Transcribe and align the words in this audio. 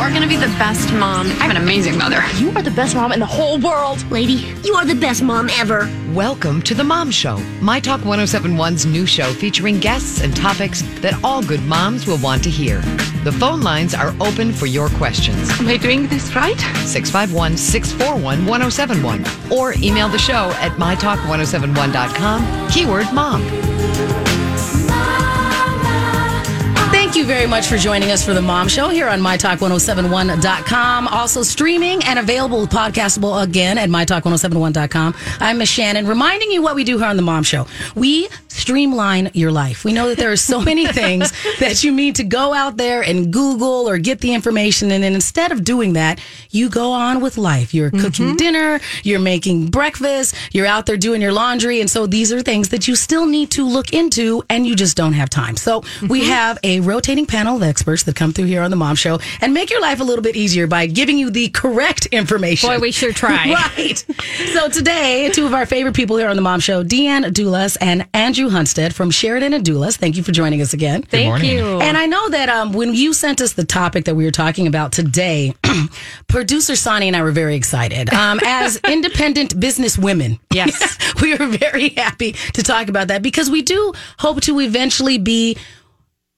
are 0.00 0.08
going 0.08 0.22
to 0.22 0.28
be 0.28 0.36
the 0.36 0.46
best 0.56 0.90
mom. 0.94 1.26
I'm 1.40 1.50
an 1.50 1.58
amazing 1.58 1.98
mother. 1.98 2.22
You 2.36 2.50
are 2.52 2.62
the 2.62 2.70
best 2.70 2.94
mom 2.94 3.12
in 3.12 3.20
the 3.20 3.26
whole 3.26 3.58
world. 3.58 4.02
Lady, 4.10 4.50
you 4.64 4.74
are 4.74 4.86
the 4.86 4.94
best 4.94 5.22
mom 5.22 5.50
ever. 5.50 5.90
Welcome 6.14 6.62
to 6.62 6.74
The 6.74 6.82
Mom 6.82 7.10
Show, 7.10 7.36
My 7.60 7.80
Talk 7.80 8.00
1071's 8.00 8.86
new 8.86 9.04
show 9.04 9.30
featuring 9.34 9.78
guests 9.78 10.22
and 10.22 10.34
topics 10.34 10.80
that 11.00 11.22
all 11.22 11.42
good 11.42 11.62
moms 11.64 12.06
will 12.06 12.16
want 12.16 12.42
to 12.44 12.50
hear. 12.50 12.80
The 13.24 13.32
phone 13.32 13.60
lines 13.60 13.94
are 13.94 14.14
open 14.22 14.54
for 14.54 14.64
your 14.64 14.88
questions. 14.88 15.50
Am 15.60 15.68
I 15.68 15.76
doing 15.76 16.06
this 16.06 16.34
right? 16.34 16.58
651 16.86 17.58
641 17.58 18.46
1071 18.46 19.52
or 19.52 19.74
email 19.82 20.08
the 20.08 20.18
show 20.18 20.50
at 20.60 20.72
mytalk1071.com, 20.78 22.70
keyword 22.70 23.12
mom. 23.12 23.42
Thank 27.10 27.26
you 27.26 27.26
very 27.26 27.48
much 27.48 27.66
for 27.66 27.76
joining 27.76 28.12
us 28.12 28.24
for 28.24 28.34
the 28.34 28.40
Mom 28.40 28.68
Show 28.68 28.88
here 28.88 29.08
on 29.08 29.20
MyTalk1071.com. 29.20 31.08
Also 31.08 31.42
streaming 31.42 32.04
and 32.04 32.20
available 32.20 32.68
podcastable 32.68 33.42
again 33.42 33.78
at 33.78 33.88
MyTalk1071.com. 33.88 35.16
I'm 35.40 35.58
Miss 35.58 35.76
Shannan, 35.76 36.06
reminding 36.06 36.52
you 36.52 36.62
what 36.62 36.76
we 36.76 36.84
do 36.84 36.98
here 36.98 37.08
on 37.08 37.16
the 37.16 37.22
Mom 37.22 37.42
Show. 37.42 37.66
We 37.96 38.28
streamline 38.46 39.30
your 39.34 39.50
life. 39.50 39.84
We 39.84 39.92
know 39.92 40.08
that 40.08 40.18
there 40.18 40.30
are 40.30 40.36
so 40.36 40.60
many 40.60 40.86
things 40.92 41.32
that 41.58 41.82
you 41.82 41.92
need 41.92 42.14
to 42.16 42.24
go 42.24 42.52
out 42.54 42.76
there 42.76 43.02
and 43.02 43.32
Google 43.32 43.88
or 43.88 43.98
get 43.98 44.20
the 44.20 44.32
information. 44.32 44.92
And 44.92 45.02
then 45.02 45.14
instead 45.14 45.50
of 45.50 45.64
doing 45.64 45.94
that, 45.94 46.20
you 46.50 46.68
go 46.68 46.92
on 46.92 47.20
with 47.20 47.38
life. 47.38 47.74
You're 47.74 47.90
cooking 47.90 48.26
mm-hmm. 48.26 48.36
dinner, 48.36 48.80
you're 49.02 49.18
making 49.18 49.70
breakfast, 49.70 50.36
you're 50.52 50.66
out 50.66 50.86
there 50.86 50.96
doing 50.96 51.20
your 51.20 51.32
laundry. 51.32 51.80
And 51.80 51.90
so 51.90 52.06
these 52.06 52.32
are 52.32 52.42
things 52.42 52.68
that 52.68 52.86
you 52.86 52.94
still 52.94 53.26
need 53.26 53.50
to 53.52 53.66
look 53.66 53.92
into 53.92 54.44
and 54.48 54.64
you 54.64 54.76
just 54.76 54.96
don't 54.96 55.14
have 55.14 55.30
time. 55.30 55.56
So 55.56 55.80
we 56.08 56.20
mm-hmm. 56.20 56.30
have 56.30 56.58
a 56.62 56.78
rotating 57.00 57.24
panel 57.24 57.56
of 57.56 57.62
experts 57.62 58.02
that 58.02 58.14
come 58.14 58.30
through 58.30 58.44
here 58.44 58.60
on 58.60 58.70
the 58.70 58.76
Mom 58.76 58.94
Show 58.94 59.18
and 59.40 59.54
make 59.54 59.70
your 59.70 59.80
life 59.80 60.00
a 60.00 60.04
little 60.04 60.22
bit 60.22 60.36
easier 60.36 60.66
by 60.66 60.84
giving 60.84 61.16
you 61.16 61.30
the 61.30 61.48
correct 61.48 62.04
information. 62.12 62.68
Boy, 62.68 62.78
we 62.78 62.92
sure 62.92 63.10
try. 63.14 63.54
right. 63.54 64.04
So 64.52 64.68
today, 64.68 65.30
two 65.32 65.46
of 65.46 65.54
our 65.54 65.64
favorite 65.64 65.94
people 65.96 66.18
here 66.18 66.28
on 66.28 66.36
the 66.36 66.42
Mom 66.42 66.60
Show, 66.60 66.84
DeAnne 66.84 67.32
Dulas 67.32 67.78
and 67.80 68.06
Andrew 68.12 68.50
Hunstad 68.50 68.92
from 68.92 69.10
Sheridan 69.10 69.54
and 69.54 69.64
Dulas. 69.64 69.96
Thank 69.96 70.18
you 70.18 70.22
for 70.22 70.30
joining 70.32 70.60
us 70.60 70.74
again. 70.74 71.00
Thank 71.04 71.26
morning. 71.26 71.50
you. 71.56 71.80
And 71.80 71.96
I 71.96 72.04
know 72.04 72.28
that 72.28 72.50
um, 72.50 72.72
when 72.74 72.92
you 72.92 73.14
sent 73.14 73.40
us 73.40 73.54
the 73.54 73.64
topic 73.64 74.04
that 74.04 74.14
we 74.14 74.26
were 74.26 74.30
talking 74.30 74.66
about 74.66 74.92
today, 74.92 75.54
producer 76.28 76.76
Sonny 76.76 77.06
and 77.08 77.16
I 77.16 77.22
were 77.22 77.32
very 77.32 77.54
excited. 77.56 78.12
Um, 78.12 78.40
as 78.44 78.76
independent 78.86 79.58
business 79.58 79.96
women, 79.96 80.38
Yes. 80.52 80.98
we 81.22 81.34
were 81.34 81.46
very 81.46 81.88
happy 81.90 82.32
to 82.52 82.62
talk 82.62 82.88
about 82.88 83.08
that 83.08 83.22
because 83.22 83.48
we 83.48 83.62
do 83.62 83.94
hope 84.18 84.42
to 84.42 84.60
eventually 84.60 85.16
be 85.16 85.56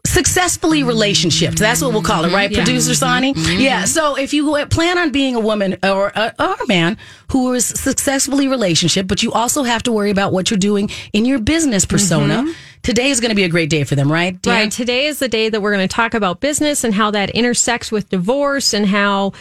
successfully 0.07 0.83
relationship. 0.83 1.55
That's 1.55 1.81
what 1.81 1.93
we'll 1.93 2.03
call 2.03 2.25
it, 2.25 2.33
right? 2.33 2.51
Mm-hmm. 2.51 2.63
Producer 2.65 2.95
Sonny? 2.95 3.35
Mm-hmm. 3.35 3.61
Yeah. 3.61 3.85
So 3.85 4.17
if 4.17 4.35
you 4.35 4.67
plan 4.67 4.99
on 4.99 5.11
being 5.13 5.37
a 5.37 5.41
woman 5.41 5.79
or 5.83 6.13
a, 6.15 6.35
or 6.39 6.55
a 6.55 6.67
man 6.67 6.99
who 7.31 7.53
is 7.53 7.65
successfully 7.67 8.49
relationship, 8.49 9.07
but 9.07 9.23
you 9.23 9.33
also 9.33 9.63
have 9.63 9.83
to 9.85 9.93
worry 9.93 10.11
about 10.11 10.33
what 10.33 10.51
you're 10.51 10.59
doing 10.59 10.91
in 11.13 11.25
your 11.25 11.39
business 11.39 11.85
persona, 11.85 12.43
mm-hmm. 12.43 12.53
today 12.83 13.11
is 13.11 13.21
going 13.21 13.31
to 13.31 13.37
be 13.37 13.45
a 13.45 13.49
great 13.49 13.71
day 13.71 13.85
for 13.85 13.95
them, 13.95 14.11
right? 14.11 14.41
Dan? 14.43 14.55
Right. 14.55 14.73
Today 14.73 15.07
is 15.07 15.19
the 15.19 15.29
day 15.29 15.49
that 15.49 15.63
we're 15.63 15.73
going 15.73 15.89
to 15.89 15.95
talk 15.95 16.15
about 16.15 16.41
business 16.41 16.85
and 16.85 16.93
how 16.93 17.13
that 17.13 17.31
intersects 17.31 17.93
with 17.93 18.09
divorce 18.09 18.75
and 18.75 18.87
how 18.87 19.33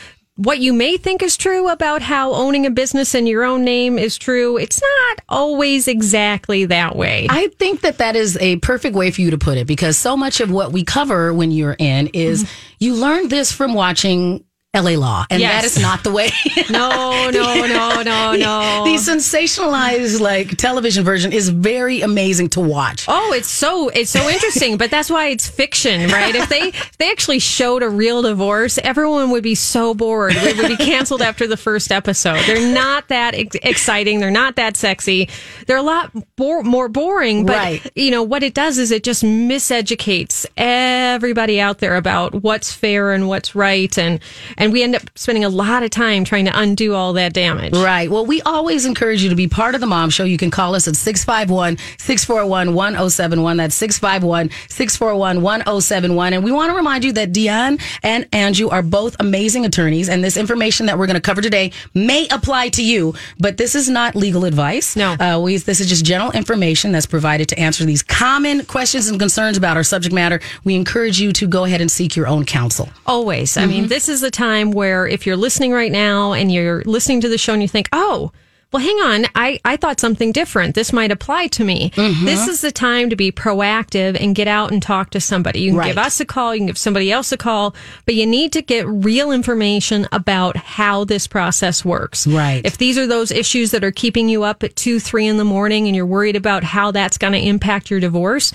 what 0.44 0.59
you 0.59 0.73
may 0.73 0.97
think 0.97 1.22
is 1.22 1.38
true 1.38 1.70
about 1.70 2.02
how 2.02 2.34
owning 2.34 2.66
a 2.66 2.72
business 2.72 3.14
in 3.14 3.28
your 3.28 3.44
own 3.44 3.64
name 3.64 4.00
is 4.00 4.17
true. 4.17 4.58
It's 4.58 4.81
not 4.81 5.22
always 5.30 5.88
exactly 5.88 6.66
that 6.66 6.95
way. 6.95 7.28
I 7.30 7.47
think 7.59 7.81
that 7.81 8.00
that 8.00 8.16
is 8.16 8.38
a 8.38 8.56
perfect 8.58 8.95
way 8.95 9.12
for 9.12 9.22
you 9.22 9.31
to 9.31 9.38
put 9.38 9.59
it 9.59 9.67
because 9.67 9.97
so 9.97 10.17
much 10.17 10.39
of 10.39 10.50
what 10.50 10.72
we 10.72 10.84
cover 10.84 11.31
when 11.31 11.52
you're 11.52 11.75
in 11.78 12.08
is 12.08 12.44
mm-hmm. 12.44 12.75
you 12.80 12.95
learn 12.95 13.28
this 13.28 13.52
from 13.52 13.75
watching 13.75 14.44
LA 14.74 14.92
Law, 14.92 15.26
and 15.30 15.42
Yes. 15.42 15.52
that 15.52 15.66
is 15.66 15.82
not 15.82 16.02
the 16.06 16.12
way. 16.14 16.30
no, 16.70 17.30
no, 17.30 17.66
no, 17.66 18.02
no, 18.04 18.36
no. 18.38 18.84
the 18.86 18.96
sensationalized 18.98 20.22
like 20.22 20.56
television 20.56 21.04
version 21.04 21.34
is 21.34 21.50
very 21.50 22.00
amazing 22.00 22.48
to 22.52 22.62
watch. 22.62 23.04
Oh, 23.10 23.34
it's 23.34 23.50
so 23.50 23.90
it's 23.90 24.10
so 24.10 24.30
interesting, 24.30 24.78
but 24.78 24.90
that's 24.90 25.10
why 25.10 25.28
it's 25.28 25.46
fiction, 25.46 26.10
right? 26.10 26.34
If 26.34 26.48
they 26.48 26.70
if 26.70 26.98
they 27.00 27.12
actually 27.12 27.40
showed 27.40 27.84
a 27.84 27.90
real 27.90 28.22
divorce, 28.22 28.78
everyone 28.81 29.31
would 29.31 29.44
be 29.44 29.56
so 29.56 29.94
bored. 29.94 30.36
It 30.38 30.56
would 30.56 30.70
be 30.78 30.78
canceled 30.78 31.22
after 31.22 31.48
the 31.48 31.58
first 31.58 31.92
episode. 31.92 32.40
They're 32.46 32.74
not 32.74 33.10
that 33.10 33.36
ex- 33.36 33.58
exciting. 33.64 34.22
They're 34.22 34.31
not 34.31 34.56
that 34.56 34.78
sexy. 34.78 35.28
They're 35.68 35.76
a 35.76 35.81
lot 35.81 36.12
bo- 36.38 36.64
more 36.64 36.88
boring. 36.88 37.46
But 37.46 37.58
Right. 37.58 37.92
you 37.94 38.10
know 38.10 38.24
what 38.24 38.42
it 38.42 38.54
does 38.54 38.78
is 38.78 38.92
it 38.92 39.04
just 39.04 39.22
miseducates 39.22 40.46
everybody 40.56 41.60
out 41.60 41.80
there 41.80 41.98
about 41.98 42.36
what's 42.42 42.72
fair 42.72 43.12
and 43.12 43.28
what's 43.28 43.54
right, 43.54 43.98
and 43.98 44.22
and 44.62 44.72
we 44.72 44.84
end 44.84 44.96
up 44.96 45.02
spending 45.16 45.44
a 45.44 45.50
lot 45.50 45.82
of 45.82 45.90
time 45.90 46.24
trying 46.24 46.46
to 46.46 46.58
undo 46.58 46.94
all 46.94 47.14
that 47.14 47.34
damage. 47.34 47.74
Right. 47.74 48.12
Well, 48.12 48.28
we 48.28 48.44
always 48.44 48.86
encourage 48.86 49.24
you 49.24 49.30
to 49.30 49.36
be 49.36 49.48
part 49.48 49.74
of 49.74 49.82
the 49.82 49.88
Mom 49.88 50.12
Show. 50.12 50.24
You 50.24 50.38
can 50.38 50.52
call 50.52 50.76
us 50.76 50.88
at 50.88 50.96
651 50.96 51.80
641 51.98 52.76
1071. 52.76 53.58
That's 53.58 53.74
651 53.74 54.52
641 54.70 55.42
1071. 55.42 56.34
And 56.34 56.44
we 56.44 56.52
want 56.52 56.70
to 56.70 56.76
remind 56.76 57.04
you 57.04 57.12
that 57.14 57.32
DeAnne 57.32 57.82
and 58.04 58.28
Andrew 58.32 58.70
are 58.70 58.84
both 58.84 59.16
amazing 59.20 59.66
attorneys. 59.66 60.10
And 60.10 60.24
this 60.24 60.38
information 60.38 60.86
that 60.86 61.00
we're 61.00 61.08
going 61.08 61.16
to 61.16 61.22
cover 61.22 61.42
today 61.42 61.72
may 61.96 62.28
apply 62.30 62.70
to 62.70 62.84
you, 62.84 63.16
but 63.40 63.58
this 63.58 63.74
is 63.74 63.90
not 63.90 64.16
legal 64.16 64.46
advice. 64.46 64.96
No. 64.96 65.14
Uh, 65.14 65.40
we, 65.42 65.58
this 65.58 65.80
is 65.80 65.90
just 65.90 66.06
general 66.06 66.32
information 66.34 66.92
that's 66.92 67.08
provided 67.08 67.50
to 67.50 67.60
answer 67.60 67.84
these 67.84 68.04
common 68.04 68.64
questions 68.66 69.08
and 69.08 69.20
concerns 69.20 69.58
about 69.58 69.76
our 69.76 69.84
subject 69.84 70.14
matter. 70.14 70.40
We 70.64 70.76
encourage 70.76 71.20
you 71.20 71.34
to 71.34 71.48
go 71.48 71.64
ahead 71.64 71.82
and 71.82 71.90
seek 71.90 72.16
your 72.16 72.28
own 72.28 72.46
counsel. 72.46 72.90
Always. 73.08 73.58
I 73.58 73.66
mean, 73.66 73.88
this 73.88 74.08
is 74.08 74.22
the 74.22 74.30
time 74.30 74.50
where 74.72 75.07
if 75.07 75.25
you're 75.25 75.38
listening 75.38 75.72
right 75.72 75.91
now 75.91 76.34
and 76.34 76.51
you're 76.51 76.84
listening 76.85 77.22
to 77.22 77.29
the 77.29 77.38
show 77.38 77.53
and 77.53 77.62
you 77.62 77.67
think, 77.67 77.88
oh, 77.94 78.31
well, 78.72 78.81
hang 78.81 78.95
on, 79.00 79.25
I, 79.35 79.59
I 79.66 79.75
thought 79.75 80.00
something 80.00 80.31
different. 80.31 80.75
This 80.75 80.94
might 80.94 81.12
apply 81.12 81.47
to 81.47 81.66
me. 81.66 81.89
Mm-hmm. 81.89 82.23
This 82.23 82.47
is 82.47 82.62
the 82.62 82.72
time 82.72 83.09
to 83.09 83.17
be 83.17 83.29
proactive 83.29 84.17
and 84.17 84.34
get 84.34 84.47
out 84.47 84.72
and 84.72 84.81
talk 84.81 85.09
to 85.09 85.19
somebody. 85.19 85.59
You 85.59 85.72
can 85.72 85.78
Right. 85.79 85.88
give 85.88 85.97
us 85.97 86.22
a 86.22 86.25
call, 86.25 86.56
you 86.56 86.62
can 86.62 86.67
give 86.67 86.78
somebody 86.78 87.12
else 87.12 87.34
a 87.34 87.38
call, 87.38 87.75
but 88.06 88.16
you 88.16 88.25
need 88.25 88.53
to 88.53 88.62
get 88.62 88.88
real 88.88 89.34
information 89.34 90.07
about 90.13 90.56
how 90.56 91.03
this 91.03 91.28
process 91.28 91.83
works. 91.83 92.25
Right. 92.25 92.62
If 92.66 92.78
these 92.78 92.97
are 92.97 93.07
those 93.07 93.29
issues 93.29 93.72
that 93.72 93.83
are 93.83 93.91
keeping 93.91 94.29
you 94.29 94.44
up 94.44 94.63
at 94.63 94.78
two, 94.78 95.01
three 95.01 95.28
in 95.28 95.35
the 95.35 95.44
morning 95.44 95.88
and 95.88 95.95
you're 95.95 96.06
worried 96.06 96.38
about 96.38 96.63
how 96.63 96.91
that's 96.91 97.18
going 97.18 97.33
to 97.33 97.39
impact 97.45 97.91
your 97.91 98.00
divorce, 98.00 98.53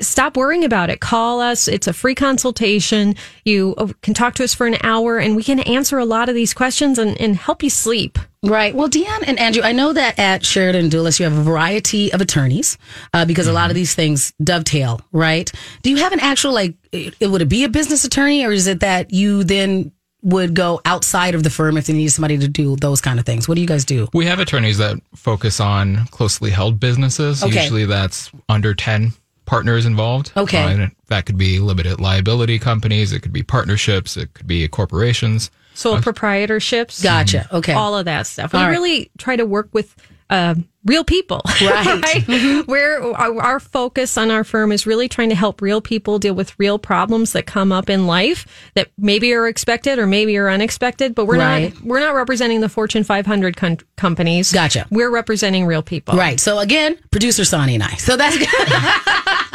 stop 0.00 0.36
worrying 0.36 0.64
about 0.64 0.90
it. 0.90 1.00
Call 1.00 1.40
us. 1.40 1.68
It's 1.68 1.86
a 1.86 1.92
free 1.92 2.14
consultation. 2.14 3.14
You 3.44 3.74
uh, 3.78 3.88
can 4.02 4.14
talk 4.14 4.34
to 4.36 4.44
us 4.44 4.54
for 4.54 4.66
an 4.66 4.76
hour 4.82 5.18
and 5.18 5.36
we 5.36 5.42
can 5.42 5.60
answer 5.60 5.98
a 5.98 6.04
lot 6.04 6.28
of 6.28 6.34
these 6.34 6.54
questions 6.54 6.98
and, 6.98 7.20
and 7.20 7.36
help 7.36 7.62
you 7.62 7.70
sleep. 7.70 8.18
Right. 8.44 8.74
Well, 8.74 8.88
DeAnne 8.88 9.24
and 9.26 9.38
Andrew, 9.38 9.62
I 9.62 9.70
know 9.70 9.92
that 9.92 10.18
at 10.18 10.44
Sheridan 10.44 10.90
Dulas 10.90 11.20
you 11.20 11.24
have 11.24 11.36
a 11.36 11.42
variety 11.42 12.12
of 12.12 12.20
attorneys 12.20 12.76
uh, 13.14 13.24
because 13.24 13.46
a 13.46 13.52
lot 13.52 13.70
of 13.70 13.76
these 13.76 13.94
things 13.94 14.32
dovetail, 14.42 15.00
right? 15.12 15.50
Do 15.82 15.90
you 15.90 15.98
have 15.98 16.12
an 16.12 16.20
actual 16.20 16.52
like? 16.52 16.74
It, 16.90 17.14
would 17.28 17.40
it 17.40 17.48
be 17.48 17.62
a 17.64 17.68
business 17.68 18.04
attorney, 18.04 18.44
or 18.44 18.50
is 18.50 18.66
it 18.66 18.80
that 18.80 19.12
you 19.12 19.44
then 19.44 19.92
would 20.22 20.54
go 20.54 20.80
outside 20.84 21.34
of 21.34 21.42
the 21.42 21.50
firm 21.50 21.76
if 21.76 21.86
they 21.86 21.92
need 21.92 22.08
somebody 22.08 22.36
to 22.38 22.48
do 22.48 22.76
those 22.76 23.00
kind 23.00 23.20
of 23.20 23.26
things? 23.26 23.48
What 23.48 23.54
do 23.54 23.60
you 23.60 23.66
guys 23.66 23.84
do? 23.84 24.08
We 24.12 24.26
have 24.26 24.40
attorneys 24.40 24.78
that 24.78 25.00
focus 25.14 25.60
on 25.60 26.06
closely 26.06 26.50
held 26.50 26.80
businesses. 26.80 27.42
Okay. 27.44 27.62
Usually 27.62 27.86
that's 27.86 28.30
under 28.48 28.74
10 28.74 29.12
partners 29.52 29.84
involved. 29.84 30.32
Okay. 30.34 30.62
Uh, 30.62 30.68
and 30.68 30.96
that 31.08 31.26
could 31.26 31.36
be 31.36 31.58
limited 31.58 32.00
liability 32.00 32.58
companies, 32.58 33.12
it 33.12 33.20
could 33.20 33.34
be 33.34 33.42
partnerships, 33.42 34.16
it 34.16 34.32
could 34.32 34.46
be 34.46 34.66
corporations. 34.66 35.50
Sole 35.74 35.98
proprietorships. 35.98 37.02
Gotcha. 37.02 37.46
Okay. 37.52 37.74
All 37.74 37.94
of 37.94 38.06
that 38.06 38.26
stuff. 38.26 38.54
We 38.54 38.58
All 38.58 38.64
right. 38.64 38.70
really 38.70 39.10
try 39.18 39.36
to 39.36 39.44
work 39.44 39.68
with 39.72 39.94
uh, 40.32 40.54
real 40.84 41.04
people. 41.04 41.40
Right. 41.62 42.66
Where 42.66 43.00
our, 43.16 43.40
our 43.40 43.60
focus 43.60 44.16
on 44.18 44.30
our 44.30 44.42
firm 44.44 44.72
is 44.72 44.86
really 44.86 45.08
trying 45.08 45.28
to 45.28 45.34
help 45.34 45.60
real 45.62 45.80
people 45.80 46.18
deal 46.18 46.34
with 46.34 46.58
real 46.58 46.78
problems 46.78 47.32
that 47.32 47.46
come 47.46 47.70
up 47.70 47.88
in 47.88 48.06
life 48.06 48.46
that 48.74 48.88
maybe 48.98 49.32
are 49.34 49.46
expected 49.46 49.98
or 49.98 50.06
maybe 50.06 50.36
are 50.38 50.48
unexpected, 50.50 51.14
but 51.14 51.26
we're 51.26 51.38
Right. 51.38 51.72
not 51.74 51.84
we're 51.84 52.00
not 52.00 52.14
representing 52.14 52.60
the 52.60 52.68
Fortune 52.68 53.04
500 53.04 53.56
con- 53.56 53.78
companies. 53.96 54.52
Gotcha. 54.52 54.86
We're 54.90 55.10
representing 55.10 55.66
real 55.66 55.82
people. 55.82 56.16
Right. 56.16 56.40
So 56.40 56.58
again, 56.58 56.98
producer 57.10 57.44
Sonny 57.44 57.74
and 57.74 57.84
I. 57.84 57.94
So 57.96 58.16
that's 58.16 58.36
good 58.38 58.48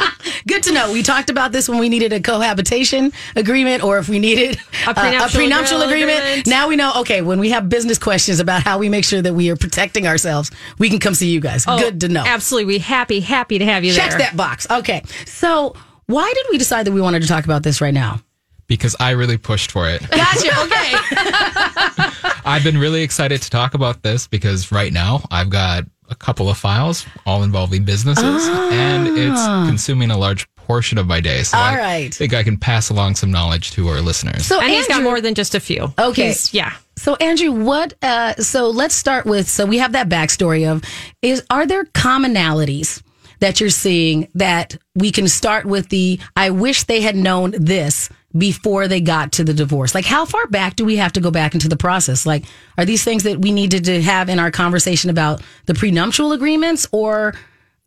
to 0.62 0.72
know. 0.72 0.92
We 0.92 1.02
talked 1.02 1.30
about 1.30 1.52
this 1.52 1.68
when 1.68 1.78
we 1.78 1.88
needed 1.88 2.12
a 2.12 2.20
cohabitation 2.20 3.12
agreement 3.36 3.82
or 3.84 3.98
if 3.98 4.08
we 4.08 4.18
needed 4.18 4.58
A 4.86 4.90
uh, 4.90 4.94
prenuptial 4.94 5.40
prenuptial 5.40 5.82
agreement. 5.82 6.18
agreement. 6.18 6.46
Now 6.46 6.68
we 6.68 6.76
know, 6.76 6.92
okay, 6.98 7.22
when 7.22 7.38
we 7.38 7.50
have 7.50 7.68
business 7.68 7.98
questions 7.98 8.40
about 8.40 8.62
how 8.62 8.78
we 8.78 8.88
make 8.88 9.04
sure 9.04 9.22
that 9.22 9.34
we 9.34 9.50
are 9.50 9.56
protecting 9.56 10.06
ourselves, 10.06 10.50
we 10.78 10.88
can 10.90 10.98
come 10.98 11.14
see 11.14 11.30
you 11.30 11.40
guys. 11.40 11.64
Oh, 11.66 11.78
good 11.78 12.00
to 12.02 12.08
know. 12.08 12.24
Absolutely. 12.26 12.66
We 12.66 12.78
happy 12.78 13.20
happy 13.20 13.58
to 13.58 13.64
have 13.64 13.84
you 13.84 13.92
Check 13.92 14.10
there. 14.10 14.18
that 14.20 14.36
box. 14.36 14.66
Okay. 14.70 15.02
So 15.26 15.74
why 16.06 16.32
did 16.34 16.46
we 16.50 16.58
decide 16.58 16.86
that 16.86 16.92
we 16.92 17.00
wanted 17.00 17.22
to 17.22 17.28
talk 17.28 17.44
about 17.44 17.62
this 17.62 17.80
right 17.80 17.94
now? 17.94 18.20
Because 18.66 18.94
I 19.00 19.10
really 19.12 19.38
pushed 19.38 19.70
for 19.70 19.88
it. 19.88 20.02
Gotcha. 20.10 20.48
Okay. 20.64 22.04
I've 22.48 22.64
been 22.64 22.78
really 22.78 23.02
excited 23.02 23.42
to 23.42 23.50
talk 23.50 23.74
about 23.74 24.02
this 24.02 24.26
because 24.26 24.72
right 24.72 24.92
now 24.92 25.22
I've 25.30 25.50
got 25.50 25.84
a 26.10 26.14
couple 26.14 26.48
of 26.48 26.56
files 26.56 27.04
all 27.26 27.42
involving 27.42 27.84
businesses 27.84 28.48
and 28.48 29.06
it's 29.18 29.44
consuming 29.68 30.10
a 30.10 30.16
large 30.16 30.48
portion 30.56 30.96
of 30.98 31.06
my 31.06 31.20
day. 31.20 31.42
So 31.42 31.56
All 31.58 31.64
I 31.64 31.76
right. 31.78 32.14
think 32.14 32.32
I 32.34 32.42
can 32.42 32.56
pass 32.56 32.88
along 32.90 33.14
some 33.16 33.30
knowledge 33.30 33.72
to 33.72 33.88
our 33.88 34.00
listeners. 34.00 34.46
So 34.46 34.60
And 34.60 34.70
he's 34.70 34.86
got 34.88 34.96
Andrew- 34.96 35.10
more 35.10 35.20
than 35.20 35.34
just 35.34 35.54
a 35.54 35.60
few. 35.60 35.92
Okay. 35.98 36.24
He's- 36.26 36.52
yeah. 36.54 36.72
So 36.96 37.14
Andrew, 37.16 37.52
what? 37.52 37.94
Uh, 38.02 38.34
so 38.36 38.70
let's 38.70 38.94
start 38.94 39.24
with. 39.26 39.48
So 39.48 39.64
we 39.66 39.78
have 39.78 39.92
that 39.92 40.08
backstory 40.08 40.70
of 40.70 40.82
is 41.22 41.42
are 41.50 41.66
there 41.66 41.84
commonalities 41.84 43.02
that 43.40 43.60
you're 43.60 43.70
seeing 43.70 44.28
that 44.34 44.76
we 44.94 45.10
can 45.10 45.28
start 45.28 45.66
with 45.66 45.88
the 45.88 46.20
I 46.36 46.50
wish 46.50 46.84
they 46.84 47.00
had 47.00 47.16
known 47.16 47.54
this 47.58 48.08
before 48.36 48.88
they 48.88 49.00
got 49.00 49.32
to 49.32 49.44
the 49.44 49.54
divorce. 49.54 49.94
Like 49.94 50.04
how 50.04 50.24
far 50.24 50.46
back 50.46 50.76
do 50.76 50.84
we 50.84 50.96
have 50.96 51.12
to 51.14 51.20
go 51.20 51.30
back 51.30 51.54
into 51.54 51.68
the 51.68 51.76
process? 51.76 52.26
Like 52.26 52.44
are 52.76 52.84
these 52.84 53.04
things 53.04 53.22
that 53.22 53.40
we 53.40 53.52
needed 53.52 53.84
to 53.84 54.02
have 54.02 54.28
in 54.28 54.38
our 54.38 54.50
conversation 54.50 55.10
about 55.10 55.42
the 55.66 55.74
prenuptial 55.74 56.32
agreements 56.32 56.86
or 56.92 57.34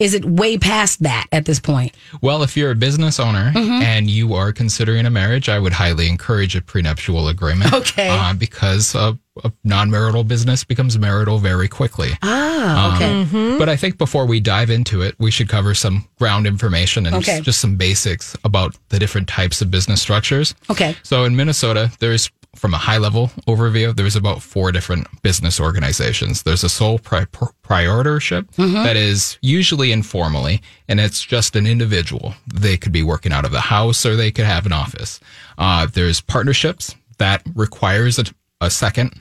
is 0.01 0.13
it 0.13 0.25
way 0.25 0.57
past 0.57 1.03
that 1.03 1.27
at 1.31 1.45
this 1.45 1.59
point? 1.59 1.95
Well, 2.21 2.41
if 2.43 2.57
you're 2.57 2.71
a 2.71 2.75
business 2.75 3.19
owner 3.19 3.51
Mm-hmm. 3.55 3.81
and 3.83 4.09
you 4.09 4.33
are 4.33 4.51
considering 4.51 5.05
a 5.05 5.09
marriage, 5.09 5.47
I 5.49 5.59
would 5.59 5.73
highly 5.73 6.07
encourage 6.09 6.55
a 6.55 6.61
prenuptial 6.61 7.27
agreement. 7.27 7.73
Okay. 7.73 8.09
Uh, 8.09 8.33
because 8.33 8.95
a, 8.95 9.17
a 9.43 9.51
non-marital 9.63 10.23
business 10.23 10.63
becomes 10.63 10.97
marital 10.97 11.37
very 11.39 11.67
quickly. 11.67 12.11
Ah, 12.21 12.95
okay. 12.95 13.09
Mm-hmm. 13.25 13.57
But 13.59 13.69
I 13.69 13.75
think 13.75 13.97
before 13.97 14.25
we 14.25 14.39
dive 14.39 14.69
into 14.69 15.01
it, 15.01 15.15
we 15.19 15.29
should 15.31 15.49
cover 15.49 15.73
some 15.75 16.07
ground 16.17 16.47
information 16.47 17.05
and 17.05 17.15
Okay. 17.17 17.33
just, 17.37 17.43
just 17.43 17.59
some 17.61 17.75
basics 17.75 18.35
about 18.43 18.75
the 18.89 18.99
different 18.99 19.27
types 19.27 19.61
of 19.61 19.69
business 19.71 20.01
structures. 20.01 20.55
Okay. 20.69 20.95
So 21.03 21.25
in 21.25 21.35
Minnesota, 21.35 21.91
there's 21.99 22.29
from 22.55 22.73
a 22.73 22.77
high 22.77 22.97
level 22.97 23.27
overview, 23.47 23.95
there's 23.95 24.15
about 24.17 24.41
four 24.41 24.71
different 24.71 25.07
business 25.21 25.59
organizations. 25.59 26.43
There's 26.43 26.63
a 26.63 26.69
sole 26.69 26.99
pri- 26.99 27.25
pri- 27.25 27.47
proprietorship 27.63 28.51
that 28.57 28.97
is 28.97 29.37
usually 29.41 29.91
informally, 29.91 30.61
and 30.87 30.99
it's 30.99 31.23
just 31.23 31.55
an 31.55 31.65
individual. 31.65 32.33
They 32.53 32.75
could 32.77 32.91
be 32.91 33.03
working 33.03 33.31
out 33.31 33.45
of 33.45 33.51
the 33.51 33.61
house 33.61 34.05
or 34.05 34.15
they 34.15 34.31
could 34.31 34.45
have 34.45 34.65
an 34.65 34.73
office. 34.73 35.19
Uh, 35.57 35.87
there's 35.87 36.19
partnerships 36.21 36.93
that 37.19 37.41
requires 37.55 38.19
a, 38.19 38.25
a 38.59 38.69
second 38.69 39.13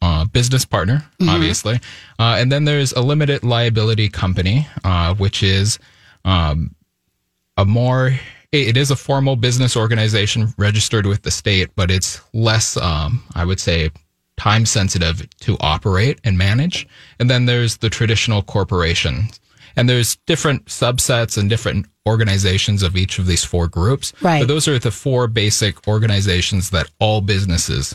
uh, 0.00 0.24
business 0.24 0.64
partner, 0.64 1.04
obviously. 1.28 1.78
Uh, 2.18 2.36
and 2.38 2.50
then 2.50 2.64
there's 2.64 2.92
a 2.92 3.00
limited 3.00 3.44
liability 3.44 4.08
company, 4.08 4.66
uh, 4.84 5.14
which 5.14 5.42
is 5.42 5.78
um, 6.24 6.74
a 7.56 7.64
more, 7.64 8.18
it 8.52 8.68
it 8.68 8.76
is 8.76 8.90
a 8.90 8.96
formal 8.96 9.36
business 9.36 9.76
organization 9.76 10.54
registered 10.58 11.06
with 11.06 11.22
the 11.22 11.30
state, 11.30 11.70
but 11.76 11.90
it's 11.90 12.20
less, 12.32 12.76
um, 12.76 13.22
I 13.34 13.44
would 13.44 13.60
say, 13.60 13.90
time 14.36 14.66
sensitive 14.66 15.28
to 15.40 15.56
operate 15.60 16.20
and 16.24 16.36
manage. 16.36 16.86
And 17.18 17.30
then 17.30 17.46
there's 17.46 17.78
the 17.78 17.90
traditional 17.90 18.42
corporation. 18.42 19.28
And 19.76 19.88
there's 19.88 20.16
different 20.26 20.66
subsets 20.66 21.36
and 21.36 21.50
different 21.50 21.86
organizations 22.06 22.82
of 22.82 22.96
each 22.96 23.18
of 23.18 23.26
these 23.26 23.44
four 23.44 23.68
groups. 23.68 24.12
Right. 24.22 24.40
But 24.40 24.48
those 24.48 24.68
are 24.68 24.78
the 24.78 24.90
four 24.90 25.26
basic 25.26 25.86
organizations 25.86 26.70
that 26.70 26.90
all 26.98 27.20
businesses 27.20 27.94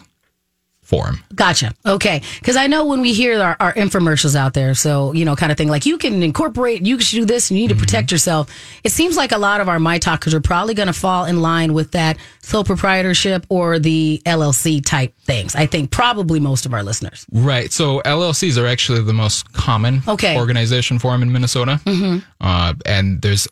form. 0.91 1.23
Gotcha. 1.33 1.73
Okay. 1.85 2.21
Because 2.39 2.57
I 2.57 2.67
know 2.67 2.85
when 2.85 2.99
we 2.99 3.13
hear 3.13 3.41
our, 3.41 3.55
our 3.61 3.73
infomercials 3.73 4.35
out 4.35 4.53
there, 4.53 4.73
so, 4.75 5.13
you 5.13 5.23
know, 5.23 5.37
kind 5.37 5.49
of 5.49 5.57
thing 5.57 5.69
like 5.69 5.85
you 5.85 5.97
can 5.97 6.21
incorporate, 6.21 6.85
you 6.85 6.99
should 6.99 7.19
do 7.21 7.25
this, 7.25 7.49
and 7.49 7.57
you 7.57 7.65
need 7.67 7.73
to 7.73 7.79
protect 7.79 8.11
yourself. 8.11 8.49
It 8.83 8.91
seems 8.91 9.15
like 9.15 9.31
a 9.31 9.37
lot 9.37 9.61
of 9.61 9.69
our 9.69 9.79
My 9.79 9.99
Talkers 9.99 10.33
are 10.33 10.41
probably 10.41 10.73
going 10.73 10.87
to 10.87 10.93
fall 10.93 11.23
in 11.23 11.41
line 11.41 11.73
with 11.73 11.91
that 11.91 12.17
sole 12.41 12.65
proprietorship 12.65 13.45
or 13.47 13.79
the 13.79 14.21
LLC 14.25 14.83
type 14.85 15.15
things. 15.21 15.55
I 15.55 15.65
think 15.65 15.91
probably 15.91 16.41
most 16.41 16.65
of 16.65 16.73
our 16.73 16.83
listeners. 16.83 17.25
Right. 17.31 17.71
So 17.71 18.01
LLCs 18.01 18.61
are 18.61 18.67
actually 18.67 19.01
the 19.01 19.13
most 19.13 19.53
common 19.53 20.01
Okay. 20.09 20.37
organization 20.37 20.99
form 20.99 21.23
in 21.23 21.31
Minnesota. 21.31 21.79
Mm-hmm. 21.85 22.19
Uh, 22.41 22.73
and 22.85 23.21
there's 23.21 23.47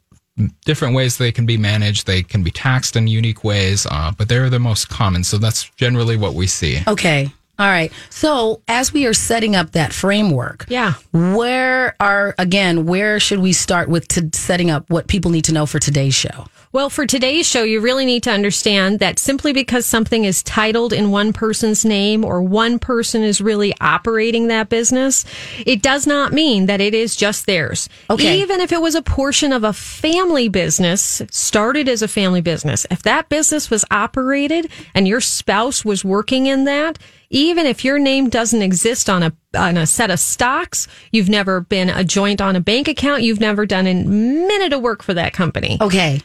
different 0.65 0.95
ways 0.95 1.17
they 1.17 1.31
can 1.31 1.45
be 1.45 1.57
managed. 1.57 2.07
They 2.07 2.23
can 2.23 2.43
be 2.43 2.51
taxed 2.51 2.95
in 2.95 3.07
unique 3.07 3.43
ways, 3.43 3.85
uh, 3.89 4.11
but 4.17 4.29
they're 4.29 4.49
the 4.49 4.59
most 4.59 4.89
common. 4.89 5.23
So 5.23 5.37
that's 5.37 5.69
generally 5.71 6.17
what 6.17 6.33
we 6.33 6.47
see. 6.47 6.81
Okay. 6.87 7.29
All 7.57 7.67
right. 7.67 7.91
So 8.09 8.61
as 8.69 8.93
we 8.93 9.05
are 9.05 9.13
setting 9.13 9.55
up 9.55 9.71
that 9.71 9.91
framework, 9.91 10.65
Yeah. 10.69 10.93
where 11.11 11.93
are, 11.99 12.33
again, 12.37 12.85
where 12.85 13.19
should 13.19 13.39
we 13.39 13.51
start 13.51 13.89
with 13.89 14.07
to 14.09 14.29
setting 14.33 14.71
up 14.71 14.89
what 14.89 15.07
people 15.07 15.29
need 15.31 15.43
to 15.45 15.51
know 15.53 15.65
for 15.65 15.77
today's 15.79 16.15
show? 16.15 16.47
Well, 16.71 16.91
for 16.91 17.07
today's 17.07 17.47
show, 17.47 17.63
you 17.63 17.81
really 17.81 18.05
need 18.05 18.21
to 18.23 18.31
understand 18.31 18.99
that 18.99 19.17
simply 19.17 19.53
because 19.53 19.87
something 19.87 20.23
is 20.23 20.43
titled 20.43 20.93
in 20.93 21.09
one 21.09 21.33
person's 21.33 21.83
name 21.83 22.23
or 22.23 22.43
one 22.43 22.77
person 22.77 23.23
is 23.23 23.41
really 23.41 23.73
operating 23.81 24.49
that 24.49 24.69
business, 24.69 25.25
it 25.65 25.81
does 25.81 26.05
not 26.05 26.31
mean 26.31 26.67
that 26.67 26.79
it 26.79 26.93
is 26.93 27.15
just 27.15 27.47
theirs. 27.47 27.89
Okay. 28.07 28.39
Even 28.39 28.61
if 28.61 28.71
it 28.71 28.83
was 28.83 28.93
a 28.93 29.01
portion 29.01 29.51
of 29.51 29.63
a 29.63 29.73
family 29.73 30.47
business, 30.47 31.23
started 31.31 31.89
as 31.89 32.03
a 32.03 32.07
family 32.07 32.41
business, 32.41 32.85
if 32.91 33.01
that 33.01 33.29
business 33.29 33.71
was 33.71 33.83
operated 33.89 34.69
and 34.93 35.07
your 35.07 35.21
spouse 35.21 35.83
was 35.83 36.05
working 36.05 36.45
in 36.45 36.65
that, 36.65 36.99
even 37.31 37.65
if 37.65 37.83
your 37.83 37.97
name 37.97 38.29
doesn't 38.29 38.61
exist 38.61 39.09
on 39.09 39.23
a 39.23 39.33
on 39.55 39.77
a 39.77 39.87
set 39.87 40.11
of 40.11 40.19
stocks, 40.19 40.87
you've 41.11 41.29
never 41.29 41.61
been 41.61 41.89
a 41.89 42.03
joint 42.03 42.39
on 42.39 42.55
a 42.55 42.59
bank 42.59 42.87
account, 42.87 43.23
you've 43.23 43.39
never 43.39 43.65
done 43.65 43.87
a 43.87 43.95
minute 43.95 44.73
of 44.73 44.81
work 44.81 45.01
for 45.01 45.15
that 45.15 45.33
company 45.33 45.77
Okay. 45.81 46.21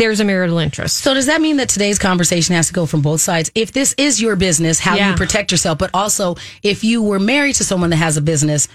There's 0.00 0.18
a 0.18 0.24
marital 0.24 0.58
interest. 0.58 0.96
So 0.98 1.12
does 1.14 1.26
that 1.26 1.40
mean 1.40 1.58
that 1.58 1.68
today's 1.68 1.98
conversation 1.98 2.54
has 2.54 2.68
to 2.68 2.72
go 2.72 2.86
from 2.86 3.02
both 3.02 3.20
sides? 3.20 3.50
If 3.54 3.72
this 3.72 3.94
is 3.98 4.20
your 4.20 4.34
business, 4.34 4.80
how 4.80 4.96
Yeah. 4.96 5.10
you 5.10 5.16
protect 5.16 5.52
yourself, 5.52 5.78
but 5.78 5.90
also 5.94 6.36
if 6.62 6.82
you 6.82 7.02
were 7.02 7.18
married 7.20 7.56
to 7.56 7.64
someone 7.64 7.90
that 7.90 7.96
has 7.96 8.16
a 8.16 8.22
business, 8.22 8.66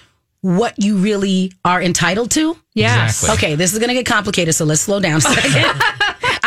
what 0.42 0.76
you 0.78 0.98
really 0.98 1.52
are 1.66 1.82
entitled 1.82 2.30
to? 2.32 2.56
Yes. 2.76 3.24
Exactly. 3.24 3.48
Okay, 3.48 3.56
this 3.56 3.74
is 3.74 3.80
going 3.80 3.88
to 3.90 3.96
get 3.96 4.06
complicated, 4.06 4.54
so 4.54 4.64
let's 4.66 4.82
slow 4.82 5.00
down 5.00 5.18
a 5.18 5.22
second. 5.22 5.82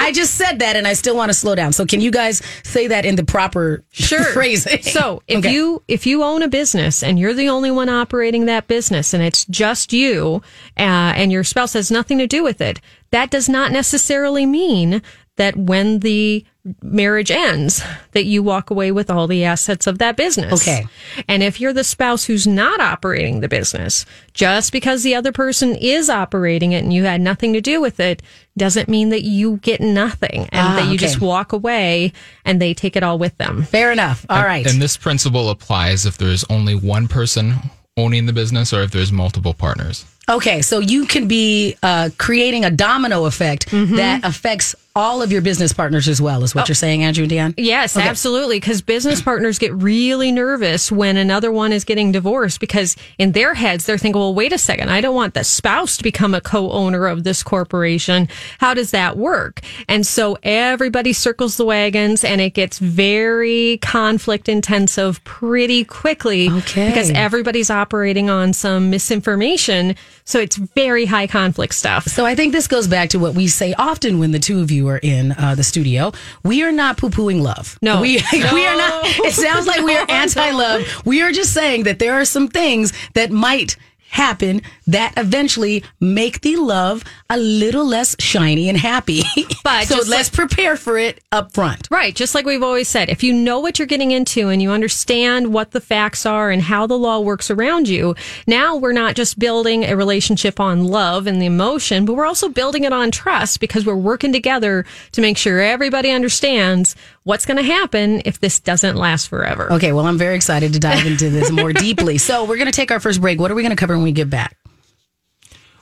I 0.08 0.12
just 0.12 0.34
said 0.36 0.60
that 0.60 0.74
and 0.74 0.86
I 0.86 0.94
still 0.94 1.14
want 1.14 1.28
to 1.28 1.34
slow 1.34 1.54
down. 1.54 1.72
So 1.72 1.84
can 1.84 2.00
you 2.00 2.10
guys 2.10 2.40
say 2.64 2.86
that 2.88 3.04
in 3.04 3.16
the 3.16 3.24
proper 3.24 3.84
Sure. 3.90 4.24
phrasing? 4.32 4.82
So 4.82 5.22
if 5.28 5.38
Okay. 5.38 5.52
you 5.52 5.82
if 5.86 6.06
you 6.06 6.22
own 6.22 6.42
a 6.42 6.48
business 6.48 7.02
and 7.02 7.18
you're 7.18 7.34
the 7.34 7.48
only 7.50 7.70
one 7.70 7.88
operating 7.88 8.46
that 8.46 8.66
business 8.68 9.12
and 9.12 9.22
it's 9.22 9.44
just 9.44 9.92
you 9.92 10.42
uh, 10.78 11.12
and 11.16 11.30
your 11.30 11.44
spouse 11.44 11.74
has 11.74 11.90
nothing 11.90 12.18
to 12.18 12.26
do 12.26 12.42
with 12.42 12.60
it, 12.60 12.80
that 13.10 13.30
does 13.30 13.48
not 13.48 13.70
necessarily 13.70 14.46
mean 14.46 15.02
that 15.36 15.56
when 15.56 16.00
the 16.00 16.44
marriage 16.82 17.30
ends 17.30 17.82
that 18.12 18.24
you 18.24 18.42
walk 18.42 18.70
away 18.70 18.90
with 18.92 19.10
all 19.10 19.26
the 19.26 19.44
assets 19.44 19.86
of 19.86 19.98
that 19.98 20.16
business. 20.16 20.60
Okay. 20.62 20.86
And 21.28 21.42
if 21.42 21.60
you're 21.60 21.72
the 21.72 21.84
spouse 21.84 22.24
who's 22.24 22.46
not 22.46 22.80
operating 22.80 23.40
the 23.40 23.48
business, 23.48 24.04
just 24.34 24.72
because 24.72 25.02
the 25.02 25.14
other 25.14 25.32
person 25.32 25.74
is 25.76 26.08
operating 26.10 26.72
it 26.72 26.82
and 26.84 26.92
you 26.92 27.04
had 27.04 27.20
nothing 27.20 27.52
to 27.52 27.60
do 27.60 27.80
with 27.80 28.00
it, 28.00 28.22
doesn't 28.56 28.88
mean 28.88 29.10
that 29.10 29.22
you 29.22 29.58
get 29.58 29.80
nothing 29.80 30.40
and 30.52 30.68
Ah, 30.68 30.76
that 30.76 30.84
you 30.86 30.94
okay. 30.94 30.96
just 30.98 31.20
walk 31.20 31.52
away 31.52 32.12
and 32.44 32.60
they 32.60 32.74
take 32.74 32.96
it 32.96 33.02
all 33.02 33.18
with 33.18 33.36
them. 33.38 33.62
Fair 33.64 33.92
enough. 33.92 34.26
All 34.28 34.42
right. 34.42 34.66
And 34.66 34.80
this 34.82 34.96
principle 34.96 35.50
applies 35.50 36.06
if 36.06 36.18
there's 36.18 36.44
only 36.50 36.74
one 36.74 37.06
person 37.08 37.54
owning 37.96 38.26
the 38.26 38.32
business 38.32 38.72
or 38.72 38.82
if 38.82 38.90
there's 38.92 39.10
multiple 39.12 39.54
partners. 39.54 40.04
Okay, 40.30 40.60
so 40.60 40.78
you 40.78 41.06
can 41.06 41.26
be 41.26 41.74
uh, 41.82 42.10
creating 42.18 42.64
a 42.64 42.70
domino 42.70 43.24
effect 43.24 43.66
Mm-hmm. 43.70 43.96
that 43.96 44.24
affects 44.24 44.74
all 44.98 45.22
of 45.22 45.30
your 45.30 45.40
business 45.40 45.72
partners 45.72 46.08
as 46.08 46.20
well, 46.20 46.42
is 46.42 46.54
Oh. 46.54 46.58
what 46.58 46.68
you're 46.68 46.74
saying, 46.74 47.04
Andrew 47.04 47.22
and 47.24 47.30
DeAnne? 47.32 47.54
Yes, 47.56 47.96
absolutely. 47.96 48.58
Because 48.58 48.82
business 48.82 49.22
partners 49.22 49.58
get 49.58 49.72
really 49.74 50.32
nervous 50.32 50.90
when 50.90 51.16
another 51.16 51.52
one 51.52 51.72
is 51.72 51.84
getting 51.84 52.10
divorced 52.10 52.58
because 52.58 52.96
in 53.18 53.32
their 53.32 53.54
heads, 53.54 53.86
they're 53.86 53.96
thinking, 53.98 54.20
well, 54.20 54.34
wait 54.34 54.52
a 54.52 54.58
second. 54.58 54.90
I 54.90 55.00
don't 55.00 55.14
want 55.14 55.34
the 55.34 55.44
spouse 55.44 55.96
to 55.98 56.02
become 56.02 56.34
a 56.34 56.40
co 56.40 56.70
owner 56.72 57.06
of 57.06 57.22
this 57.22 57.42
corporation. 57.44 58.28
How 58.58 58.74
does 58.74 58.90
that 58.90 59.16
work? 59.16 59.60
And 59.88 60.04
so 60.06 60.36
everybody 60.42 61.12
circles 61.12 61.56
the 61.56 61.64
wagons 61.64 62.24
and 62.24 62.40
it 62.40 62.54
gets 62.54 62.78
very 62.78 63.78
conflict 63.80 64.48
intensive 64.48 65.22
pretty 65.24 65.84
quickly. 65.84 66.50
Okay. 66.50 66.88
Because 66.88 67.10
everybody's 67.10 67.70
operating 67.70 68.28
on 68.30 68.52
some 68.52 68.90
misinformation. 68.90 69.94
So 70.24 70.40
it's 70.40 70.56
very 70.56 71.04
high 71.06 71.26
conflict 71.26 71.74
stuff. 71.74 72.06
So 72.06 72.26
I 72.26 72.34
think 72.34 72.52
this 72.52 72.66
goes 72.66 72.86
back 72.88 73.10
to 73.10 73.18
what 73.18 73.34
we 73.34 73.46
say 73.46 73.74
often 73.78 74.18
when 74.18 74.32
the 74.32 74.38
two 74.38 74.60
of 74.60 74.70
you 74.70 74.87
are 74.88 74.98
in 74.98 75.32
uh, 75.32 75.54
the 75.54 75.64
studio. 75.64 76.12
We 76.44 76.62
are 76.62 76.72
not 76.72 76.96
poo 76.96 77.10
pooing 77.10 77.40
love. 77.42 77.78
No. 77.82 78.00
we 78.00 78.16
we 78.32 78.66
are 78.66 78.76
not. 78.76 79.04
It 79.04 79.34
sounds 79.34 79.66
like 79.66 79.82
we 79.82 79.96
are 79.96 80.06
anti 80.10 80.50
love. 80.50 80.82
We 81.04 81.22
are 81.22 81.32
just 81.32 81.52
saying 81.52 81.84
that 81.84 81.98
there 81.98 82.14
are 82.14 82.24
some 82.24 82.48
things 82.48 82.92
that 83.14 83.30
might 83.30 83.76
happen 84.10 84.62
that 84.88 85.12
eventually 85.16 85.84
make 86.00 86.40
the 86.40 86.56
love 86.56 87.04
a 87.30 87.36
little 87.36 87.84
less 87.84 88.16
shiny 88.18 88.68
and 88.68 88.78
happy. 88.78 89.22
But 89.64 89.86
so 89.86 90.00
let's 90.08 90.30
prepare 90.30 90.76
for 90.76 90.96
it 90.96 91.22
up 91.30 91.52
front. 91.52 91.88
Right. 91.90 92.14
Just 92.14 92.34
like 92.34 92.46
we've 92.46 92.62
always 92.62 92.88
said, 92.88 93.10
if 93.10 93.22
you 93.22 93.34
know 93.34 93.60
what 93.60 93.78
you're 93.78 93.86
getting 93.86 94.12
into 94.12 94.48
and 94.48 94.62
you 94.62 94.70
understand 94.70 95.52
what 95.52 95.72
the 95.72 95.80
facts 95.80 96.24
are 96.24 96.50
and 96.50 96.62
how 96.62 96.86
the 96.86 96.96
law 96.96 97.20
works 97.20 97.50
around 97.50 97.86
you, 97.86 98.14
now 98.46 98.76
we're 98.76 98.92
not 98.92 99.14
just 99.14 99.38
building 99.38 99.84
a 99.84 99.94
relationship 99.94 100.58
on 100.58 100.84
love 100.84 101.26
and 101.26 101.42
the 101.42 101.46
emotion, 101.46 102.06
but 102.06 102.14
we're 102.14 102.24
also 102.24 102.48
building 102.48 102.84
it 102.84 102.94
on 102.94 103.10
trust 103.10 103.60
because 103.60 103.84
we're 103.84 103.94
working 103.94 104.32
together 104.32 104.86
to 105.12 105.20
make 105.20 105.36
sure 105.36 105.60
everybody 105.60 106.10
understands 106.10 106.96
what's 107.24 107.44
going 107.44 107.58
to 107.58 107.62
happen 107.62 108.22
if 108.24 108.40
this 108.40 108.58
doesn't 108.60 108.96
last 108.96 109.28
forever. 109.28 109.70
Okay, 109.74 109.92
well, 109.92 110.06
I'm 110.06 110.16
very 110.18 110.34
excited 110.34 110.72
to 110.72 110.78
dive 110.78 111.04
into 111.04 111.28
this 111.28 111.50
more 111.50 111.72
deeply. 111.74 112.16
So 112.16 112.44
we're 112.44 112.56
going 112.56 112.66
to 112.66 112.72
take 112.72 112.90
our 112.90 113.00
first 113.00 113.20
break. 113.20 113.38
What 113.38 113.50
are 113.50 113.54
we 113.54 113.62
going 113.62 113.76
to 113.76 113.76
cover 113.76 113.94
when 113.94 114.04
we 114.04 114.12
get 114.12 114.30
back? 114.30 114.56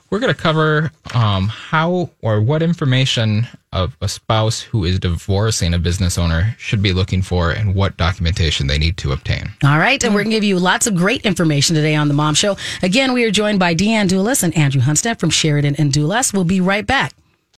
We're 0.09 0.19
going 0.19 0.33
to 0.33 0.39
cover 0.39 0.91
um, 1.13 1.47
how 1.47 2.09
or 2.21 2.41
what 2.41 2.63
information 2.63 3.47
of 3.73 3.97
a 4.01 4.07
spouse 4.07 4.61
who 4.61 4.85
is 4.85 4.99
divorcing 4.99 5.73
a 5.73 5.79
business 5.79 6.17
owner 6.17 6.55
should 6.57 6.81
be 6.81 6.93
looking 6.93 7.21
for 7.21 7.51
and 7.51 7.75
what 7.75 7.97
documentation 7.97 8.67
they 8.67 8.77
need 8.77 8.97
to 8.97 9.11
obtain. 9.11 9.51
All 9.63 9.77
right, 9.77 10.01
and 10.03 10.13
we're 10.13 10.23
going 10.23 10.31
to 10.31 10.37
give 10.37 10.43
you 10.43 10.59
lots 10.59 10.87
of 10.87 10.95
great 10.95 11.25
information 11.25 11.75
today 11.75 11.95
on 11.95 12.07
the 12.07 12.13
Mom 12.13 12.33
Show. 12.33 12.57
Again, 12.81 13.13
we 13.13 13.25
are 13.25 13.31
joined 13.31 13.59
by 13.59 13.75
DeAnne 13.75 14.07
Dulas 14.07 14.43
and 14.43 14.55
Andrew 14.57 14.81
Hunstad 14.81 15.19
from 15.19 15.29
Sheridan 15.29 15.75
and 15.75 15.91
Dulas. 15.91 16.33
We'll 16.33 16.43
be 16.43 16.61
right 16.61 16.85
back. 16.85 17.13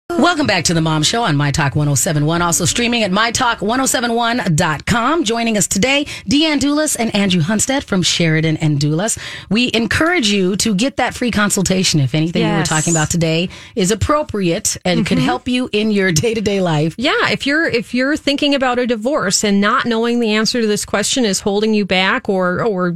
Welcome 0.10 0.48
back 0.48 0.64
to 0.64 0.74
the 0.74 0.82
Mom 0.82 1.04
Show 1.04 1.24
on 1.24 1.36
My 1.36 1.52
Talk 1.52 1.76
1071, 1.76 2.42
also 2.42 2.64
streaming 2.64 3.04
at 3.04 3.12
MyTalk1071.com. 3.12 5.26
Joining 5.26 5.58
us 5.58 5.68
today, 5.68 6.06
DeAnne 6.26 6.60
Dulas 6.60 6.96
and 6.98 7.14
Andrew 7.14 7.42
Hunstad 7.42 7.84
from 7.84 8.02
Sheridan 8.02 8.56
and 8.58 8.80
Dulas. 8.80 9.20
We 9.50 9.70
encourage 9.74 10.30
you 10.30 10.56
to 10.58 10.74
get 10.74 10.96
that 10.96 11.14
free 11.14 11.30
consultation 11.30 12.00
if 12.00 12.16
anything 12.16 12.50
we 12.50 12.58
were 12.58 12.64
talking 12.64 12.94
about 12.94 13.12
today 13.12 13.50
is 13.76 13.92
appropriate 13.92 14.78
and 14.86 15.06
could 15.06 15.18
mm-hmm. 15.18 15.26
help 15.26 15.50
you 15.50 15.70
in 15.74 15.92
your 15.92 16.14
day 16.14 16.34
to 16.34 16.42
day 16.42 16.62
life. 16.62 16.96
Yeah, 16.98 17.30
if 17.30 17.46
you're 17.46 17.68
if 17.68 17.94
you're 17.94 18.16
thinking 18.16 18.56
about 18.56 18.80
a 18.80 18.88
divorce 18.88 19.44
and 19.44 19.60
not 19.60 19.86
knowing 19.86 20.22
the 20.22 20.36
answer 20.36 20.62
to 20.62 20.68
this 20.68 20.86
question 20.86 21.26
is 21.26 21.42
holding 21.42 21.74
you 21.74 21.86
back 21.86 22.30
or 22.30 22.64
or 22.64 22.96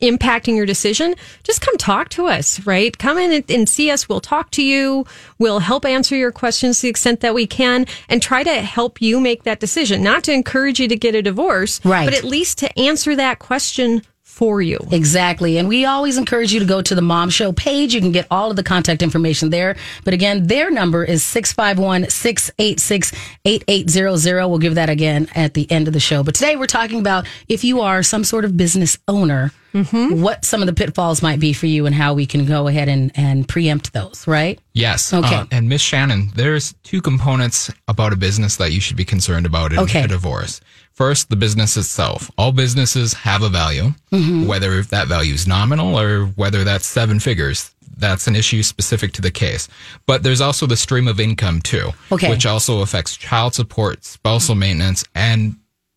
impacting 0.00 0.56
your 0.56 0.66
decision, 0.66 1.14
just 1.42 1.60
come 1.60 1.76
talk 1.76 2.08
to 2.10 2.26
us, 2.26 2.64
right? 2.66 2.96
Come 2.96 3.18
in 3.18 3.44
and, 3.48 3.68
see 3.68 3.90
us. 3.90 4.08
We'll 4.08 4.20
talk 4.20 4.50
to 4.52 4.62
you. 4.64 5.04
We'll 5.38 5.58
help 5.58 5.84
answer 5.84 6.16
your 6.16 6.32
questions 6.32 6.78
to 6.80 6.82
the 6.82 6.90
extent 6.90 7.20
that 7.20 7.34
we 7.34 7.46
can 7.46 7.86
and 8.08 8.22
try 8.22 8.42
to 8.42 8.54
help 8.62 9.02
you 9.02 9.20
make 9.20 9.42
that 9.42 9.60
decision. 9.60 10.02
Not 10.02 10.24
to 10.24 10.32
encourage 10.32 10.80
you 10.80 10.88
to 10.88 10.96
get 10.96 11.14
a 11.14 11.22
divorce, 11.22 11.80
Right. 11.84 12.04
But 12.04 12.14
at 12.14 12.24
least 12.24 12.58
to 12.58 12.78
answer 12.78 13.16
that 13.16 13.38
question 13.38 14.02
for 14.22 14.62
you. 14.62 14.78
Exactly. 14.92 15.58
And 15.58 15.68
we 15.68 15.84
always 15.84 16.16
encourage 16.16 16.52
you 16.52 16.60
to 16.60 16.66
go 16.66 16.80
to 16.80 16.94
the 16.94 17.02
Mom 17.02 17.28
Show 17.28 17.50
page. 17.50 17.94
You 17.94 18.00
can 18.00 18.12
get 18.12 18.26
all 18.30 18.50
of 18.50 18.56
the 18.56 18.62
contact 18.62 19.02
information 19.02 19.50
there. 19.50 19.76
But 20.04 20.14
again, 20.14 20.46
their 20.46 20.70
number 20.70 21.02
is 21.02 21.24
651 21.24 22.08
686 22.08 23.12
8800. 23.44 24.46
We'll 24.46 24.58
give 24.58 24.76
that 24.76 24.88
again 24.90 25.28
at 25.34 25.54
the 25.54 25.68
end 25.70 25.88
of 25.88 25.94
the 25.94 26.00
show. 26.00 26.22
But 26.22 26.34
today 26.36 26.54
we're 26.56 26.66
talking 26.66 27.00
about 27.00 27.26
if 27.48 27.64
you 27.64 27.80
are 27.80 28.02
some 28.02 28.22
sort 28.22 28.44
of 28.44 28.56
business 28.56 28.96
owner, 29.08 29.50
what 29.84 30.44
some 30.44 30.60
of 30.62 30.66
the 30.66 30.72
pitfalls 30.72 31.22
might 31.22 31.40
be 31.40 31.52
for 31.52 31.66
you 31.66 31.86
and 31.86 31.94
how 31.94 32.14
we 32.14 32.26
can 32.26 32.44
go 32.44 32.66
ahead 32.68 32.88
and, 32.88 33.10
and 33.14 33.48
preempt 33.48 33.92
those, 33.92 34.26
right? 34.26 34.58
Yes. 34.72 35.12
Okay. 35.12 35.34
Uh, 35.34 35.46
and 35.50 35.68
Miss 35.68 35.82
Shannan, 35.82 36.32
there's 36.34 36.74
two 36.82 37.00
components 37.02 37.70
about 37.88 38.12
a 38.12 38.16
business 38.16 38.56
that 38.56 38.72
you 38.72 38.80
should 38.80 38.96
be 38.96 39.04
concerned 39.04 39.46
about 39.46 39.72
in 39.72 39.78
Okay. 39.80 40.04
a 40.04 40.08
divorce. 40.08 40.60
First, 40.92 41.30
the 41.30 41.36
business 41.36 41.76
itself. 41.76 42.30
All 42.36 42.50
businesses 42.52 43.14
have 43.14 43.42
a 43.42 43.48
value, 43.48 43.92
Mm-hmm. 44.12 44.46
whether 44.46 44.82
that 44.82 45.06
value 45.08 45.34
is 45.34 45.46
nominal 45.46 45.98
or 45.98 46.26
whether 46.36 46.64
that's 46.64 46.86
seven 46.86 47.20
figures. 47.20 47.72
That's 47.96 48.26
an 48.28 48.36
issue 48.36 48.62
specific 48.62 49.12
to 49.14 49.22
the 49.22 49.30
case. 49.30 49.68
But 50.06 50.22
there's 50.22 50.40
also 50.40 50.66
the 50.66 50.76
stream 50.76 51.08
of 51.08 51.18
income 51.20 51.60
too, 51.60 51.90
Okay. 52.12 52.30
which 52.30 52.46
also 52.46 52.80
affects 52.82 53.16
child 53.16 53.54
support, 53.54 54.04
spousal 54.04 54.54
maintenance, 54.54 55.04
and 55.14 55.56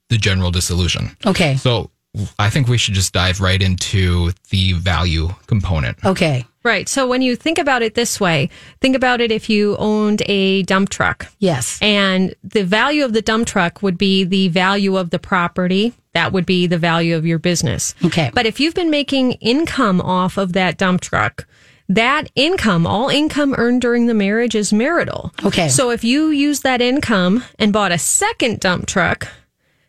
the 0.09 0.17
general 0.17 0.51
dissolution. 0.51 1.15
Okay. 1.25 1.55
So 1.57 1.89
I 2.38 2.50
think 2.50 2.68
we 2.68 2.77
should 2.77 2.94
just 2.94 3.13
dive 3.13 3.39
right 3.39 3.62
into 3.62 4.32
the 4.50 4.74
value 4.74 5.30
component. 5.48 6.03
Okay. 6.03 6.46
Right. 6.63 6.88
So 6.88 7.08
when 7.08 7.22
you 7.22 7.36
think 7.36 7.58
about 7.58 7.82
it 7.82 7.96
this 7.96 8.20
way, 8.20 8.50
think 8.82 8.96
about 8.96 9.22
it 9.22 9.32
if 9.32 9.50
you 9.50 9.77
owned 9.77 10.22
a 10.25 10.63
dump 10.63 10.89
truck. 10.89 11.27
Yes. 11.39 11.80
And 11.82 12.36
the 12.44 12.63
value 12.63 13.06
of 13.06 13.13
the 13.13 13.22
dump 13.22 13.48
truck 13.48 13.82
would 13.82 13.98
be 13.98 14.24
the 14.25 14.50
value 14.50 14.98
of 14.98 15.10
the 15.10 15.20
property. 15.20 15.94
That 16.13 16.34
would 16.34 16.46
be 16.46 16.68
the 16.68 16.77
value 16.77 17.15
of 17.15 17.25
your 17.25 17.39
business. 17.39 17.96
Okay. 18.03 18.30
But 18.34 18.46
if 18.46 18.60
you've 18.60 18.75
been 18.75 18.91
making 18.91 19.34
income 19.34 20.01
off 20.01 20.38
of 20.38 20.53
that 20.53 20.77
dump 20.77 21.01
truck, 21.01 21.48
that 21.88 22.30
income, 22.36 22.86
all 22.86 23.10
income 23.10 23.56
earned 23.58 23.82
during 23.82 24.06
the 24.06 24.13
marriage 24.13 24.53
is 24.53 24.72
marital. 24.72 25.34
Okay. 25.44 25.70
So 25.70 25.89
if 25.89 26.03
you 26.03 26.27
use 26.27 26.60
that 26.62 26.82
income 26.82 27.44
and 27.58 27.74
bought 27.74 27.91
a 27.91 27.98
second 27.98 28.60
dump 28.60 28.86
truck, 28.86 29.27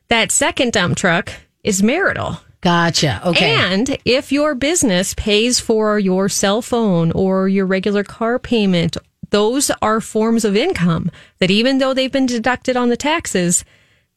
that 0.09 0.33
second 0.33 0.73
dump 0.73 0.97
truck 0.97 1.33
is 1.63 1.83
marital. 1.83 2.39
Gotcha. 2.61 3.21
Okay. 3.27 3.51
And 3.51 3.99
if 4.05 4.31
your 4.31 4.55
business 4.55 5.15
pays 5.15 5.59
for 5.59 5.99
your 5.99 6.29
cell 6.29 6.63
phone 6.63 7.11
or 7.13 7.49
your 7.49 7.67
regular 7.67 8.05
car 8.05 8.39
payment, 8.39 8.97
those 9.31 9.71
are 9.83 10.01
forms 10.01 10.45
of 10.45 10.57
income 10.57 11.11
that 11.39 11.51
even 11.51 11.79
though 11.79 11.93
they've 11.93 12.13
been 12.13 12.27
deducted 12.27 12.77
on 12.77 12.89
the 12.89 12.97
taxes, 12.97 13.65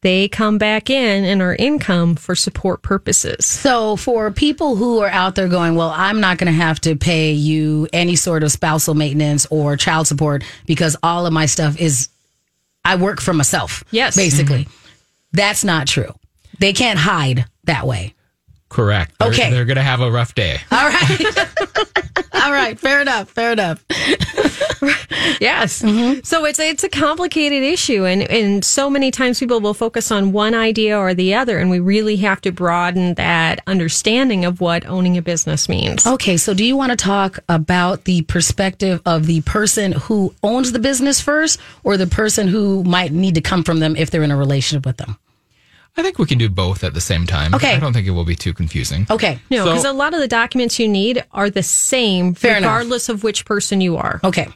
they 0.02 0.28
come 0.28 0.60
back 0.60 0.92
in 0.92 1.26
and 1.26 1.42
are 1.42 1.56
income 1.56 2.16
for 2.16 2.36
support 2.36 2.84
purposes. 2.84 3.48
So, 3.48 3.96
for 3.96 4.30
people 4.30 4.76
who 4.76 5.00
are 5.00 5.10
out 5.10 5.34
there 5.34 5.48
going, 5.48 5.74
well, 5.74 5.90
I'm 5.90 6.20
not 6.20 6.38
going 6.38 6.52
to 6.54 6.58
have 6.58 6.80
to 6.82 6.96
pay 6.96 7.32
you 7.32 7.88
any 7.92 8.16
sort 8.16 8.44
of 8.44 8.52
spousal 8.52 8.94
maintenance 8.94 9.48
or 9.50 9.76
child 9.78 10.06
support 10.06 10.44
because 10.68 10.96
all 11.02 11.26
of 11.26 11.34
my 11.34 11.48
stuff 11.48 11.80
is, 11.80 12.10
I 12.84 12.98
work 12.98 13.20
for 13.20 13.34
myself. 13.34 13.84
Yes. 13.90 14.16
Basically. 14.16 14.66
Mm-hmm. 14.66 14.90
That's 15.32 15.64
not 15.64 15.88
true. 15.88 16.14
They 16.60 16.74
can't 16.74 17.00
hide 17.00 17.46
that 17.66 17.86
way. 17.88 18.14
Correct. 18.70 19.14
They're, 19.20 19.30
Okay. 19.30 19.52
They're 19.52 19.66
going 19.66 19.78
to 19.78 19.84
have 19.84 20.02
a 20.02 20.12
rough 20.12 20.36
day. 20.36 20.58
All 20.72 20.88
right. 20.88 21.38
all 22.34 22.52
right. 22.52 22.80
Fair 22.80 23.02
enough. 23.02 23.30
Fair 23.30 23.54
enough. 23.54 23.84
Yes. 25.40 25.82
Mm-hmm. 25.82 26.22
So 26.24 26.46
it's 26.46 26.60
it's 26.60 26.84
a 26.84 26.90
complicated 26.90 27.64
issue 27.64 28.06
and 28.06 28.24
and 28.24 28.64
so 28.64 28.90
many 28.90 29.12
times 29.12 29.40
people 29.40 29.60
will 29.60 29.74
focus 29.74 30.12
on 30.12 30.32
one 30.32 30.54
idea 30.54 30.98
or 30.98 31.14
the 31.14 31.34
other 31.34 31.58
and 31.58 31.70
we 31.70 31.80
really 31.80 32.16
have 32.18 32.42
to 32.42 32.52
broaden 32.52 33.16
that 33.16 33.62
understanding 33.68 34.46
of 34.46 34.62
what 34.62 34.86
owning 34.86 35.18
a 35.18 35.22
business 35.22 35.68
means. 35.68 36.06
Okay. 36.06 36.38
So, 36.38 36.54
do 36.54 36.64
you 36.64 36.78
want 36.78 36.92
to 36.92 36.96
talk 36.96 37.40
about 37.50 38.06
the 38.06 38.22
perspective 38.24 39.02
of 39.06 39.26
the 39.26 39.42
person 39.42 39.94
who 39.94 40.34
owns 40.44 40.72
the 40.72 40.80
business 40.80 41.20
first 41.20 41.60
or 41.84 41.98
the 41.98 42.08
person 42.08 42.48
who 42.48 42.84
might 42.84 43.12
need 43.12 43.36
to 43.36 43.42
come 43.42 43.64
from 43.64 43.80
them 43.80 43.96
if 43.96 44.12
they're 44.12 44.24
in 44.24 44.32
a 44.32 44.38
relationship 44.38 44.86
with 44.86 44.98
them? 44.98 45.18
I 45.98 46.02
think 46.02 46.20
we 46.20 46.26
can 46.26 46.38
do 46.38 46.50
both 46.50 46.84
at 46.84 46.94
the 46.94 47.02
same 47.02 47.26
time. 47.26 47.56
Okay. 47.56 47.74
I 47.76 47.80
don't 47.80 47.94
think 47.94 48.06
it 48.08 48.12
will 48.12 48.26
be 48.26 48.36
too 48.36 48.54
confusing. 48.54 49.08
Okay. 49.10 49.40
No, 49.50 49.64
So- 49.64 49.72
because 49.72 49.86
a 49.86 49.94
lot 49.94 50.14
of 50.14 50.20
the 50.20 50.28
documents 50.28 50.78
you 50.80 50.88
need 50.88 51.24
are 51.32 51.50
the 51.50 51.64
same 51.64 52.34
Fair 52.34 52.58
enough. 52.58 52.70
regardless 52.70 53.10
of 53.10 53.24
which 53.24 53.46
person 53.46 53.80
you 53.82 53.96
are. 53.98 54.20
Okay. 54.24 54.48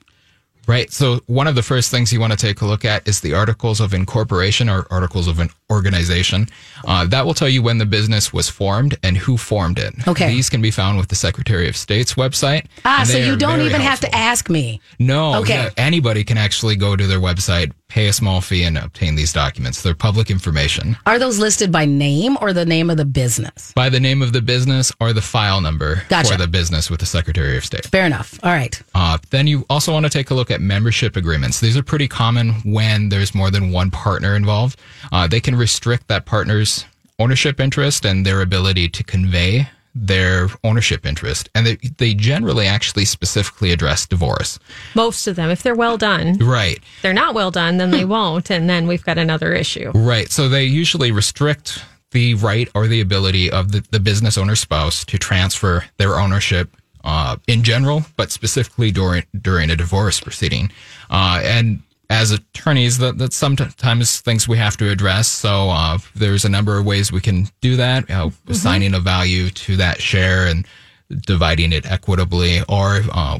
Right. 0.67 0.91
So 0.93 1.21
one 1.25 1.47
of 1.47 1.55
the 1.55 1.63
first 1.63 1.89
things 1.89 2.13
you 2.13 2.19
want 2.19 2.31
to 2.31 2.37
take 2.37 2.61
a 2.61 2.65
look 2.65 2.85
at 2.85 3.07
is 3.07 3.21
the 3.21 3.33
articles 3.33 3.79
of 3.81 3.91
incorporation 3.91 4.69
or 4.69 4.85
articles 4.91 5.27
of 5.27 5.39
an 5.39 5.49
organization. 5.71 6.47
Uh, 6.85 7.07
that 7.07 7.25
will 7.25 7.33
tell 7.33 7.49
you 7.49 7.63
when 7.63 7.79
the 7.79 7.87
business 7.87 8.31
was 8.31 8.49
formed 8.49 8.95
and 9.01 9.17
who 9.17 9.35
formed 9.35 9.79
it. 9.79 9.95
Okay. 10.07 10.27
These 10.27 10.47
can 10.47 10.61
be 10.61 10.69
found 10.69 10.99
with 10.99 11.07
the 11.07 11.15
Secretary 11.15 11.67
of 11.67 11.75
State's 11.75 12.13
website. 12.13 12.65
Ah, 12.85 13.03
so 13.03 13.17
you 13.17 13.35
don't 13.35 13.55
very 13.57 13.69
even 13.69 13.81
have 13.81 13.99
to 14.01 14.15
ask 14.15 14.47
me. 14.47 14.79
No. 14.99 15.35
Okay. 15.41 15.55
yeah, 15.55 15.69
anybody 15.75 16.23
can 16.23 16.37
actually 16.37 16.75
go 16.75 16.95
to 16.95 17.07
their 17.07 17.19
website, 17.19 17.71
pay 17.89 18.07
a 18.07 18.13
small 18.13 18.39
fee, 18.39 18.63
and 18.63 18.77
obtain 18.77 19.15
these 19.15 19.33
documents. 19.33 19.81
They're 19.81 19.95
public 19.95 20.29
information. 20.29 20.95
Are 21.05 21.19
those 21.19 21.39
listed 21.39 21.71
by 21.71 21.85
name 21.85 22.37
or 22.39 22.53
the 22.53 22.65
name 22.65 22.89
of 22.89 22.97
the 22.97 23.05
business? 23.05 23.73
By 23.73 23.89
the 23.89 23.99
name 23.99 24.21
of 24.21 24.31
the 24.31 24.41
business 24.41 24.91
or 25.01 25.11
the 25.11 25.21
file 25.21 25.59
number 25.59 26.03
Gotcha. 26.07 26.31
for 26.31 26.37
the 26.37 26.47
business 26.47 26.89
with 26.89 26.99
the 26.99 27.05
Secretary 27.05 27.57
of 27.57 27.65
State. 27.65 27.85
Fair 27.87 28.05
enough. 28.05 28.39
All 28.43 28.51
right. 28.51 28.81
Uh, 28.95 29.17
then 29.31 29.47
you 29.47 29.65
also 29.69 29.91
want 29.91 30.05
to 30.05 30.09
take 30.09 30.29
a 30.29 30.33
look 30.33 30.51
at 30.51 30.61
membership 30.61 31.15
agreements. 31.15 31.59
These 31.59 31.75
are 31.75 31.83
pretty 31.83 32.07
common 32.07 32.51
when 32.63 33.09
there's 33.09 33.35
more 33.35 33.51
than 33.51 33.71
one 33.71 33.91
partner 33.91 34.35
involved. 34.35 34.79
Uh, 35.11 35.27
they 35.27 35.41
can 35.41 35.55
restrict 35.55 36.07
that 36.07 36.25
partner's 36.25 36.85
ownership 37.17 37.59
interest 37.59 38.05
and 38.05 38.25
their 38.25 38.41
ability 38.41 38.87
to 38.89 39.03
convey 39.03 39.67
their 39.95 40.47
ownership 40.63 41.05
interest. 41.05 41.49
And 41.55 41.65
they, 41.65 41.75
they 41.97 42.13
generally 42.13 42.67
actually 42.67 43.05
specifically 43.05 43.71
address 43.71 44.05
divorce. 44.05 44.59
Most 44.95 45.27
of 45.27 45.35
them, 45.35 45.49
if 45.49 45.63
they're 45.63 45.75
well 45.75 45.97
done, 45.97 46.37
Right. 46.39 46.79
they're 47.01 47.13
not 47.13 47.33
well 47.33 47.51
done, 47.51 47.77
then 47.77 47.91
they 47.91 48.05
won't. 48.05 48.49
And 48.51 48.69
then 48.69 48.87
we've 48.87 49.03
got 49.03 49.17
another 49.17 49.53
issue. 49.53 49.91
Right. 49.93 50.29
So 50.31 50.47
they 50.47 50.63
usually 50.65 51.11
restrict 51.11 51.83
the 52.11 52.33
right 52.35 52.69
or 52.73 52.87
the 52.87 53.01
ability 53.01 53.51
of 53.51 53.71
the, 53.71 53.85
the 53.91 53.99
business 53.99 54.37
owner 54.37 54.55
spouse 54.55 55.05
to 55.05 55.17
transfer 55.17 55.85
their 55.97 56.19
ownership 56.19 56.75
uh, 57.03 57.37
in 57.47 57.63
general, 57.63 58.03
but 58.17 58.31
specifically 58.31 58.91
during 58.91 59.23
during 59.41 59.69
a 59.69 59.75
divorce 59.75 60.19
proceeding. 60.19 60.71
Uh, 61.09 61.39
and 61.43 61.81
as 62.09 62.31
attorneys, 62.31 62.97
that, 62.97 63.17
that's 63.17 63.35
sometimes 63.35 64.19
things 64.21 64.47
we 64.47 64.57
have 64.57 64.77
to 64.77 64.89
address. 64.89 65.27
So 65.27 65.69
uh, 65.69 65.99
there's 66.15 66.43
a 66.43 66.49
number 66.49 66.77
of 66.77 66.85
ways 66.85 67.11
we 67.11 67.21
can 67.21 67.47
do 67.61 67.75
that, 67.75 68.09
uh, 68.09 68.31
assigning 68.47 68.95
a 68.95 68.99
value 68.99 69.49
to 69.51 69.77
that 69.77 70.01
share 70.01 70.47
and 70.47 70.65
dividing 71.09 71.71
it 71.71 71.85
equitably, 71.85 72.61
or 72.67 73.01
uh, 73.11 73.39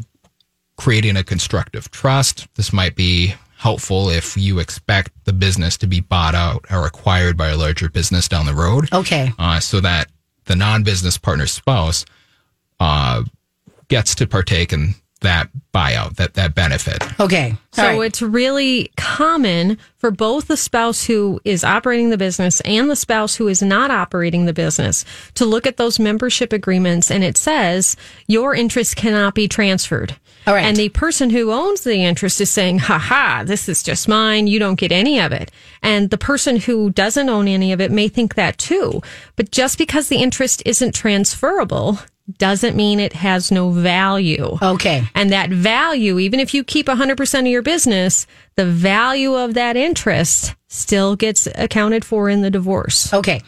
creating 0.77 1.17
a 1.17 1.23
constructive 1.23 1.89
trust. 1.91 2.47
This 2.55 2.71
might 2.71 2.95
be 2.95 3.33
helpful 3.57 4.09
if 4.09 4.37
you 4.37 4.59
expect 4.59 5.11
the 5.25 5.33
business 5.33 5.75
to 5.77 5.87
be 5.87 5.99
bought 5.99 6.33
out 6.33 6.63
or 6.71 6.85
acquired 6.85 7.35
by 7.35 7.49
a 7.49 7.57
larger 7.57 7.89
business 7.89 8.27
down 8.27 8.45
the 8.45 8.53
road. 8.53 8.87
Okay. 8.93 9.31
Uh, 9.37 9.59
so 9.59 9.81
that 9.81 10.09
the 10.45 10.55
non-business 10.55 11.17
partner 11.17 11.45
spouse 11.45 12.05
uh, 12.79 13.23
gets 13.89 14.15
to 14.15 14.25
partake 14.25 14.71
in 14.71 14.93
that 15.21 15.49
buyout, 15.73 16.15
that 16.15 16.33
that 16.35 16.55
benefit. 16.55 17.03
Okay. 17.19 17.55
So 17.71 17.83
All 17.83 17.99
right. 17.99 18.05
it's 18.07 18.21
really 18.21 18.91
common 18.97 19.77
for 19.97 20.11
both 20.11 20.47
the 20.47 20.57
spouse 20.57 21.05
who 21.05 21.39
is 21.43 21.63
operating 21.63 22.09
the 22.09 22.17
business 22.17 22.61
and 22.61 22.89
the 22.89 22.95
spouse 22.95 23.35
who 23.35 23.47
is 23.47 23.61
not 23.61 23.91
operating 23.91 24.45
the 24.45 24.53
business 24.53 25.05
to 25.35 25.45
look 25.45 25.67
at 25.67 25.77
those 25.77 25.99
membership 25.99 26.53
agreements 26.53 27.11
and 27.11 27.23
it 27.23 27.37
says 27.37 27.95
your 28.27 28.55
interest 28.55 28.95
cannot 28.95 29.35
be 29.35 29.47
transferred. 29.47 30.15
All 30.47 30.53
right. 30.55 30.65
And 30.65 30.77
the 30.77 30.89
person 30.89 31.29
who 31.29 31.51
owns 31.51 31.81
the 31.81 32.03
interest 32.03 32.41
is 32.41 32.49
saying, 32.49 32.79
ha 32.79 32.97
ha, 32.97 33.43
this 33.45 33.69
is 33.69 33.83
just 33.83 34.07
mine. 34.07 34.47
You 34.47 34.57
don't 34.57 34.79
get 34.79 34.91
any 34.91 35.19
of 35.19 35.31
it. 35.31 35.51
And 35.83 36.09
the 36.09 36.17
person 36.17 36.57
who 36.57 36.89
doesn't 36.89 37.29
own 37.29 37.47
any 37.47 37.71
of 37.71 37.81
it 37.81 37.91
may 37.91 38.07
think 38.07 38.35
that 38.35 38.57
too. 38.57 39.01
But 39.35 39.51
just 39.51 39.77
because 39.77 40.07
the 40.07 40.17
interest 40.17 40.63
isn't 40.65 40.95
transferable 40.95 41.99
doesn't 42.37 42.75
mean 42.75 42.99
it 42.99 43.13
has 43.13 43.51
no 43.51 43.71
value. 43.71 44.57
Okay. 44.61 45.03
And 45.15 45.31
that 45.31 45.49
value, 45.49 46.19
even 46.19 46.39
if 46.39 46.53
you 46.53 46.63
keep 46.63 46.87
100% 46.87 47.39
of 47.39 47.47
your 47.47 47.61
business, 47.61 48.27
the 48.55 48.65
value 48.65 49.35
of 49.35 49.53
that 49.55 49.75
interest 49.75 50.55
still 50.67 51.15
gets 51.15 51.47
accounted 51.55 52.05
for 52.05 52.29
in 52.29 52.41
the 52.41 52.51
divorce. 52.51 53.13
Okay. 53.13 53.41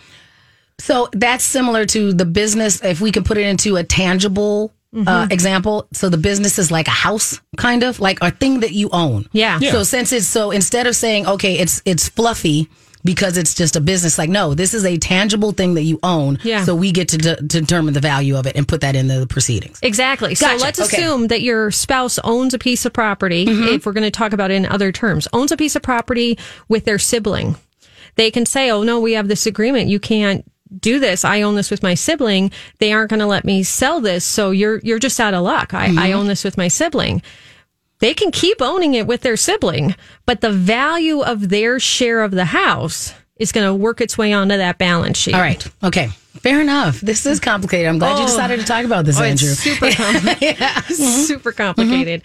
So 0.80 1.10
that's 1.14 1.44
similar 1.44 1.86
to 1.88 2.14
the 2.14 2.26
business. 2.26 2.84
If 2.84 3.02
we 3.02 3.12
can 3.12 3.24
put 3.24 3.38
it 3.38 3.46
into 3.46 3.78
a 3.78 3.84
tangible 3.84 4.74
Mm-hmm. 4.94 5.08
uh, 5.08 5.28
example, 5.32 5.88
so 5.94 6.10
the 6.10 6.18
business 6.18 6.60
is 6.60 6.70
like 6.70 6.90
a 6.90 6.92
house, 6.92 7.40
kind 7.56 7.84
of 7.84 8.02
like 8.02 8.18
a 8.20 8.30
thing 8.30 8.60
that 8.60 8.74
you 8.74 8.90
own. 8.92 9.26
Yeah. 9.32 9.58
Yeah. 9.62 9.72
So 9.72 9.84
since 9.84 10.12
it's 10.12 10.28
so, 10.28 10.52
instead 10.52 10.86
of 10.86 10.98
saying 10.98 11.28
okay, 11.28 11.58
it's 11.60 11.82
it's 11.86 12.10
fluffy 12.10 12.68
because 13.04 13.38
it's 13.38 13.54
just 13.54 13.76
a 13.76 13.82
business, 13.82 14.18
like 14.18 14.30
no, 14.30 14.54
this 14.54 14.74
is 14.74 14.86
a 14.86 14.98
tangible 14.98 15.52
thing 15.52 15.74
that 15.76 15.84
you 15.84 16.00
own. 16.04 16.40
Yeah. 16.44 16.64
So 16.64 16.76
we 16.76 16.92
get 16.92 17.10
to 17.10 17.18
de- 17.18 17.42
determine 17.42 17.94
the 17.94 18.00
value 18.00 18.38
of 18.38 18.46
it 18.48 18.56
and 18.56 18.68
put 18.68 18.82
that 18.82 18.96
into 18.96 19.20
the 19.20 19.28
proceedings. 19.28 19.80
Exactly. 19.82 20.36
Gotcha. 20.36 20.60
So 20.60 20.64
let's 20.66 20.80
Okay. 20.80 20.98
assume 20.98 21.28
that 21.28 21.42
your 21.42 21.72
spouse 21.72 22.20
owns 22.20 22.54
a 22.54 22.60
piece 22.60 22.86
of 22.86 22.94
property, 22.94 23.46
mm-hmm. 23.46 23.76
if 23.76 23.86
we're 23.86 23.94
going 23.94 24.04
to 24.04 24.12
talk 24.12 24.34
about 24.34 24.52
it 24.52 24.56
in 24.56 24.66
other 24.66 24.92
terms, 24.92 25.28
owns 25.34 25.52
a 25.52 25.58
piece 25.58 25.76
of 25.76 25.82
property 25.82 26.38
with 26.68 26.86
their 26.86 27.00
sibling. 27.00 27.56
They 28.16 28.30
can 28.32 28.46
say, 28.46 28.70
oh, 28.72 28.84
no, 28.84 29.00
we 29.00 29.14
have 29.14 29.28
this 29.28 29.46
agreement. 29.46 29.90
You 29.90 30.00
can't 30.00 30.46
do 30.80 31.00
this. 31.00 31.26
I 31.26 31.42
own 31.42 31.56
this 31.56 31.72
with 31.72 31.84
my 31.84 31.96
sibling. 31.96 32.52
They 32.80 32.94
aren't 32.94 33.10
going 33.10 33.20
to 33.20 33.26
let 33.26 33.46
me 33.46 33.64
sell 33.64 34.02
this. 34.02 34.26
So 34.26 34.52
you're, 34.52 34.80
you're 34.80 35.00
just 35.00 35.20
out 35.20 35.34
of 35.34 35.44
luck. 35.44 35.74
I, 35.74 35.86
I 35.86 35.90
mm-hmm. 35.90 36.20
own 36.20 36.28
this 36.28 36.44
with 36.44 36.58
my 36.58 36.68
sibling. 36.68 37.22
They 38.02 38.14
can 38.14 38.32
keep 38.32 38.62
owning 38.62 38.94
it 38.96 39.08
with 39.08 39.22
their 39.22 39.38
sibling, 39.38 39.96
but 40.26 40.42
the 40.42 40.52
value 40.52 41.22
of 41.22 41.48
their 41.50 41.80
share 41.80 42.22
of 42.24 42.32
the 42.32 42.46
house 42.46 43.14
is 43.38 43.52
going 43.54 43.66
to 43.66 43.74
work 43.74 44.02
its 44.02 44.18
way 44.18 44.34
onto 44.34 44.58
that 44.58 44.78
balance 44.78 45.18
sheet. 45.18 45.34
All 45.34 45.40
right. 45.42 45.66
Okay. 45.84 46.10
Fair 46.42 46.62
enough. 46.62 47.00
This 47.02 47.26
is 47.26 47.40
complicated. 47.40 47.88
I'm 47.88 48.00
glad 48.00 48.18
you 48.18 48.24
Oh. 48.24 48.28
decided 48.28 48.60
to 48.60 48.66
talk 48.66 48.86
about 48.86 49.06
this, 49.06 49.20
Oh, 49.20 49.24
Andrew. 49.24 49.50
it's 49.50 49.60
super, 49.60 49.86
compli- 49.90 50.84
super 51.28 51.52
complicated. 51.52 52.24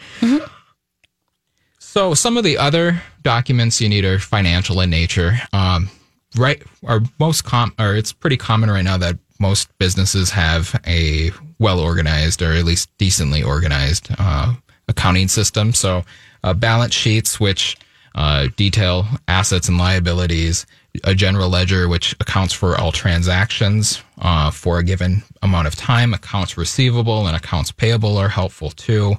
So 1.78 2.14
some 2.14 2.37
of 2.37 2.45
the 2.45 2.59
other 2.59 3.02
documents 3.23 3.80
you 3.80 3.88
need 3.88 4.04
are 4.04 4.18
financial 4.18 4.80
in 4.80 4.90
nature. 4.90 5.35
Um, 5.52 5.90
right, 6.37 6.62
are 6.85 7.00
most 7.18 7.45
com 7.45 7.73
or 7.78 7.95
it's 7.97 8.12
pretty 8.12 8.37
common 8.37 8.71
right 8.71 8.85
now 8.85 8.97
that 8.99 9.18
most 9.38 9.68
businesses 9.78 10.30
have 10.30 10.78
a 10.87 11.30
well 11.59 11.80
organized 11.80 12.42
or 12.42 12.52
at 12.52 12.64
least 12.64 12.88
decently 12.99 13.42
organized 13.42 14.09
uh, 14.18 14.54
accounting 14.88 15.28
system. 15.28 15.73
So 15.73 16.05
uh, 16.45 16.55
balance 16.55 16.95
sheets, 16.95 17.40
which 17.40 17.76
uh, 18.14 18.49
detail 18.57 19.07
assets 19.28 19.69
and 19.69 19.78
liabilities, 19.78 20.66
a 21.05 21.14
general 21.14 21.50
ledger, 21.50 21.88
which 21.88 22.14
accounts 22.21 22.55
for 22.55 22.78
all 22.81 22.93
transactions 22.93 24.02
uh, 24.21 24.50
for 24.50 24.78
a 24.78 24.83
given 24.85 25.23
amount 25.43 25.66
of 25.66 25.75
time, 25.75 26.14
accounts 26.14 26.57
receivable 26.57 27.26
and 27.26 27.37
accounts 27.37 27.71
payable 27.71 28.16
are 28.16 28.28
helpful 28.31 28.71
too. 28.71 29.14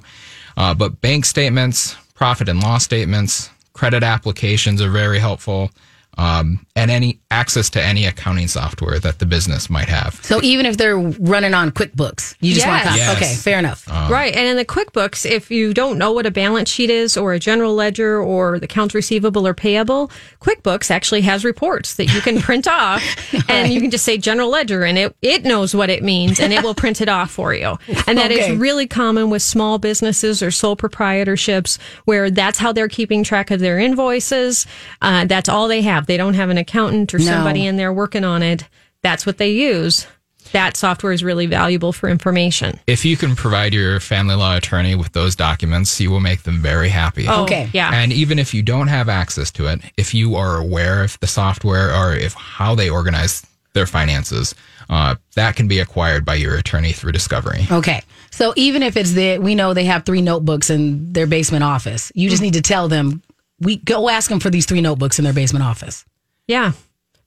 Uh, 0.56 0.74
but 0.74 1.00
bank 1.00 1.24
statements, 1.24 1.96
profit 2.14 2.48
and 2.48 2.60
loss 2.60 2.82
statements, 2.84 3.50
credit 3.72 4.02
applications 4.02 4.82
are 4.82 4.90
very 4.90 5.20
helpful. 5.20 5.70
Um, 6.18 6.66
and 6.76 6.90
any 6.90 7.20
access 7.30 7.70
to 7.70 7.82
any 7.82 8.04
accounting 8.04 8.48
software 8.48 8.98
that 8.98 9.20
the 9.20 9.26
business 9.26 9.70
might 9.70 9.88
have. 9.88 10.14
So 10.24 10.42
even 10.42 10.66
if 10.66 10.76
they're 10.76 10.98
running 10.98 11.54
on 11.54 11.70
QuickBooks, 11.70 12.34
you 12.40 12.54
just 12.54 12.66
want 12.66 12.82
to 12.82 12.88
copies. 12.88 12.98
Yes. 13.06 13.16
Okay, 13.16 13.34
fair 13.34 13.58
enough. 13.58 13.86
Right. 13.88 14.34
And 14.34 14.46
in 14.48 14.56
the 14.56 14.64
QuickBooks, 14.64 15.24
if 15.30 15.50
you 15.50 15.72
don't 15.72 15.96
know 15.96 16.10
what 16.12 16.26
a 16.26 16.30
balance 16.32 16.68
sheet 16.68 16.90
is 16.90 17.16
or 17.16 17.32
a 17.34 17.38
general 17.38 17.74
ledger 17.74 18.20
or 18.20 18.58
the 18.58 18.64
accounts 18.64 18.94
receivable 18.96 19.46
or 19.46 19.54
payable, 19.54 20.10
QuickBooks 20.40 20.90
actually 20.90 21.20
has 21.22 21.44
reports 21.44 21.94
that 21.94 22.12
you 22.12 22.20
can 22.20 22.40
print 22.40 22.66
off 22.66 23.02
and 23.48 23.72
you 23.72 23.80
can 23.80 23.90
just 23.90 24.04
say 24.04 24.18
general 24.18 24.50
ledger 24.50 24.84
and 24.84 24.98
it, 24.98 25.14
it 25.22 25.44
knows 25.44 25.74
what 25.74 25.88
it 25.90 26.02
means 26.02 26.40
and 26.40 26.52
it 26.52 26.64
will 26.64 26.74
print 26.74 27.00
it 27.00 27.08
off 27.08 27.30
for 27.30 27.54
you. 27.54 27.78
And 28.08 28.18
that 28.18 28.32
is 28.32 28.38
Okay. 28.38 28.56
really 28.56 28.86
common 28.88 29.30
with 29.30 29.42
small 29.42 29.78
businesses 29.78 30.42
or 30.42 30.50
sole 30.50 30.76
proprietorships 30.76 31.78
where 32.06 32.30
that's 32.30 32.58
how 32.58 32.72
they're 32.72 32.88
keeping 32.88 33.22
track 33.24 33.50
of 33.50 33.60
their 33.60 33.78
invoices. 33.78 34.66
Uh, 35.02 35.24
that's 35.24 35.48
all 35.48 35.68
they 35.68 35.82
have. 35.82 36.06
They 36.08 36.16
don't 36.16 36.34
have 36.34 36.50
an 36.50 36.58
accountant 36.58 37.14
or 37.14 37.18
No. 37.18 37.24
somebody 37.26 37.64
in 37.66 37.76
there 37.76 37.92
working 37.92 38.24
on 38.24 38.42
it. 38.42 38.64
That's 39.02 39.24
what 39.24 39.38
they 39.38 39.50
use. 39.52 40.06
That 40.52 40.76
software 40.78 41.12
is 41.12 41.22
really 41.22 41.44
valuable 41.44 41.92
for 41.92 42.08
information. 42.08 42.80
If 42.86 43.04
you 43.04 43.18
can 43.18 43.36
provide 43.36 43.74
your 43.74 44.00
family 44.00 44.34
law 44.34 44.56
attorney 44.56 44.94
with 44.94 45.12
those 45.12 45.36
documents, 45.36 46.00
you 46.00 46.10
will 46.10 46.20
make 46.20 46.42
them 46.44 46.60
very 46.62 46.88
happy. 46.88 47.26
Oh, 47.28 47.42
Okay. 47.44 47.68
Yeah. 47.74 47.90
And 47.92 48.12
even 48.12 48.38
if 48.38 48.54
you 48.54 48.62
don't 48.62 48.88
have 48.88 49.10
access 49.10 49.50
to 49.52 49.66
it, 49.66 49.82
if 49.98 50.14
you 50.14 50.36
are 50.36 50.56
aware 50.56 51.04
of 51.04 51.20
the 51.20 51.26
software 51.26 51.94
or 51.94 52.14
if 52.14 52.32
how 52.32 52.74
they 52.74 52.88
organize 52.88 53.44
their 53.74 53.84
finances, 53.86 54.54
uh, 54.88 55.16
that 55.34 55.54
can 55.54 55.68
be 55.68 55.78
acquired 55.80 56.24
by 56.24 56.34
your 56.36 56.56
attorney 56.56 56.92
through 56.92 57.12
discovery. 57.12 57.66
Okay. 57.70 58.00
So 58.30 58.54
even 58.56 58.82
if 58.82 58.96
it's 58.96 59.12
the, 59.12 59.36
we 59.38 59.54
know 59.54 59.74
they 59.74 59.84
have 59.84 60.06
three 60.06 60.22
notebooks 60.22 60.70
in 60.70 61.12
their 61.12 61.26
basement 61.26 61.62
office, 61.64 62.10
you 62.14 62.30
just 62.30 62.40
need 62.40 62.54
to 62.54 62.62
tell 62.62 62.88
them, 62.88 63.22
we 63.60 63.76
go 63.76 64.08
ask 64.08 64.28
them 64.30 64.40
for 64.40 64.50
these 64.50 64.66
three 64.66 64.80
notebooks 64.80 65.18
in 65.18 65.24
their 65.24 65.32
basement 65.34 65.64
office. 65.64 66.04
Yeah. 66.46 66.72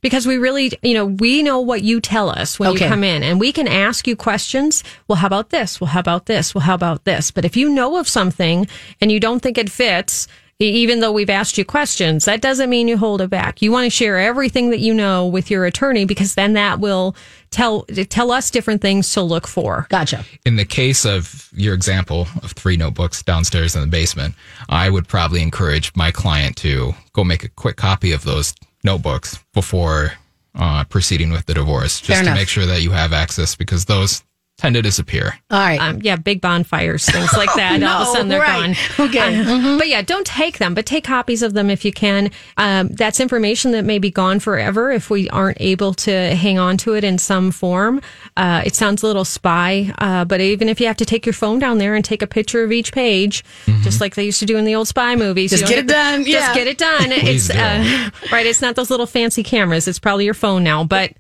Because 0.01 0.25
we 0.25 0.37
really, 0.37 0.71
you 0.81 0.95
know, 0.95 1.05
we 1.05 1.43
know 1.43 1.59
what 1.59 1.83
you 1.83 2.01
tell 2.01 2.29
us 2.29 2.57
when 2.59 2.69
Okay. 2.71 2.85
you 2.85 2.89
come 2.89 3.03
in 3.03 3.21
and 3.21 3.39
we 3.39 3.51
can 3.51 3.67
ask 3.67 4.07
you 4.07 4.15
questions. 4.15 4.83
Well, 5.07 5.17
how 5.17 5.27
about 5.27 5.51
this? 5.51 5.79
Well, 5.79 5.89
how 5.89 5.99
about 5.99 6.25
this? 6.25 6.55
Well, 6.55 6.63
how 6.63 6.73
about 6.73 7.03
this? 7.05 7.29
But 7.29 7.45
if 7.45 7.55
you 7.55 7.69
know 7.69 7.97
of 7.97 8.07
something 8.07 8.67
and 8.99 9.11
you 9.11 9.19
don't 9.19 9.41
think 9.41 9.59
it 9.59 9.69
fits, 9.69 10.27
even 10.65 10.99
though 10.99 11.11
we've 11.11 11.29
asked 11.29 11.57
you 11.57 11.65
questions, 11.65 12.25
that 12.25 12.41
doesn't 12.41 12.69
mean 12.69 12.87
you 12.87 12.97
hold 12.97 13.21
it 13.21 13.29
back. 13.29 13.61
You 13.61 13.71
want 13.71 13.85
to 13.85 13.89
share 13.89 14.19
everything 14.19 14.69
that 14.69 14.79
you 14.79 14.93
know 14.93 15.27
with 15.27 15.49
your 15.49 15.65
attorney 15.65 16.05
because 16.05 16.35
then 16.35 16.53
that 16.53 16.79
will 16.79 17.15
tell, 17.49 17.83
tell 17.83 18.31
us 18.31 18.51
different 18.51 18.81
things 18.81 19.11
to 19.13 19.21
look 19.21 19.47
for. 19.47 19.87
Gotcha. 19.89 20.23
In 20.45 20.55
the 20.55 20.65
case 20.65 21.05
of 21.05 21.49
your 21.53 21.73
example 21.73 22.27
of 22.43 22.51
three 22.51 22.77
notebooks 22.77 23.23
downstairs 23.23 23.75
in 23.75 23.81
the 23.81 23.87
basement, 23.87 24.35
I 24.69 24.89
would 24.89 25.07
probably 25.07 25.41
encourage 25.41 25.95
my 25.95 26.11
client 26.11 26.55
to 26.57 26.93
go 27.13 27.23
make 27.23 27.43
a 27.43 27.49
quick 27.49 27.77
copy 27.77 28.11
of 28.11 28.23
those 28.23 28.53
notebooks 28.83 29.39
before 29.53 30.13
uh, 30.55 30.83
proceeding 30.85 31.31
with 31.31 31.45
the 31.45 31.53
divorce, 31.53 31.99
Fair 31.99 32.15
just 32.15 32.23
to 32.23 32.29
enough. 32.29 32.39
make 32.39 32.49
sure 32.49 32.65
that 32.65 32.81
you 32.81 32.91
have 32.91 33.13
access 33.13 33.55
because 33.55 33.85
those 33.85 34.23
tend 34.61 34.75
to 34.75 34.81
disappear. 34.81 35.33
All 35.49 35.59
right. 35.59 35.79
Um, 35.81 35.99
yeah, 36.03 36.15
big 36.17 36.39
bonfires, 36.39 37.05
things 37.07 37.33
like 37.33 37.51
that. 37.55 37.81
All 37.81 38.03
of 38.03 38.07
a 38.07 38.11
sudden 38.11 38.27
they're 38.27 38.39
right. 38.39 38.77
gone. 38.97 39.07
Okay. 39.09 39.41
Uh, 39.41 39.77
But 39.79 39.87
yeah, 39.87 40.03
don't 40.03 40.25
take 40.25 40.59
them, 40.59 40.75
but 40.75 40.85
take 40.85 41.03
copies 41.03 41.41
of 41.41 41.53
them 41.53 41.69
if 41.71 41.83
you 41.83 41.91
can. 41.91 42.29
Um, 42.57 42.89
that's 42.89 43.19
information 43.19 43.71
that 43.71 43.85
may 43.85 43.97
be 43.97 44.11
gone 44.11 44.39
forever 44.39 44.91
if 44.91 45.09
we 45.09 45.27
aren't 45.29 45.57
able 45.59 45.95
to 45.95 46.11
hang 46.35 46.59
on 46.59 46.77
to 46.77 46.93
it 46.93 47.03
in 47.03 47.17
some 47.17 47.49
form. 47.51 48.01
Uh, 48.37 48.61
it 48.63 48.75
sounds 48.75 49.01
a 49.01 49.07
little 49.07 49.25
spy, 49.25 49.91
uh, 49.97 50.25
but 50.25 50.39
even 50.41 50.69
if 50.69 50.79
you 50.79 50.85
have 50.87 50.97
to 50.97 51.05
take 51.05 51.25
your 51.25 51.33
phone 51.33 51.57
down 51.57 51.79
there 51.79 51.95
and 51.95 52.05
take 52.05 52.21
a 52.21 52.27
picture 52.27 52.63
of 52.63 52.71
each 52.71 52.93
page, 52.93 53.43
just 53.81 53.99
like 53.99 54.13
they 54.13 54.23
used 54.25 54.39
to 54.39 54.45
do 54.45 54.57
in 54.57 54.65
the 54.65 54.75
old 54.75 54.87
spy 54.87 55.15
movies, 55.15 55.49
Just 55.49 55.63
you 55.63 55.69
get 55.69 55.77
it 55.77 55.77
have 55.77 55.87
to- 55.87 55.93
done, 56.21 56.23
yeah. 56.31 56.39
Just 56.39 56.53
get 56.53 56.67
it 56.67 56.77
done. 56.77 57.09
Please 57.19 57.49
it's 57.49 57.57
uh, 57.57 58.09
right. 58.31 58.45
It's 58.45 58.61
not 58.61 58.75
those 58.75 58.91
little 58.91 59.07
fancy 59.07 59.41
cameras. 59.41 59.87
It's 59.87 59.97
probably 59.99 60.25
your 60.25 60.33
phone 60.35 60.63
now, 60.63 60.83
but 60.83 61.13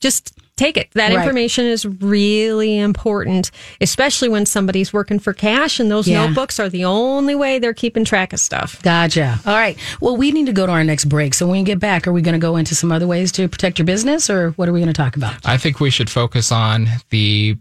just 0.00 0.32
take 0.56 0.76
it. 0.76 0.88
That 0.94 1.08
Right. 1.12 1.18
information 1.18 1.66
is 1.66 1.84
really 1.84 2.78
important, 2.78 3.50
especially 3.80 4.28
when 4.28 4.46
somebody's 4.46 4.92
working 4.92 5.18
for 5.18 5.32
cash 5.32 5.80
and 5.80 5.90
those 5.90 6.06
Yeah. 6.06 6.26
notebooks 6.26 6.60
are 6.60 6.68
the 6.68 6.84
only 6.84 7.34
way 7.34 7.58
they're 7.58 7.72
keeping 7.74 8.04
track 8.04 8.32
of 8.32 8.38
stuff. 8.40 8.80
Gotcha. 8.82 9.40
All 9.46 9.54
right. 9.54 9.76
Well, 10.00 10.16
we 10.16 10.30
need 10.30 10.46
to 10.46 10.52
go 10.52 10.66
to 10.66 10.72
our 10.72 10.84
next 10.84 11.06
break. 11.06 11.34
So 11.34 11.46
when 11.46 11.58
we 11.60 11.64
get 11.64 11.80
back, 11.80 12.06
are 12.06 12.12
we 12.12 12.22
going 12.22 12.34
to 12.34 12.38
go 12.38 12.56
into 12.56 12.74
some 12.74 12.92
other 12.92 13.06
ways 13.06 13.32
to 13.32 13.48
protect 13.48 13.78
your 13.78 13.86
business 13.86 14.30
or 14.30 14.50
what 14.52 14.68
are 14.68 14.72
we 14.72 14.80
going 14.80 14.92
to 14.92 14.96
talk 14.96 15.16
about? 15.16 15.34
I 15.44 15.56
think 15.56 15.80
we 15.80 15.90
should 15.90 16.08
focus 16.08 16.52
on 16.52 16.88
the 17.10 17.56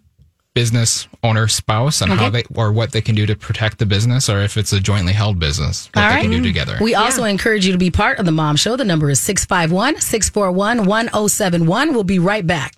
business 0.53 1.07
owner 1.23 1.47
spouse 1.47 1.99
and 1.99 2.11
how 2.13 2.29
they 2.29 2.43
or 2.53 2.71
what 2.71 2.91
they 2.91 3.01
can 3.01 3.15
do 3.15 3.25
to 3.25 3.35
protect 3.35 3.79
the 3.79 3.87
business 3.87 4.29
or 4.29 4.39
if 4.41 4.55
it's 4.55 4.71
a 4.71 4.79
jointly 4.79 5.11
held 5.11 5.39
business 5.39 5.89
what 5.95 6.03
All 6.03 6.09
they 6.11 6.15
right. 6.17 6.21
can 6.21 6.29
do 6.29 6.43
together 6.43 6.77
We 6.79 6.93
also 6.93 7.23
encourage 7.23 7.65
you 7.65 7.71
to 7.71 7.77
be 7.79 7.89
part 7.89 8.19
of 8.19 8.25
the 8.25 8.31
Mom 8.31 8.55
Show. 8.55 8.75
The 8.75 8.85
number 8.85 9.09
is 9.09 9.19
651 9.19 9.99
641 9.99 10.85
1071. 10.85 11.93
We'll 11.95 12.03
be 12.03 12.19
right 12.19 12.45
back. 12.45 12.75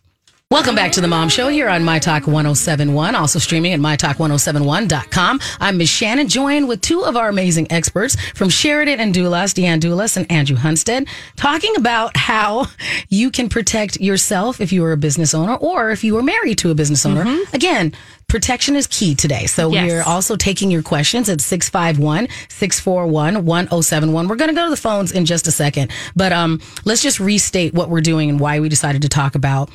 Welcome 0.52 0.76
back 0.76 0.92
to 0.92 1.02
the 1.02 1.08
Mom 1.08 1.28
Show 1.28 1.48
here 1.48 1.68
on 1.68 1.84
My 1.84 1.98
Talk 1.98 2.28
1071, 2.28 3.16
also 3.16 3.40
streaming 3.40 3.74
at 3.74 3.80
MyTalk1071.com. 3.80 5.40
I'm 5.60 5.78
Ms. 5.80 5.90
Shannan, 5.90 6.30
joined 6.30 6.68
with 6.68 6.82
two 6.82 7.04
of 7.04 7.18
our 7.18 7.30
amazing 7.30 7.66
experts 7.72 8.16
from 8.36 8.50
Sheridan 8.50 9.00
and 9.00 9.12
Dulas, 9.14 9.56
DeAnne 9.56 9.80
Dulas 9.80 10.16
and 10.18 10.32
Andrew 10.32 10.56
Hunstad, 10.56 11.08
talking 11.36 11.76
about 11.78 12.16
how 12.16 12.68
you 13.10 13.32
can 13.32 13.50
protect 13.50 14.00
yourself 14.00 14.62
if 14.62 14.72
you 14.72 14.86
are 14.86 14.92
a 14.92 14.98
business 14.98 15.34
owner 15.34 15.56
or 15.56 15.90
if 15.90 16.04
you 16.04 16.16
are 16.16 16.24
married 16.24 16.60
to 16.60 16.70
a 16.70 16.76
business 16.76 17.08
owner. 17.08 17.26
Again, 17.52 17.94
protection 18.28 18.76
is 18.76 18.86
key 18.86 19.16
today. 19.16 19.48
So 19.48 19.72
Yes. 19.72 19.88
we're 19.90 20.04
also 20.04 20.36
taking 20.36 20.70
your 20.70 20.84
questions 20.84 21.28
at 21.28 21.42
651 21.42 22.28
641 22.50 23.46
1071. 23.46 24.28
We're 24.28 24.36
going 24.36 24.50
to 24.50 24.56
go 24.56 24.66
to 24.66 24.70
the 24.70 24.78
phones 24.78 25.12
in 25.12 25.26
just 25.26 25.48
a 25.48 25.52
second, 25.52 25.92
but 26.16 26.32
um, 26.32 26.62
let's 26.86 27.02
just 27.02 27.20
restate 27.20 27.74
what 27.74 27.90
we're 27.90 28.02
doing 28.02 28.30
and 28.30 28.40
why 28.40 28.60
we 28.60 28.70
decided 28.70 29.02
to 29.02 29.10
talk 29.10 29.34
about 29.34 29.72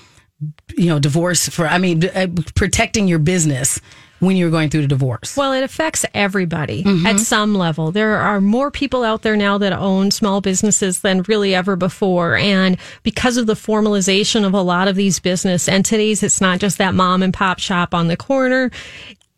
you 0.76 0.86
know, 0.86 0.98
divorce 0.98 1.48
for, 1.48 1.66
I 1.66 1.78
mean, 1.78 2.04
uh, 2.04 2.28
protecting 2.54 3.08
your 3.08 3.18
business 3.18 3.80
when 4.20 4.36
you're 4.36 4.50
going 4.50 4.70
through 4.70 4.82
the 4.82 4.88
divorce? 4.88 5.36
Well, 5.36 5.52
it 5.52 5.62
affects 5.62 6.04
everybody 6.14 6.84
at 7.06 7.18
some 7.20 7.54
level. 7.54 7.90
There 7.90 8.16
are 8.16 8.40
more 8.40 8.70
people 8.70 9.02
out 9.02 9.22
there 9.22 9.36
now 9.36 9.58
that 9.58 9.72
own 9.72 10.10
small 10.10 10.40
businesses 10.40 11.00
than 11.00 11.22
really 11.22 11.54
ever 11.54 11.74
before. 11.74 12.36
And 12.36 12.76
because 13.02 13.38
of 13.38 13.46
the 13.46 13.54
formalization 13.54 14.46
of 14.46 14.54
a 14.54 14.60
lot 14.60 14.88
of 14.88 14.96
these 14.96 15.18
business 15.18 15.68
entities, 15.68 16.22
it's 16.22 16.40
not 16.40 16.58
just 16.58 16.78
that 16.78 16.94
mom 16.94 17.22
and 17.22 17.32
pop 17.32 17.58
shop 17.58 17.94
on 17.94 18.08
the 18.08 18.16
corner. 18.16 18.70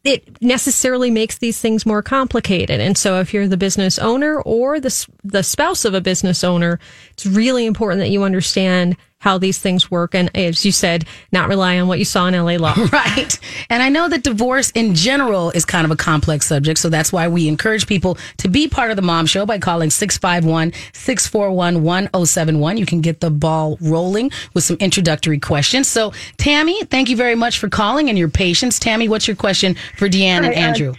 It 0.04 0.42
necessarily 0.42 1.12
makes 1.12 1.38
these 1.38 1.60
things 1.60 1.86
more 1.86 2.02
complicated. 2.02 2.80
And 2.80 2.98
so 2.98 3.20
if 3.20 3.32
you're 3.32 3.46
the 3.46 3.56
business 3.56 4.00
owner 4.00 4.40
or 4.40 4.80
the, 4.80 5.06
the 5.22 5.44
spouse 5.44 5.84
of 5.84 5.94
a 5.94 6.00
business 6.00 6.42
owner, 6.42 6.80
it's 7.12 7.24
really 7.24 7.66
important 7.66 8.00
that 8.00 8.10
you 8.10 8.24
understand 8.24 8.96
how 9.22 9.38
these 9.38 9.58
things 9.58 9.88
work. 9.88 10.14
And 10.14 10.36
as 10.36 10.66
you 10.66 10.72
said, 10.72 11.06
not 11.30 11.48
rely 11.48 11.78
on 11.78 11.86
what 11.86 12.00
you 12.00 12.04
saw 12.04 12.26
in 12.26 12.34
LA 12.34 12.56
law. 12.56 12.74
Right. 12.92 13.38
And 13.70 13.82
I 13.82 13.88
know 13.88 14.08
that 14.08 14.22
divorce 14.22 14.70
in 14.72 14.94
general 14.94 15.50
is 15.52 15.64
kind 15.64 15.84
of 15.84 15.90
a 15.90 15.96
complex 15.96 16.46
subject. 16.46 16.78
So 16.78 16.88
that's 16.88 17.12
why 17.12 17.28
we 17.28 17.48
encourage 17.48 17.86
people 17.86 18.18
to 18.38 18.48
be 18.48 18.68
part 18.68 18.90
of 18.90 18.96
the 18.96 19.02
mom 19.02 19.24
show 19.24 19.46
by 19.46 19.58
calling 19.58 19.88
651 19.88 20.72
641 20.92 21.82
1071. 21.82 22.76
You 22.76 22.84
can 22.84 23.00
get 23.00 23.20
the 23.20 23.30
ball 23.30 23.78
rolling 23.80 24.30
with 24.52 24.64
some 24.64 24.76
introductory 24.78 25.38
questions. 25.38 25.88
So, 25.88 26.12
Tammy, 26.36 26.82
thank 26.84 27.08
you 27.08 27.16
very 27.16 27.36
much 27.36 27.58
for 27.58 27.68
calling 27.68 28.08
and 28.08 28.18
your 28.18 28.28
patience. 28.28 28.78
Tammy, 28.78 29.08
what's 29.08 29.26
your 29.26 29.36
question 29.36 29.76
for 29.96 30.08
DeAnne 30.08 30.44
and 30.44 30.46
Hi, 30.46 30.52
uh, 30.52 30.66
Andrew? 30.66 30.94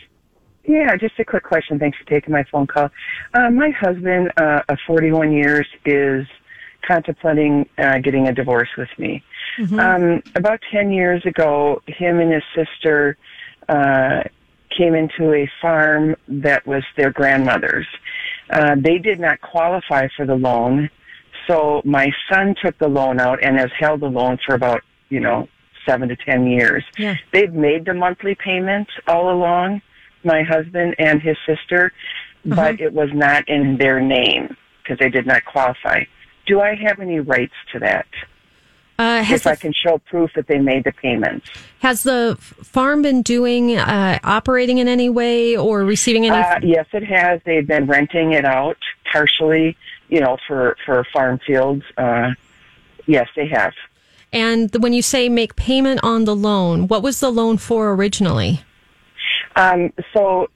Yeah, 0.66 0.96
just 0.96 1.20
a 1.20 1.26
quick 1.26 1.44
question. 1.44 1.78
Thanks 1.78 1.98
for 1.98 2.06
taking 2.06 2.32
my 2.32 2.44
phone 2.46 2.68
call. 2.68 2.90
Uh, 3.34 3.50
my 3.50 3.70
husband, 3.72 4.32
uh, 4.38 4.62
of 4.70 4.78
41 4.88 5.32
years, 5.34 5.68
is 5.86 6.26
contemplating 6.86 7.68
uh, 7.78 8.00
getting 8.00 8.28
a 8.28 8.34
divorce 8.34 8.70
with 8.78 8.90
me. 8.98 9.24
Um, 9.80 10.24
about 10.36 10.60
10 10.72 10.92
years 10.92 11.26
ago, 11.26 11.82
him 11.88 12.20
and 12.20 12.32
his 12.32 12.44
sister 12.56 13.18
uh, 13.70 14.24
came 14.76 14.96
into 14.96 15.34
a 15.34 15.50
farm 15.62 16.16
that 16.28 16.66
was 16.66 16.84
their 16.98 17.12
grandmother's. 17.12 17.88
Uh, 18.50 18.76
they 18.78 18.98
did 18.98 19.20
not 19.20 19.42
qualify 19.42 20.08
for 20.16 20.26
the 20.26 20.36
loan, 20.36 20.90
so 21.48 21.82
my 21.86 22.12
son 22.32 22.56
took 22.62 22.78
the 22.78 22.88
loan 22.88 23.20
out 23.20 23.44
and 23.44 23.58
has 23.58 23.70
held 23.78 24.02
the 24.02 24.08
loan 24.08 24.38
for 24.46 24.56
about, 24.56 24.82
you 25.10 25.20
know, 25.20 25.48
seven 25.86 26.10
to 26.10 26.16
10 26.16 26.48
years. 26.48 26.84
Yeah. 26.98 27.18
They've 27.32 27.54
made 27.54 27.86
the 27.86 27.94
monthly 27.94 28.36
payments 28.36 28.92
all 29.08 29.32
along, 29.32 29.82
my 30.24 30.44
husband 30.44 30.96
and 30.98 31.22
his 31.22 31.38
sister, 31.46 31.92
but 32.46 32.80
it 32.80 32.94
was 32.94 33.10
not 33.14 33.48
in 33.48 33.78
their 33.78 34.00
name 34.00 34.56
because 34.82 35.00
they 35.00 35.10
did 35.10 35.26
not 35.26 35.46
qualify. 35.46 36.04
Do 36.46 36.62
I 36.62 36.76
have 36.76 37.00
any 37.00 37.20
rights 37.20 37.54
to 37.72 37.80
that? 37.80 38.08
Uh, 39.00 39.26
if 39.28 39.48
I 39.48 39.56
can 39.56 39.74
show 39.74 39.98
proof 39.98 40.32
that 40.36 40.48
they 40.48 40.60
made 40.60 40.84
the 40.84 40.92
payments. 40.92 41.48
has 41.80 42.04
the 42.04 42.38
farm 42.40 43.02
been 43.02 43.24
doing, 43.24 43.76
uh, 43.76 44.20
operating 44.24 44.78
in 44.78 44.88
any 44.88 45.10
way 45.10 45.58
or 45.58 45.84
receiving 45.84 46.28
any? 46.28 46.38
Uh, 46.38 46.60
yes, 46.62 46.86
it 46.94 47.04
has. 47.04 47.42
They've 47.44 47.66
been 47.66 47.88
renting 47.88 48.34
it 48.34 48.46
out 48.46 48.78
partially, 49.12 49.76
you 50.10 50.20
know, 50.20 50.38
for 50.48 50.78
for 50.86 51.06
farm 51.12 51.40
fields. 51.46 51.84
Uh, 51.98 52.32
yes, 53.08 53.28
they 53.36 53.48
have. 53.48 53.74
and 54.32 54.76
when 54.82 54.94
you 54.94 55.02
say 55.02 55.28
make 55.28 55.56
payment 55.56 56.00
on 56.04 56.26
the 56.26 56.36
loan, 56.36 56.88
what 56.88 57.02
was 57.02 57.20
the 57.20 57.32
loan 57.32 57.58
for 57.58 57.94
originally? 57.94 58.62
Um, 59.56 59.92
so 60.14 60.50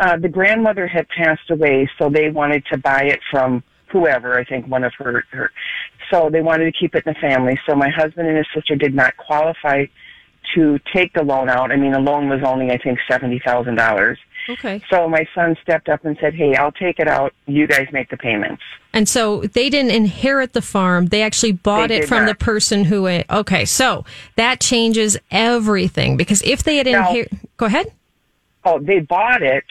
uh, 0.00 0.16
the 0.16 0.28
grandmother 0.28 0.86
had 0.88 1.08
passed 1.08 1.48
away, 1.50 1.88
so 1.96 2.08
they 2.10 2.28
wanted 2.30 2.66
to 2.66 2.76
buy 2.76 3.04
it 3.04 3.20
from 3.30 3.62
whoever. 3.94 4.36
I 4.36 4.44
think 4.44 4.66
one 4.66 4.82
of 4.82 4.92
her, 4.98 5.24
her. 5.30 5.50
So 6.10 6.28
they 6.30 6.42
wanted 6.42 6.64
to 6.64 6.72
keep 6.72 6.94
it 6.94 7.06
in 7.06 7.14
the 7.14 7.20
family. 7.20 7.58
So 7.64 7.76
my 7.76 7.88
husband 7.88 8.28
and 8.28 8.36
his 8.36 8.46
sister 8.52 8.74
did 8.74 8.92
not 8.92 9.16
qualify 9.16 9.86
to 10.54 10.78
take 10.92 11.12
the 11.14 11.22
loan 11.22 11.48
out. 11.48 11.70
I 11.70 11.76
mean, 11.76 11.92
the 11.92 12.00
loan 12.00 12.28
was 12.28 12.42
only 12.44 12.70
I 12.70 12.78
think 12.78 12.98
seventy 13.10 13.40
thousand 13.44 13.76
dollars. 13.76 14.18
Okay. 14.48 14.82
So 14.90 15.08
my 15.08 15.26
son 15.34 15.56
stepped 15.62 15.88
up 15.88 16.04
and 16.04 16.18
said, 16.20 16.34
"Hey, 16.34 16.54
I'll 16.56 16.72
take 16.72 16.98
it 16.98 17.08
out. 17.08 17.32
You 17.46 17.66
guys 17.66 17.86
make 17.92 18.10
the 18.10 18.16
payments." 18.16 18.62
And 18.92 19.08
so 19.08 19.42
they 19.42 19.70
didn't 19.70 19.92
inherit 19.92 20.52
the 20.52 20.60
farm. 20.60 21.06
They 21.06 21.22
actually 21.22 21.52
bought 21.52 21.88
They 21.88 22.00
it 22.00 22.08
from 22.08 22.26
the 22.26 22.34
person 22.34 22.84
who, 22.84 23.08
okay. 23.08 23.64
So 23.64 24.04
that 24.36 24.60
changes 24.60 25.16
everything 25.30 26.16
because 26.16 26.42
if 26.42 26.62
they 26.62 26.76
had 26.76 26.86
inherited, 26.86 27.38
go 27.56 27.66
ahead. 27.66 27.92
Oh, 28.64 28.78
they 28.78 29.00
bought 29.00 29.42
it, 29.42 29.64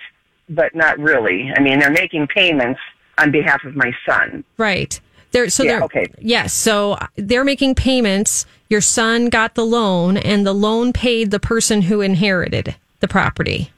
but 0.49 0.75
not 0.75 0.99
really. 0.99 1.53
I 1.55 1.61
mean, 1.61 1.79
they're 1.79 1.91
making 1.91 2.27
payments 2.27 2.81
on 3.17 3.31
behalf 3.31 3.63
of 3.63 3.75
my 3.75 3.91
son. 4.05 4.43
Right. 4.57 4.99
They're, 5.31 5.49
so 5.49 5.63
Yeah, 5.63 5.73
they're, 5.73 5.83
okay. 5.83 6.05
Yes. 6.19 6.53
So 6.53 6.97
they're 7.15 7.43
making 7.43 7.75
payments. 7.75 8.45
Your 8.69 8.81
son 8.81 9.29
got 9.29 9.55
the 9.55 9.65
loan 9.65 10.17
and 10.17 10.45
the 10.45 10.53
loan 10.53 10.93
paid 10.93 11.31
the 11.31 11.39
person 11.39 11.83
who 11.83 12.01
inherited 12.01 12.75
the 12.99 13.07
property. 13.07 13.71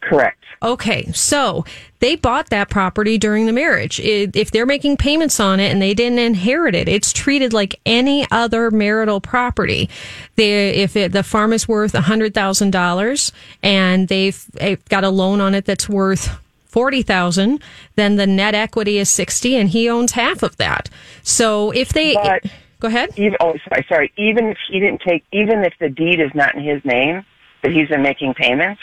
Correct. 0.00 0.36
Okay, 0.62 1.10
so 1.12 1.64
they 2.00 2.16
bought 2.16 2.50
that 2.50 2.68
property 2.68 3.16
during 3.16 3.46
the 3.46 3.52
marriage. 3.52 3.98
If 3.98 4.50
they're 4.50 4.66
making 4.66 4.98
payments 4.98 5.40
on 5.40 5.58
it 5.58 5.72
and 5.72 5.80
they 5.80 5.94
didn't 5.94 6.18
inherit 6.18 6.74
it, 6.74 6.86
it's 6.86 7.14
treated 7.14 7.54
like 7.54 7.80
any 7.86 8.26
other 8.30 8.70
marital 8.70 9.22
property. 9.22 9.88
They, 10.36 10.70
if 10.74 10.96
it, 10.96 11.12
the 11.12 11.22
farm 11.22 11.54
is 11.54 11.66
worth 11.66 11.94
hundred 11.94 12.34
thousand 12.34 12.72
dollars 12.72 13.32
and 13.62 14.08
they've, 14.08 14.44
they've 14.52 14.84
got 14.90 15.02
a 15.02 15.08
loan 15.08 15.40
on 15.40 15.54
it 15.54 15.64
that's 15.64 15.88
worth 15.88 16.38
forty 16.70 17.02
thousand, 17.02 17.62
then 17.96 18.16
the 18.16 18.26
net 18.26 18.54
equity 18.54 18.98
is 18.98 19.08
sixty, 19.08 19.56
and 19.56 19.70
he 19.70 19.88
owns 19.88 20.12
half 20.12 20.42
of 20.42 20.56
that. 20.56 20.88
So 21.22 21.70
if 21.72 21.90
they 21.90 22.14
But- 22.14 22.44
go 22.80 22.88
ahead, 22.88 23.10
Even 23.16 23.36
oh, 23.40 23.54
sorry, 23.68 23.86
sorry. 23.88 24.12
Even 24.16 24.46
if 24.46 24.58
he 24.68 24.80
didn't 24.80 25.02
take, 25.02 25.24
even 25.32 25.64
if 25.64 25.74
the 25.80 25.88
deed 25.88 26.20
is 26.20 26.30
not 26.34 26.54
in 26.54 26.62
his 26.62 26.84
name, 26.84 27.24
but 27.62 27.72
he's 27.72 27.88
been 27.88 28.02
making 28.02 28.34
payments, 28.34 28.80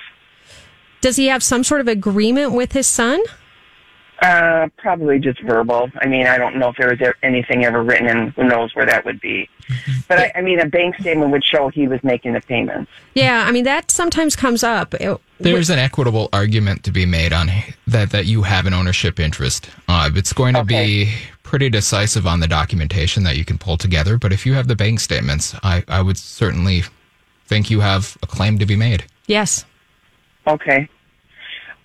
does 1.02 1.16
he 1.16 1.28
have 1.28 1.42
some 1.44 1.64
sort 1.64 1.82
of 1.82 1.88
agreement 1.88 2.52
with 2.54 2.74
his 2.74 2.88
son? 2.88 3.20
Uh, 4.22 4.68
probably 4.78 5.20
just 5.20 5.40
verbal. 5.42 5.90
I 6.02 6.08
mean, 6.08 6.26
I 6.28 6.38
don't 6.38 6.56
know 6.58 6.70
if 6.70 6.78
there 6.78 6.90
was 6.90 7.14
anything 7.24 7.66
ever 7.66 7.84
written, 7.84 8.08
and 8.08 8.32
who 8.32 8.44
knows 8.46 8.74
where 8.76 8.86
that 8.86 9.06
would 9.06 9.20
be. 9.22 9.50
But 10.08 10.20
I, 10.20 10.32
I 10.36 10.42
mean, 10.42 10.60
a 10.60 10.66
bank 10.66 10.96
statement 10.96 11.32
would 11.32 11.44
show 11.44 11.70
he 11.70 11.88
was 11.88 12.04
making 12.04 12.34
the 12.34 12.42
payments. 12.42 12.90
Yeah, 13.14 13.46
I 13.48 13.52
mean 13.52 13.64
that 13.66 13.92
sometimes 13.92 14.36
comes 14.36 14.64
up. 14.64 14.94
It- 14.96 15.20
There's 15.40 15.70
an 15.70 15.78
equitable 15.80 16.30
argument 16.34 16.84
to 16.86 16.92
be 16.92 17.06
made 17.06 17.34
on 17.34 17.50
that 17.86 18.10
that 18.12 18.26
you 18.26 18.44
have 18.44 18.66
an 18.66 18.74
ownership 18.74 19.20
interest. 19.20 19.70
Uh, 19.88 20.10
it's 20.16 20.34
going 20.34 20.56
to 20.56 20.64
be 20.64 21.14
pretty 21.44 21.70
decisive 21.70 22.26
on 22.26 22.40
the 22.40 22.48
documentation 22.48 23.24
that 23.24 23.38
you 23.38 23.46
can 23.46 23.58
pull 23.58 23.78
together. 23.78 24.18
But 24.18 24.34
if 24.34 24.46
you 24.46 24.54
have 24.54 24.68
the 24.68 24.76
bank 24.76 25.00
statements, 25.00 25.56
I, 25.64 25.84
I 25.88 26.02
would 26.02 26.18
certainly 26.18 26.84
think 27.46 27.70
you 27.70 27.80
have 27.82 28.18
a 28.24 28.28
claim 28.28 28.58
to 28.60 28.66
be 28.66 28.76
made. 28.76 29.06
Yes. 29.28 29.64
Okay. 30.46 30.90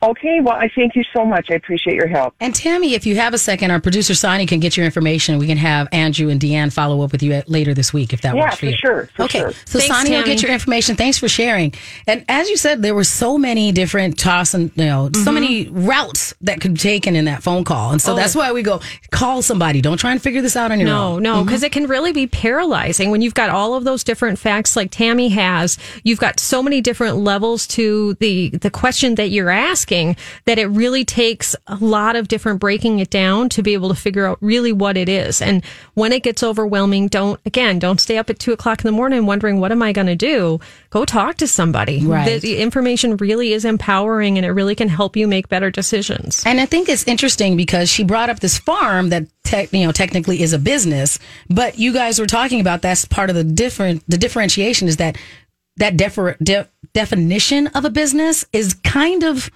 Okay. 0.03 0.41
Well, 0.41 0.55
I 0.57 0.69
thank 0.75 0.97
you 0.97 1.05
so 1.15 1.25
much. 1.25 1.49
I 1.51 1.55
appreciate 1.55 1.95
your 1.95 2.09
help. 2.09 2.35
And 2.41 2.55
Tammy, 2.55 2.95
if 2.95 3.07
you 3.07 3.17
have 3.17 3.35
a 3.35 3.39
second, 3.39 3.71
our 3.71 3.81
producer 3.81 4.15
Sonny 4.15 4.47
can 4.47 4.59
get 4.59 4.77
your 4.77 4.85
information. 4.85 5.39
We 5.39 5.47
can 5.47 5.59
have 5.59 5.87
Andrew 5.93 6.29
and 6.29 6.41
DeAnne 6.41 6.73
follow 6.73 7.03
up 7.03 7.13
with 7.13 7.23
you 7.23 7.33
at- 7.35 7.49
later 7.49 7.73
this 7.75 7.93
week 7.93 8.13
if 8.13 8.21
that 8.23 8.35
Yeah, 8.35 8.43
works 8.43 8.55
for 8.57 8.61
for 8.61 8.67
you. 8.67 8.77
sure, 8.77 9.09
for 9.15 9.23
okay, 9.25 9.39
sure. 9.39 9.53
so 9.65 9.79
Thanks, 9.79 9.95
Sonny 9.95 10.11
will 10.11 10.25
get 10.25 10.43
your 10.43 10.51
information. 10.51 10.97
Thanks 10.97 11.19
for 11.19 11.29
sharing. 11.29 11.73
And 12.09 12.25
as 12.29 12.49
you 12.51 12.57
said, 12.57 12.83
there 12.83 12.95
were 12.95 13.05
so 13.05 13.39
many 13.39 13.71
different 13.71 14.19
toss 14.19 14.55
and 14.55 14.73
you 14.75 14.87
know 14.87 15.09
so 15.15 15.21
mm-hmm. 15.21 15.35
many 15.35 15.69
routes 15.69 16.35
that 16.41 16.61
could 16.61 16.75
be 16.75 16.81
taken 16.81 17.15
in 17.15 17.27
that 17.27 17.43
phone 17.45 17.63
call, 17.63 17.93
and 17.93 18.03
so 18.03 18.13
Oh. 18.15 18.17
that's 18.17 18.35
why 18.35 18.51
we 18.53 18.63
go 18.63 18.81
call 19.13 19.41
somebody. 19.43 19.81
Don't 19.81 19.99
try 19.99 20.11
and 20.11 20.21
figure 20.21 20.43
this 20.43 20.57
out 20.57 20.73
on 20.73 20.81
your 20.81 20.89
No, 20.89 21.15
own. 21.15 21.23
no, 21.23 21.31
mm-hmm. 21.35 21.39
no, 21.41 21.45
because 21.45 21.63
it 21.63 21.71
can 21.71 21.87
really 21.87 22.13
be 22.13 22.27
paralyzing 22.27 23.11
when 23.13 23.23
you've 23.23 23.35
got 23.35 23.51
all 23.51 23.75
of 23.75 23.85
those 23.85 24.03
different 24.03 24.39
facts 24.41 24.75
like 24.75 24.91
Tammy 24.91 25.29
has. 25.29 25.79
You've 26.03 26.19
got 26.21 26.41
so 26.41 26.61
many 26.63 26.81
different 26.81 27.19
levels 27.19 27.67
to 27.69 28.15
the 28.15 28.49
the 28.51 28.71
question 28.71 29.15
that 29.15 29.29
you're 29.29 29.51
asking 29.51 29.92
that 30.45 30.59
it 30.59 30.67
really 30.67 31.05
takes 31.05 31.55
a 31.67 31.77
lot 31.77 32.17
of 32.17 32.29
different 32.29 32.61
breaking 32.61 32.99
it 32.99 33.11
down 33.11 33.49
to 33.51 33.63
be 33.63 33.75
able 33.75 33.89
to 33.89 33.95
figure 33.95 34.27
out 34.27 34.39
really 34.41 34.73
what 34.73 34.97
it 34.97 35.09
is. 35.09 35.43
And 35.43 35.65
when 35.95 36.13
it 36.13 36.23
gets 36.23 36.43
overwhelming, 36.43 37.09
don't 37.09 37.41
again, 37.45 37.79
don't 37.79 38.01
stay 38.01 38.19
up 38.19 38.31
at 38.31 38.39
two 38.39 38.53
o'clock 38.53 38.81
in 38.81 38.89
the 38.89 38.97
morning 38.97 39.27
wondering 39.27 39.61
what 39.61 39.73
am 39.73 39.83
I 39.83 39.93
going 39.93 40.07
to 40.07 40.17
do. 40.17 40.61
Go 40.91 41.05
talk 41.05 41.37
to 41.37 41.47
somebody. 41.47 42.05
Right. 42.05 42.41
The, 42.41 42.59
information 42.59 43.17
really 43.17 43.53
is 43.53 43.65
empowering, 43.65 44.37
and 44.39 44.47
it 44.47 44.51
really 44.51 44.75
can 44.75 44.89
help 44.89 45.17
you 45.17 45.27
make 45.27 45.49
better 45.49 45.71
decisions. 45.71 46.43
And 46.47 46.61
I 46.61 46.67
think 46.67 46.89
it's 46.89 47.07
interesting 47.07 47.57
because 47.57 47.89
she 47.89 48.05
brought 48.05 48.31
up 48.31 48.41
this 48.41 48.59
farm 48.59 49.09
that 49.11 49.27
tech, 49.43 49.73
you 49.73 49.85
know 49.87 49.93
technically 49.93 50.43
is 50.43 50.53
a 50.53 50.59
business, 50.59 51.19
but 51.51 51.79
you 51.79 51.93
guys 51.93 52.19
were 52.19 52.27
talking 52.27 52.61
about 52.61 52.83
that's 52.83 53.05
part 53.05 53.31
of 53.31 53.37
the 53.37 53.45
different 53.45 54.03
the 54.09 54.19
differentiation 54.19 54.89
is 54.89 54.97
that 54.99 55.17
that 55.77 55.97
defer, 55.97 56.35
de, 56.43 56.69
definition 56.93 57.67
of 57.69 57.85
a 57.85 57.91
business 57.91 58.45
is 58.53 58.75
kind 58.75 59.23
of 59.23 59.51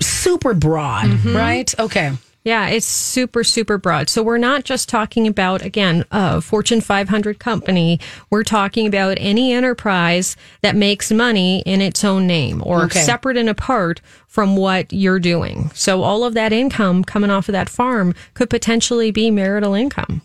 super 0.00 0.54
broad, 0.54 1.06
mm-hmm. 1.06 1.36
right? 1.36 1.78
Okay. 1.78 2.12
Yeah, 2.44 2.68
it's 2.68 2.86
super, 2.86 3.42
super 3.42 3.76
broad. 3.76 4.08
So 4.08 4.22
we're 4.22 4.38
not 4.38 4.62
just 4.62 4.88
talking 4.88 5.26
about, 5.26 5.62
again, 5.62 6.04
a 6.12 6.40
Fortune 6.40 6.80
500 6.80 7.40
company. 7.40 7.98
We're 8.30 8.44
talking 8.44 8.86
about 8.86 9.16
any 9.18 9.52
enterprise 9.52 10.36
that 10.62 10.76
makes 10.76 11.10
money 11.10 11.64
in 11.66 11.80
its 11.80 12.04
own 12.04 12.28
name 12.28 12.62
or 12.64 12.84
Okay. 12.84 13.00
separate 13.00 13.36
and 13.36 13.48
apart 13.48 14.00
from 14.28 14.54
what 14.56 14.92
you're 14.92 15.18
doing. 15.18 15.72
So 15.74 16.04
all 16.04 16.22
of 16.22 16.34
that 16.34 16.52
income 16.52 17.02
coming 17.02 17.30
off 17.30 17.48
of 17.48 17.52
that 17.54 17.68
farm 17.68 18.14
could 18.34 18.48
potentially 18.48 19.10
be 19.10 19.28
marital 19.32 19.74
income. 19.74 20.22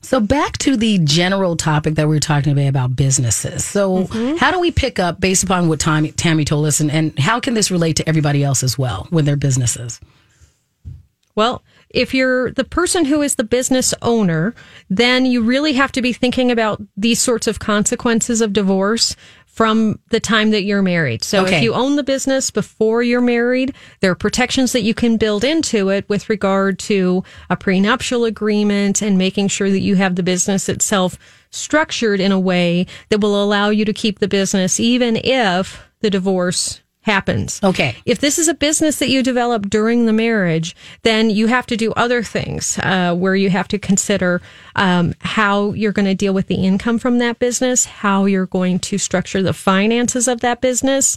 So 0.00 0.20
back 0.20 0.58
to 0.58 0.76
the 0.76 0.98
general 0.98 1.56
topic 1.56 1.94
that 1.96 2.08
we 2.08 2.16
are 2.16 2.20
talking 2.20 2.52
about 2.52 2.68
about 2.68 2.96
businesses. 2.96 3.64
So 3.64 4.04
mm-hmm. 4.04 4.36
how 4.36 4.50
do 4.50 4.60
we 4.60 4.70
pick 4.70 4.98
up 4.98 5.20
based 5.20 5.42
upon 5.42 5.68
what 5.68 5.80
Tammy, 5.80 6.12
Tammy 6.12 6.44
told 6.44 6.66
us, 6.66 6.80
and, 6.80 6.90
and 6.90 7.18
how 7.18 7.40
can 7.40 7.54
this 7.54 7.70
relate 7.70 7.96
to 7.96 8.08
everybody 8.08 8.44
else 8.44 8.62
as 8.62 8.78
well 8.78 9.08
with 9.10 9.26
their 9.26 9.36
businesses? 9.36 10.00
Well, 11.34 11.62
if 11.90 12.14
you're 12.14 12.50
the 12.52 12.64
person 12.64 13.04
who 13.04 13.22
is 13.22 13.36
the 13.36 13.44
business 13.44 13.94
owner, 14.02 14.54
then 14.90 15.24
you 15.24 15.42
really 15.42 15.74
have 15.74 15.92
to 15.92 16.02
be 16.02 16.12
thinking 16.12 16.50
about 16.50 16.82
these 16.96 17.20
sorts 17.20 17.46
of 17.46 17.60
consequences 17.60 18.40
of 18.40 18.52
divorce 18.52 19.14
from 19.58 19.98
the 20.10 20.20
time 20.20 20.52
that 20.52 20.62
you're 20.62 20.82
married. 20.82 21.24
So 21.24 21.42
Okay. 21.42 21.56
if 21.56 21.62
you 21.64 21.74
own 21.74 21.96
the 21.96 22.04
business 22.04 22.48
before 22.48 23.02
you're 23.02 23.20
married, 23.20 23.74
there 23.98 24.12
are 24.12 24.14
protections 24.14 24.70
that 24.70 24.82
you 24.82 24.94
can 24.94 25.16
build 25.16 25.42
into 25.42 25.88
it 25.88 26.08
with 26.08 26.30
regard 26.30 26.78
to 26.90 27.24
a 27.50 27.56
prenuptial 27.56 28.24
agreement 28.24 29.02
and 29.02 29.18
making 29.18 29.48
sure 29.48 29.68
that 29.68 29.80
you 29.80 29.96
have 29.96 30.14
the 30.14 30.22
business 30.22 30.68
itself 30.68 31.18
structured 31.50 32.20
in 32.20 32.30
a 32.30 32.38
way 32.38 32.86
that 33.08 33.18
will 33.20 33.42
allow 33.42 33.68
you 33.68 33.84
to 33.84 33.92
keep 33.92 34.20
the 34.20 34.28
business 34.28 34.78
even 34.78 35.16
if 35.24 35.82
the 36.02 36.10
divorce 36.10 36.80
happens. 37.08 37.60
Okay. 37.62 37.96
If 38.04 38.18
this 38.18 38.38
is 38.38 38.48
a 38.48 38.54
business 38.54 38.98
that 38.98 39.08
you 39.08 39.22
develop 39.22 39.70
during 39.70 40.04
the 40.06 40.12
marriage, 40.12 40.76
then 41.02 41.30
you 41.30 41.46
have 41.46 41.66
to 41.66 41.76
do 41.76 41.92
other 41.92 42.22
things 42.22 42.78
uh, 42.78 43.14
where 43.14 43.34
you 43.34 43.48
have 43.50 43.66
to 43.68 43.78
consider 43.78 44.42
um, 44.76 45.14
how 45.20 45.72
you're 45.72 45.92
going 45.92 46.06
to 46.06 46.14
deal 46.14 46.34
with 46.34 46.48
the 46.48 46.56
income 46.56 46.98
from 46.98 47.18
that 47.18 47.38
business, 47.38 47.86
how 47.86 48.26
you're 48.26 48.46
going 48.46 48.78
to 48.78 48.98
structure 48.98 49.42
the 49.42 49.54
finances 49.54 50.28
of 50.28 50.40
that 50.40 50.60
business, 50.60 51.16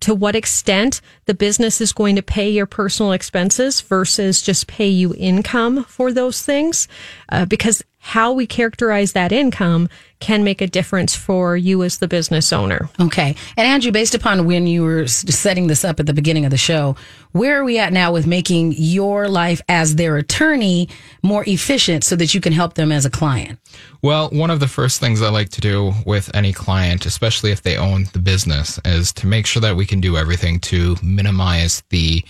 to 0.00 0.14
what 0.14 0.34
extent 0.34 1.00
the 1.26 1.34
business 1.34 1.80
is 1.80 1.92
going 1.92 2.16
to 2.16 2.22
pay 2.22 2.50
your 2.50 2.66
personal 2.66 3.12
expenses 3.12 3.80
versus 3.80 4.42
just 4.42 4.66
pay 4.66 4.88
you 4.88 5.14
income 5.16 5.84
for 5.84 6.12
those 6.12 6.42
things. 6.42 6.88
Uh, 7.28 7.44
because 7.44 7.84
how 8.02 8.32
we 8.32 8.46
characterize 8.46 9.12
that 9.12 9.30
income 9.30 9.88
can 10.20 10.42
make 10.42 10.62
a 10.62 10.66
difference 10.66 11.14
for 11.14 11.54
you 11.54 11.82
as 11.82 11.98
the 11.98 12.08
business 12.08 12.50
owner. 12.52 12.88
Okay. 12.98 13.36
And 13.56 13.66
Andrew, 13.66 13.92
based 13.92 14.14
upon 14.14 14.46
when 14.46 14.66
you 14.66 14.82
were 14.82 15.06
setting 15.06 15.66
this 15.66 15.84
up 15.84 16.00
at 16.00 16.06
the 16.06 16.14
beginning 16.14 16.46
of 16.46 16.50
the 16.50 16.56
show, 16.56 16.96
where 17.32 17.60
are 17.60 17.64
we 17.64 17.78
at 17.78 17.92
now 17.92 18.10
with 18.10 18.26
making 18.26 18.74
your 18.76 19.28
life 19.28 19.60
as 19.68 19.96
their 19.96 20.16
attorney 20.16 20.88
more 21.22 21.44
efficient 21.46 22.02
so 22.02 22.16
that 22.16 22.34
you 22.34 22.40
can 22.40 22.54
help 22.54 22.74
them 22.74 22.90
as 22.90 23.04
a 23.04 23.10
client? 23.10 23.58
Well, 24.02 24.30
one 24.30 24.50
of 24.50 24.60
the 24.60 24.68
first 24.68 24.98
things 24.98 25.20
I 25.20 25.28
like 25.28 25.50
to 25.50 25.60
do 25.60 25.92
with 26.06 26.34
any 26.34 26.54
client, 26.54 27.04
especially 27.04 27.52
if 27.52 27.62
they 27.62 27.76
own 27.76 28.06
the 28.14 28.18
business, 28.18 28.80
is 28.86 29.12
to 29.14 29.26
make 29.26 29.46
sure 29.46 29.60
that 29.60 29.76
we 29.76 29.84
can 29.84 30.00
do 30.00 30.16
everything 30.16 30.58
to 30.60 30.96
minimize 31.02 31.82
the 31.90 32.24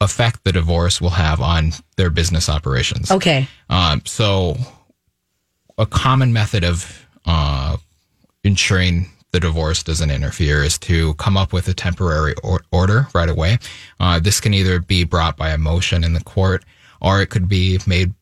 effect 0.00 0.44
the 0.44 0.52
divorce 0.52 1.00
will 1.00 1.10
have 1.10 1.40
on 1.40 1.72
their 1.96 2.10
business 2.10 2.48
operations. 2.48 3.10
Okay. 3.10 3.48
Um, 3.68 4.02
so, 4.04 4.56
a 5.78 5.86
common 5.86 6.32
method 6.32 6.64
of 6.64 7.06
uh, 7.24 7.76
ensuring 8.44 9.08
the 9.30 9.40
divorce 9.40 9.82
doesn't 9.82 10.10
interfere 10.10 10.62
is 10.62 10.78
to 10.78 11.14
come 11.14 11.36
up 11.36 11.52
with 11.52 11.68
a 11.68 11.74
temporary 11.74 12.34
or- 12.42 12.62
order 12.72 13.06
right 13.14 13.28
away. 13.28 13.58
Uh, 14.00 14.18
this 14.18 14.40
can 14.40 14.54
either 14.54 14.80
be 14.80 15.04
brought 15.04 15.36
by 15.36 15.50
a 15.50 15.58
motion 15.58 16.02
in 16.02 16.14
the 16.14 16.24
court 16.24 16.64
or 17.00 17.20
it 17.20 17.26
could 17.30 17.48
be 17.48 17.78
made 17.86 18.12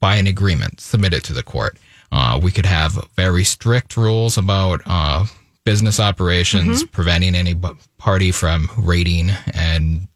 by 0.00 0.16
an 0.16 0.26
agreement 0.26 0.80
submitted 0.80 1.22
to 1.24 1.32
the 1.32 1.42
court. 1.42 1.76
Uh, 2.10 2.40
we 2.42 2.50
could 2.50 2.66
have 2.66 3.06
very 3.14 3.44
strict 3.44 3.96
rules 3.96 4.36
about 4.36 4.80
uh, 4.86 5.24
business 5.64 6.00
operations, 6.00 6.82
preventing 6.84 7.34
any 7.34 7.54
party 7.98 8.32
from 8.32 8.68
raiding 8.76 9.30
and 9.54 10.08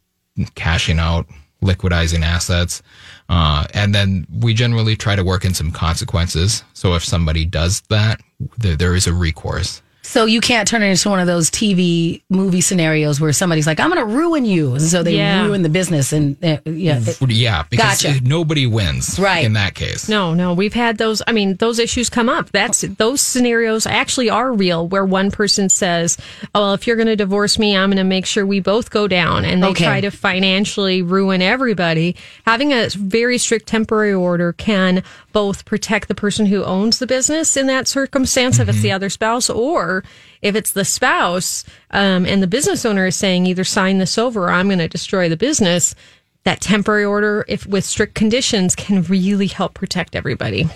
cashing 0.55 0.99
out, 0.99 1.25
liquidizing 1.63 2.21
assets. 2.23 2.81
Uh, 3.29 3.65
and 3.73 3.93
then 3.93 4.25
we 4.31 4.53
generally 4.53 4.95
try 4.95 5.15
to 5.15 5.23
work 5.23 5.43
in 5.43 5.53
some 5.53 5.71
consequences. 5.71 6.63
So 6.73 6.95
if 6.95 7.03
somebody 7.03 7.45
does 7.45 7.81
that, 7.89 8.21
there, 8.57 8.75
there 8.75 8.95
is 8.95 9.07
a 9.07 9.13
recourse. 9.13 9.81
So 10.07 10.23
you 10.23 10.39
can't 10.39 10.65
turn 10.67 10.83
it 10.83 10.87
into 10.89 11.09
one 11.09 11.19
of 11.19 11.27
those 11.27 11.51
TV 11.51 12.21
movie 12.29 12.61
scenarios 12.61 13.19
where 13.19 13.33
somebody's 13.33 13.67
like, 13.67 13.79
"I'm 13.81 13.89
going 13.91 13.99
to 14.07 14.15
ruin 14.15 14.45
you," 14.45 14.71
and 14.71 14.81
so 14.81 15.03
they 15.03 15.17
Yeah. 15.17 15.45
ruin 15.45 15.63
the 15.63 15.69
business. 15.69 16.13
And 16.13 16.37
uh, 16.41 16.57
yeah, 16.65 17.01
it- 17.05 17.17
Yeah, 17.29 17.63
because 17.69 18.01
Gotcha. 18.01 18.21
nobody 18.23 18.65
wins 18.65 19.19
Right. 19.19 19.43
in 19.43 19.51
that 19.53 19.75
case. 19.75 20.07
No, 20.07 20.33
no, 20.33 20.53
we've 20.53 20.73
had 20.73 20.97
those. 20.97 21.21
I 21.27 21.33
mean, 21.33 21.57
those 21.57 21.77
issues 21.77 22.09
come 22.09 22.29
up. 22.29 22.51
That's 22.53 22.85
those 22.97 23.19
scenarios 23.19 23.85
actually 23.85 24.29
are 24.29 24.53
real, 24.53 24.87
where 24.87 25.03
one 25.05 25.29
person 25.29 25.67
says, 25.69 26.17
"Oh, 26.55 26.61
well, 26.61 26.73
if 26.73 26.87
you're 26.87 26.95
going 26.95 27.07
to 27.07 27.15
divorce 27.17 27.59
me, 27.59 27.75
I'm 27.75 27.89
going 27.89 27.97
to 27.97 28.03
make 28.05 28.25
sure 28.25 28.45
we 28.45 28.61
both 28.61 28.89
go 28.89 29.09
down," 29.09 29.43
and 29.43 29.61
they 29.61 29.67
Okay. 29.67 29.83
try 29.83 29.99
to 30.01 30.09
financially 30.09 31.01
ruin 31.01 31.41
everybody. 31.41 32.15
Having 32.45 32.71
a 32.71 32.87
very 32.97 33.37
strict 33.37 33.67
temporary 33.67 34.13
order 34.13 34.53
can 34.53 35.03
both 35.33 35.65
protect 35.65 36.07
the 36.07 36.15
person 36.15 36.45
who 36.47 36.63
owns 36.63 36.97
the 36.99 37.05
business 37.07 37.57
in 37.57 37.67
that 37.67 37.87
circumstance, 37.89 38.57
if 38.57 38.69
it's 38.69 38.81
the 38.81 38.91
other 38.91 39.09
spouse, 39.09 39.49
or 39.49 39.96
if 40.41 40.55
it's 40.55 40.71
the 40.71 40.85
spouse 40.85 41.63
um, 41.91 42.25
and 42.25 42.41
the 42.43 42.47
business 42.47 42.85
owner 42.85 43.05
is 43.07 43.15
saying 43.15 43.45
either 43.45 43.63
sign 43.63 43.97
this 43.97 44.17
over 44.17 44.45
or 44.45 44.51
I'm 44.51 44.67
going 44.67 44.79
to 44.79 44.87
destroy 44.87 45.29
the 45.29 45.37
business. 45.37 45.95
That 46.43 46.61
temporary 46.61 47.03
order, 47.03 47.43
if 47.49 47.65
with 47.67 47.83
strict 47.83 48.15
conditions, 48.15 48.73
can 48.73 49.03
really 49.03 49.47
help 49.47 49.73
protect 49.73 50.15
everybody. 50.15 50.67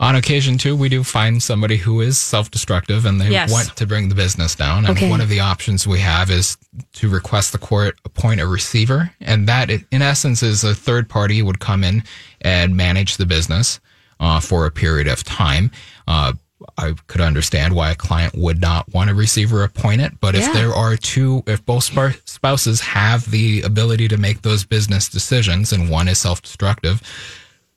On 0.00 0.14
occasion, 0.14 0.56
too, 0.56 0.74
we 0.76 0.88
do 0.88 1.02
find 1.04 1.42
somebody 1.42 1.76
who 1.76 2.00
is 2.00 2.16
self 2.16 2.50
destructive 2.50 3.04
and 3.04 3.20
they 3.20 3.28
Yes. 3.30 3.50
want 3.52 3.76
to 3.76 3.84
bring 3.86 4.08
the 4.08 4.14
business 4.14 4.54
down. 4.54 4.86
And 4.86 4.96
Okay. 4.96 5.10
one 5.10 5.20
of 5.20 5.28
the 5.28 5.40
options 5.40 5.86
we 5.86 5.98
have 5.98 6.30
is 6.30 6.56
to 6.94 7.08
request 7.10 7.52
the 7.52 7.58
court 7.58 7.98
appoint 8.06 8.40
a 8.40 8.46
receiver. 8.46 9.10
And 9.20 9.46
that, 9.48 9.68
in 9.70 10.00
essence, 10.00 10.42
is 10.42 10.64
a 10.64 10.74
third 10.74 11.08
party 11.10 11.42
would 11.42 11.58
come 11.58 11.84
in 11.84 12.04
and 12.40 12.74
manage 12.76 13.16
the 13.18 13.26
business 13.26 13.80
uh, 14.20 14.40
for 14.40 14.64
a 14.66 14.70
period 14.70 15.08
of 15.08 15.24
time. 15.24 15.70
Uh, 16.06 16.32
I 16.76 16.94
could 17.06 17.20
understand 17.20 17.74
why 17.74 17.90
a 17.90 17.94
client 17.94 18.34
would 18.36 18.60
not 18.60 18.92
want 18.92 19.10
a 19.10 19.14
receiver 19.14 19.62
appointed, 19.62 20.18
but 20.20 20.34
if 20.34 20.52
there 20.52 20.72
are 20.72 20.96
two, 20.96 21.42
if 21.46 21.64
both 21.64 21.84
spouses 22.28 22.80
have 22.80 23.30
the 23.30 23.62
ability 23.62 24.08
to 24.08 24.16
make 24.16 24.42
those 24.42 24.64
business 24.64 25.08
decisions 25.08 25.72
and 25.72 25.88
one 25.88 26.08
is 26.08 26.18
self 26.18 26.42
destructive, 26.42 27.00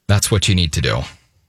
that's 0.08 0.32
what 0.32 0.48
you 0.48 0.56
need 0.56 0.74
to 0.74 0.82
do. 0.82 1.02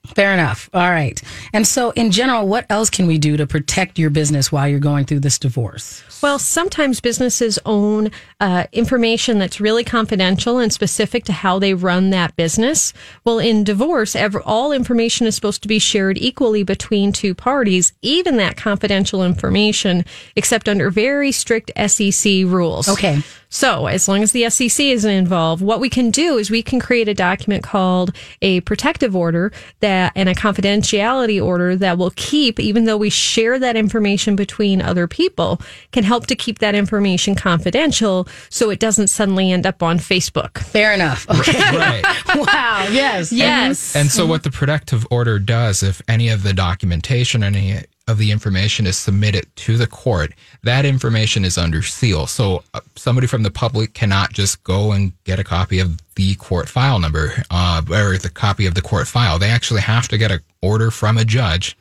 Fair 0.06 0.32
enough. 0.32 0.68
All 0.74 0.90
right. 0.90 1.20
And 1.52 1.66
so, 1.66 1.90
in 1.90 2.10
general, 2.10 2.46
what 2.46 2.66
else 2.68 2.90
can 2.90 3.06
we 3.06 3.18
do 3.18 3.36
to 3.36 3.46
protect 3.46 3.98
your 3.98 4.10
business 4.10 4.50
while 4.50 4.68
you're 4.68 4.80
going 4.80 5.04
through 5.04 5.20
this 5.20 5.38
divorce? 5.38 6.02
Well, 6.22 6.38
sometimes 6.38 7.00
businesses 7.00 7.58
own 7.64 8.10
uh, 8.40 8.64
information 8.72 9.38
that's 9.38 9.60
really 9.60 9.84
confidential 9.84 10.58
and 10.58 10.72
specific 10.72 11.24
to 11.24 11.32
how 11.32 11.58
they 11.58 11.74
run 11.74 12.10
that 12.10 12.36
business. 12.36 12.92
Well, 13.24 13.38
in 13.38 13.64
divorce, 13.64 14.14
ever, 14.14 14.40
all 14.42 14.72
information 14.72 15.26
is 15.26 15.34
supposed 15.34 15.62
to 15.62 15.68
be 15.68 15.78
shared 15.78 16.18
equally 16.18 16.62
between 16.62 17.12
two 17.12 17.34
parties, 17.34 17.92
even 18.02 18.36
that 18.36 18.56
confidential 18.56 19.24
information, 19.24 20.04
except 20.36 20.68
under 20.68 20.90
very 20.90 21.32
strict 21.32 21.70
SEC 21.88 22.44
rules. 22.44 22.88
Okay. 22.88 23.22
So, 23.54 23.86
as 23.86 24.08
long 24.08 24.22
as 24.22 24.32
the 24.32 24.48
SEC 24.48 24.86
isn't 24.86 25.10
involved, 25.10 25.62
what 25.62 25.78
we 25.78 25.90
can 25.90 26.10
do 26.10 26.38
is 26.38 26.50
we 26.50 26.62
can 26.62 26.80
create 26.80 27.06
a 27.06 27.12
document 27.12 27.62
called 27.62 28.16
a 28.40 28.60
protective 28.62 29.14
order 29.14 29.52
that 29.80 30.12
and 30.16 30.26
a 30.26 30.34
confidentiality 30.34 31.44
order 31.44 31.76
that 31.76 31.98
will 31.98 32.12
keep, 32.16 32.58
even 32.58 32.86
though 32.86 32.96
we 32.96 33.10
share 33.10 33.58
that 33.58 33.76
information 33.76 34.36
between 34.36 34.80
other 34.80 35.06
people, 35.06 35.60
can 35.92 36.02
help 36.02 36.26
to 36.28 36.34
keep 36.34 36.60
that 36.60 36.74
information 36.74 37.34
confidential 37.34 38.26
so 38.48 38.70
it 38.70 38.80
doesn't 38.80 39.08
suddenly 39.08 39.52
end 39.52 39.66
up 39.66 39.82
on 39.82 39.98
Facebook. 39.98 40.56
Fair 40.56 40.94
enough. 40.94 41.28
Okay. 41.28 41.60
Right. 41.76 42.04
wow. 42.34 42.88
Yes. 42.90 43.32
Yes. 43.32 43.94
And 43.94 44.10
so, 44.10 44.24
what 44.24 44.44
the 44.44 44.50
protective 44.50 45.06
order 45.10 45.38
does, 45.38 45.82
if 45.82 46.00
any 46.08 46.30
of 46.30 46.42
the 46.42 46.54
documentation, 46.54 47.42
any 47.42 47.82
of 48.08 48.18
the 48.18 48.30
information 48.32 48.86
is 48.86 48.96
submitted 48.96 49.46
to 49.56 49.76
the 49.76 49.86
court, 49.86 50.32
that 50.62 50.84
information 50.84 51.44
is 51.44 51.56
under 51.56 51.82
seal. 51.82 52.26
So, 52.26 52.62
uh, 52.74 52.80
somebody 52.96 53.26
from 53.26 53.42
the 53.42 53.50
public 53.50 53.94
cannot 53.94 54.32
just 54.32 54.62
go 54.64 54.92
and 54.92 55.12
get 55.24 55.38
a 55.38 55.44
copy 55.44 55.78
of 55.78 55.98
the 56.16 56.34
court 56.34 56.68
file 56.68 56.98
number 56.98 57.32
uh, 57.50 57.82
or 57.90 58.18
the 58.18 58.30
copy 58.32 58.66
of 58.66 58.74
the 58.74 58.82
court 58.82 59.06
file. 59.06 59.38
They 59.38 59.50
actually 59.50 59.82
have 59.82 60.08
to 60.08 60.18
get 60.18 60.30
an 60.30 60.40
order 60.62 60.90
from 60.90 61.16
a 61.16 61.24
judge 61.24 61.76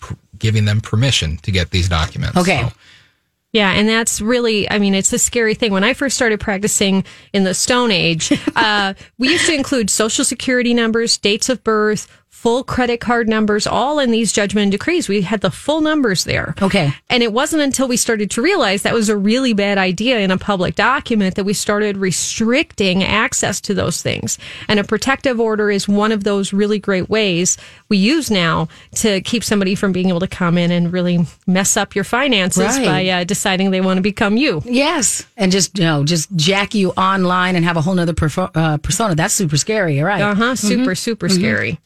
pr- 0.00 0.14
giving 0.38 0.64
them 0.64 0.80
permission 0.80 1.36
to 1.38 1.50
get 1.50 1.70
these 1.70 1.88
documents. 1.88 2.36
Okay. 2.36 2.62
So- 2.62 2.72
Yeah, 3.52 3.70
and 3.70 3.88
that's 3.88 4.20
really, 4.20 4.68
I 4.68 4.80
mean, 4.80 4.94
it's 4.96 5.12
a 5.12 5.18
scary 5.18 5.54
thing. 5.54 5.70
When 5.70 5.84
I 5.84 5.94
first 5.94 6.16
started 6.16 6.40
practicing 6.40 7.04
in 7.32 7.44
the 7.44 7.54
Stone 7.54 7.92
Age, 7.92 8.32
uh, 8.56 8.94
we 9.18 9.28
used 9.30 9.46
to 9.46 9.54
include 9.54 9.88
social 9.90 10.24
security 10.24 10.74
numbers, 10.74 11.16
dates 11.16 11.48
of 11.48 11.62
birth, 11.62 12.08
full 12.44 12.62
credit 12.62 13.00
card 13.00 13.26
numbers, 13.26 13.66
all 13.66 13.98
in 13.98 14.10
these 14.10 14.30
judgment 14.30 14.64
and 14.64 14.72
decrees. 14.72 15.08
We 15.08 15.22
had 15.22 15.40
the 15.40 15.50
full 15.50 15.80
numbers 15.80 16.24
there. 16.24 16.54
Okay. 16.60 16.92
And 17.08 17.22
it 17.22 17.32
wasn't 17.32 17.62
until 17.62 17.88
we 17.88 17.96
started 17.96 18.30
to 18.32 18.42
realize 18.42 18.82
that 18.82 18.92
was 18.92 19.08
a 19.08 19.16
really 19.16 19.54
bad 19.54 19.78
idea 19.78 20.18
in 20.18 20.30
a 20.30 20.36
public 20.36 20.74
document 20.74 21.36
that 21.36 21.44
we 21.44 21.54
started 21.54 21.96
restricting 21.96 23.02
access 23.02 23.62
to 23.62 23.72
those 23.72 24.02
things. 24.02 24.38
And 24.68 24.78
a 24.78 24.84
protective 24.84 25.40
order 25.40 25.70
is 25.70 25.88
one 25.88 26.12
of 26.12 26.24
those 26.24 26.52
really 26.52 26.78
great 26.78 27.08
ways 27.08 27.56
we 27.88 27.96
use 27.96 28.30
now 28.30 28.68
to 28.96 29.22
keep 29.22 29.42
somebody 29.42 29.74
from 29.74 29.92
being 29.92 30.10
able 30.10 30.20
to 30.20 30.28
come 30.28 30.58
in 30.58 30.70
and 30.70 30.92
really 30.92 31.24
mess 31.46 31.78
up 31.78 31.94
your 31.94 32.04
finances 32.04 32.62
Right. 32.76 32.84
by 32.84 33.08
uh, 33.08 33.24
deciding 33.24 33.70
they 33.70 33.80
want 33.80 33.96
to 33.96 34.02
become 34.02 34.36
you. 34.36 34.62
Yes. 34.66 35.24
And 35.38 35.50
just, 35.50 35.78
you 35.78 35.84
know, 35.84 36.04
just 36.04 36.28
jack 36.36 36.74
you 36.74 36.90
online 36.90 37.56
and 37.56 37.64
have 37.64 37.78
a 37.78 37.80
whole 37.80 37.94
nother 37.94 38.12
uh, 38.54 38.76
persona. 38.76 39.14
That's 39.14 39.32
super 39.32 39.56
scary. 39.56 39.98
All 39.98 40.06
right. 40.06 40.20
Uh 40.20 40.34
huh. 40.34 40.56
Super, 40.56 40.94
super 40.94 41.30
scary. 41.30 41.78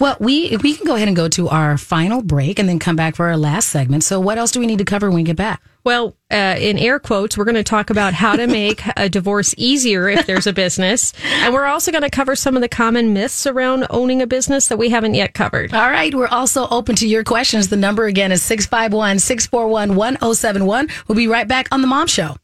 Well, 0.00 0.16
we 0.18 0.56
we 0.56 0.74
can 0.74 0.86
go 0.86 0.96
ahead 0.96 1.08
and 1.08 1.16
go 1.16 1.28
to 1.28 1.48
our 1.50 1.76
final 1.76 2.22
break 2.22 2.58
and 2.58 2.66
then 2.66 2.78
come 2.78 2.96
back 2.96 3.16
for 3.16 3.26
our 3.26 3.36
last 3.36 3.68
segment. 3.68 4.02
So, 4.02 4.18
what 4.18 4.38
else 4.38 4.50
do 4.50 4.58
we 4.58 4.66
need 4.66 4.78
to 4.78 4.84
cover 4.84 5.08
when 5.08 5.16
we 5.16 5.22
get 5.22 5.36
back? 5.36 5.62
Well, 5.84 6.16
uh, 6.30 6.56
in 6.58 6.78
air 6.78 6.98
quotes, 6.98 7.36
we're 7.36 7.44
going 7.44 7.54
to 7.54 7.62
talk 7.62 7.90
about 7.90 8.14
how 8.14 8.34
to 8.34 8.46
make 8.46 8.82
a 8.96 9.08
divorce 9.08 9.54
easier 9.58 10.08
if 10.08 10.26
there's 10.26 10.46
a 10.46 10.52
business. 10.52 11.12
And 11.42 11.52
we're 11.52 11.66
also 11.66 11.90
going 11.92 12.02
to 12.02 12.10
cover 12.10 12.34
some 12.34 12.56
of 12.56 12.62
the 12.62 12.68
common 12.68 13.12
myths 13.12 13.46
around 13.46 13.86
owning 13.90 14.20
a 14.22 14.26
business 14.26 14.68
that 14.68 14.78
we 14.78 14.88
haven't 14.90 15.14
yet 15.14 15.34
covered. 15.34 15.72
All 15.72 15.90
right. 15.90 16.14
We're 16.14 16.28
also 16.28 16.66
open 16.68 16.96
to 16.96 17.08
your 17.08 17.24
questions. 17.24 17.68
The 17.68 17.76
number 17.76 18.06
again 18.06 18.32
is 18.32 18.42
651 18.42 19.18
641 19.18 19.94
1071. 19.94 20.88
We'll 21.08 21.16
be 21.16 21.28
right 21.28 21.48
back 21.48 21.68
on 21.72 21.80
The 21.80 21.86
Mom 21.86 22.06
Show. 22.06 22.36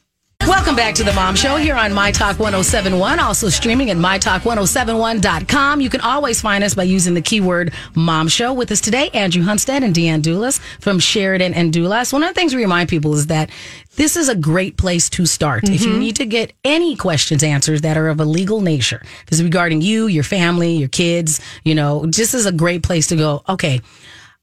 Welcome 0.47 0.77
back 0.77 0.95
to 0.95 1.03
the 1.03 1.13
Mom 1.13 1.35
Show 1.35 1.57
here 1.57 1.75
on 1.75 1.93
My 1.93 2.13
Talk 2.13 2.39
1071, 2.39 3.19
also 3.19 3.49
streaming 3.49 3.91
at 3.91 3.97
MyTalk1071.com. 3.97 5.81
You 5.81 5.91
can 5.91 6.01
always 6.03 6.41
find 6.41 6.63
us 6.63 6.73
by 6.73 6.85
using 6.85 7.15
the 7.15 7.21
keyword 7.21 7.75
Mom 7.97 8.29
Show. 8.29 8.53
With 8.53 8.71
us 8.71 8.81
today, 8.81 9.11
Andrew 9.11 9.43
Hunstad 9.43 9.83
and 9.83 9.93
DeAnne 9.93 10.23
Dulas 10.23 10.61
from 10.79 11.01
Sheridan 11.01 11.53
and 11.53 11.75
Dulas. 11.75 12.13
One 12.13 12.23
of 12.23 12.29
the 12.29 12.35
things 12.35 12.55
we 12.55 12.63
remind 12.63 12.89
people 12.89 13.15
is 13.15 13.27
that 13.27 13.51
this 13.97 14.17
is 14.17 14.29
a 14.29 14.37
great 14.37 14.77
place 14.77 15.11
to 15.11 15.27
start. 15.27 15.65
Mm-hmm. 15.65 15.75
If 15.75 15.83
you 15.83 15.99
need 15.99 16.15
to 16.17 16.27
get 16.27 16.53
any 16.65 16.95
questions 16.95 17.43
answered 17.43 17.83
that 17.83 17.97
are 17.97 18.07
of 18.07 18.21
a 18.21 18.25
legal 18.25 18.61
nature, 18.61 19.01
if 19.03 19.33
it's 19.33 19.43
regarding 19.43 19.81
you, 19.81 20.07
your 20.07 20.23
family, 20.23 20.77
your 20.77 20.89
kids, 20.89 21.41
you 21.65 21.75
know, 21.75 22.07
this 22.07 22.35
is 22.35 22.47
a 22.47 22.53
great 22.53 22.85
place 22.85 23.09
to 23.09 23.17
go, 23.17 23.43
okay, 23.49 23.81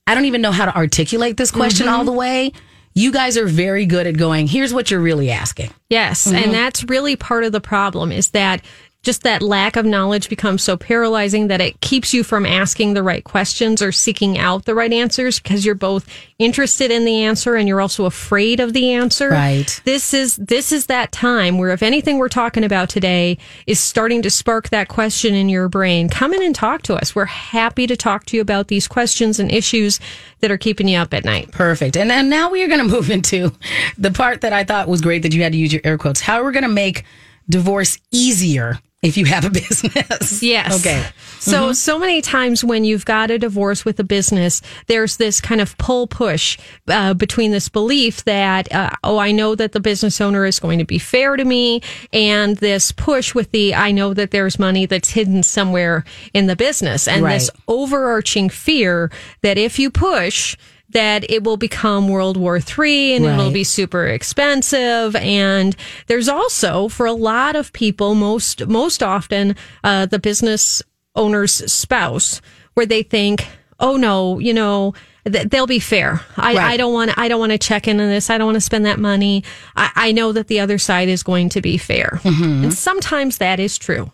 I 0.05 0.15
don't 0.15 0.25
even 0.25 0.41
know 0.41 0.51
how 0.51 0.65
to 0.65 0.75
articulate 0.75 1.37
this 1.37 1.49
question 1.49 1.87
mm-hmm. 1.87 1.95
all 1.95 2.03
the 2.03 2.11
way 2.11 2.51
you 2.93 3.12
guys 3.12 3.38
are 3.38 3.47
very 3.47 3.86
good 3.86 4.08
at 4.08 4.17
going, 4.17 4.47
here's 4.47 4.73
what 4.73 4.91
you're 4.91 4.99
really 4.99 5.32
asking. 5.32 5.71
Yes. 5.89 6.27
Mm-hmm. 6.27 6.36
And 6.36 6.53
that's 6.53 6.84
really 6.86 7.15
part 7.15 7.43
of 7.43 7.51
the 7.51 7.62
problem 7.62 8.12
is 8.12 8.29
that 8.29 8.63
just 9.03 9.23
that 9.23 9.41
lack 9.41 9.75
of 9.75 9.85
knowledge 9.85 10.29
becomes 10.29 10.63
so 10.63 10.77
paralyzing 10.77 11.47
that 11.47 11.59
it 11.59 11.79
keeps 11.81 12.13
you 12.13 12.23
from 12.23 12.45
asking 12.45 12.93
the 12.93 13.03
right 13.03 13.23
questions 13.23 13.81
or 13.81 13.91
seeking 13.91 14.37
out 14.37 14.63
the 14.63 14.73
right 14.73 14.93
answers 14.93 15.39
because 15.39 15.65
you're 15.65 15.75
both 15.75 16.07
interested 16.39 16.89
in 16.89 17.03
the 17.03 17.23
answer 17.23 17.55
and 17.55 17.67
you're 17.67 17.81
also 17.81 18.05
afraid 18.05 18.61
of 18.61 18.71
the 18.71 18.91
answer. 18.93 19.29
Right. 19.29 19.81
This 19.83 20.13
is 20.13 20.37
this 20.37 20.71
is 20.71 20.85
that 20.85 21.11
time 21.11 21.57
where 21.57 21.71
if 21.71 21.83
anything 21.83 22.17
we're 22.17 22.29
talking 22.29 22.63
about 22.63 22.89
today 22.89 23.37
is 23.67 23.79
starting 23.79 24.21
to 24.21 24.29
spark 24.29 24.69
that 24.69 24.87
question 24.87 25.35
in 25.35 25.49
your 25.49 25.67
brain, 25.67 26.07
come 26.07 26.33
in 26.33 26.41
and 26.41 26.55
talk 26.55 26.81
to 26.83 26.95
us. 26.95 27.13
We're 27.13 27.25
happy 27.25 27.85
to 27.87 27.97
talk 27.97 28.25
to 28.27 28.37
you 28.37 28.41
about 28.41 28.69
these 28.69 28.87
questions 28.87 29.37
and 29.37 29.51
issues 29.51 29.99
that 30.39 30.49
are 30.49 30.57
keeping 30.57 30.87
you 30.87 30.97
up 30.97 31.13
at 31.13 31.25
night. 31.25 31.51
Perfect. 31.51 31.97
And 31.97 32.09
then 32.09 32.29
now 32.29 32.49
we 32.49 32.63
are 32.63 32.67
going 32.67 32.79
to 32.87 32.95
move 32.95 33.09
into 33.09 33.51
the 33.97 34.11
part 34.11 34.41
that 34.41 34.53
I 34.53 34.63
thought 34.63 34.87
was 34.87 35.01
great 35.01 35.23
that 35.23 35.33
you 35.33 35.43
had 35.43 35.51
to 35.51 35.57
use 35.57 35.73
your 35.73 35.81
air 35.83 35.97
quotes. 35.97 36.21
How 36.21 36.39
are 36.39 36.43
we're 36.43 36.51
going 36.51 36.63
to 36.63 36.69
make 36.69 37.03
divorce 37.49 37.97
easier 38.12 38.79
if 39.03 39.17
you 39.17 39.25
have 39.25 39.45
a 39.45 39.49
business. 39.51 40.41
Yes. 40.41 40.79
Okay. 40.79 41.06
So, 41.39 41.63
mm-hmm. 41.63 41.73
so 41.73 41.99
many 41.99 42.21
times 42.21 42.63
when 42.63 42.86
you've 42.86 43.06
got 43.06 43.29
a 43.29 43.38
divorce 43.38 43.84
with 43.84 43.99
a 43.99 44.03
business, 44.03 44.62
there's 44.88 45.17
this 45.17 45.41
kind 45.41 45.60
of 45.60 45.77
pull 45.77 46.08
push 46.08 46.58
uh, 46.88 47.13
between 47.13 47.51
this 47.51 47.67
belief 47.67 48.23
that, 48.23 48.73
uh, 48.73 48.91
oh, 49.03 49.17
I 49.17 49.32
know 49.32 49.53
that 49.53 49.73
the 49.73 49.82
business 49.82 50.21
owner 50.21 50.45
is 50.45 50.58
going 50.58 50.79
to 50.79 50.86
be 50.86 50.99
fair 50.99 51.36
to 51.36 51.43
me, 51.43 51.82
and 52.13 52.56
this 52.58 52.93
push 52.93 53.36
with 53.36 53.51
the, 53.51 53.75
I 53.75 53.91
know 53.91 54.13
that 54.13 54.32
there's 54.32 54.58
money 54.58 54.86
that's 54.86 55.10
hidden 55.10 55.43
somewhere 55.43 56.06
in 56.34 56.47
the 56.47 56.56
business, 56.56 57.08
and 57.08 57.23
right. 57.23 57.34
this 57.34 57.51
overarching 57.67 58.49
fear 58.49 59.12
that 59.41 59.58
if 59.58 59.77
you 59.77 59.91
push, 59.91 60.56
that 60.93 61.29
it 61.29 61.43
will 61.43 61.58
become 61.58 62.08
World 62.08 62.38
War 62.38 62.58
III 62.58 63.15
and 63.15 63.25
right. 63.25 63.34
it'll 63.34 63.51
be 63.51 63.63
super 63.63 64.06
expensive. 64.08 65.15
And 65.15 65.75
there's 66.08 66.29
also, 66.29 66.88
for 66.88 67.06
a 67.06 67.13
lot 67.13 67.56
of 67.56 67.73
people, 67.73 68.15
most, 68.15 68.67
most 68.67 69.03
often, 69.03 69.56
uh, 69.84 70.06
the 70.06 70.19
business 70.19 70.82
owner's 71.15 71.51
spouse, 71.71 72.41
where 72.73 72.86
they 72.86 73.03
think, 73.03 73.47
oh 73.79 73.97
no, 73.97 74.39
you 74.39 74.53
know, 74.53 74.93
they'll 75.23 75.67
be 75.67 75.79
fair. 75.79 76.21
I, 76.38 76.56
right. 76.56 76.58
I 76.58 76.77
don't 76.77 76.93
want 76.93 77.17
I 77.17 77.27
don't 77.27 77.39
want 77.39 77.51
to 77.51 77.58
check 77.58 77.88
into 77.88 78.06
this. 78.06 78.29
I 78.29 78.38
don't 78.38 78.47
want 78.47 78.56
to 78.56 78.62
spend 78.62 78.86
that 78.86 78.99
money. 78.99 79.43
I, 79.75 79.91
I 79.95 80.12
know 80.12 80.32
that 80.34 80.47
the 80.47 80.60
other 80.60 80.77
side 80.77 81.08
is 81.08 81.23
going 81.23 81.49
to 81.49 81.62
be 81.62 81.77
fair. 81.77 82.19
Mm-hmm. 82.23 82.63
And 82.65 82.73
sometimes 82.73 83.38
that 83.38 83.60
is 83.60 83.77
true. 83.77 84.12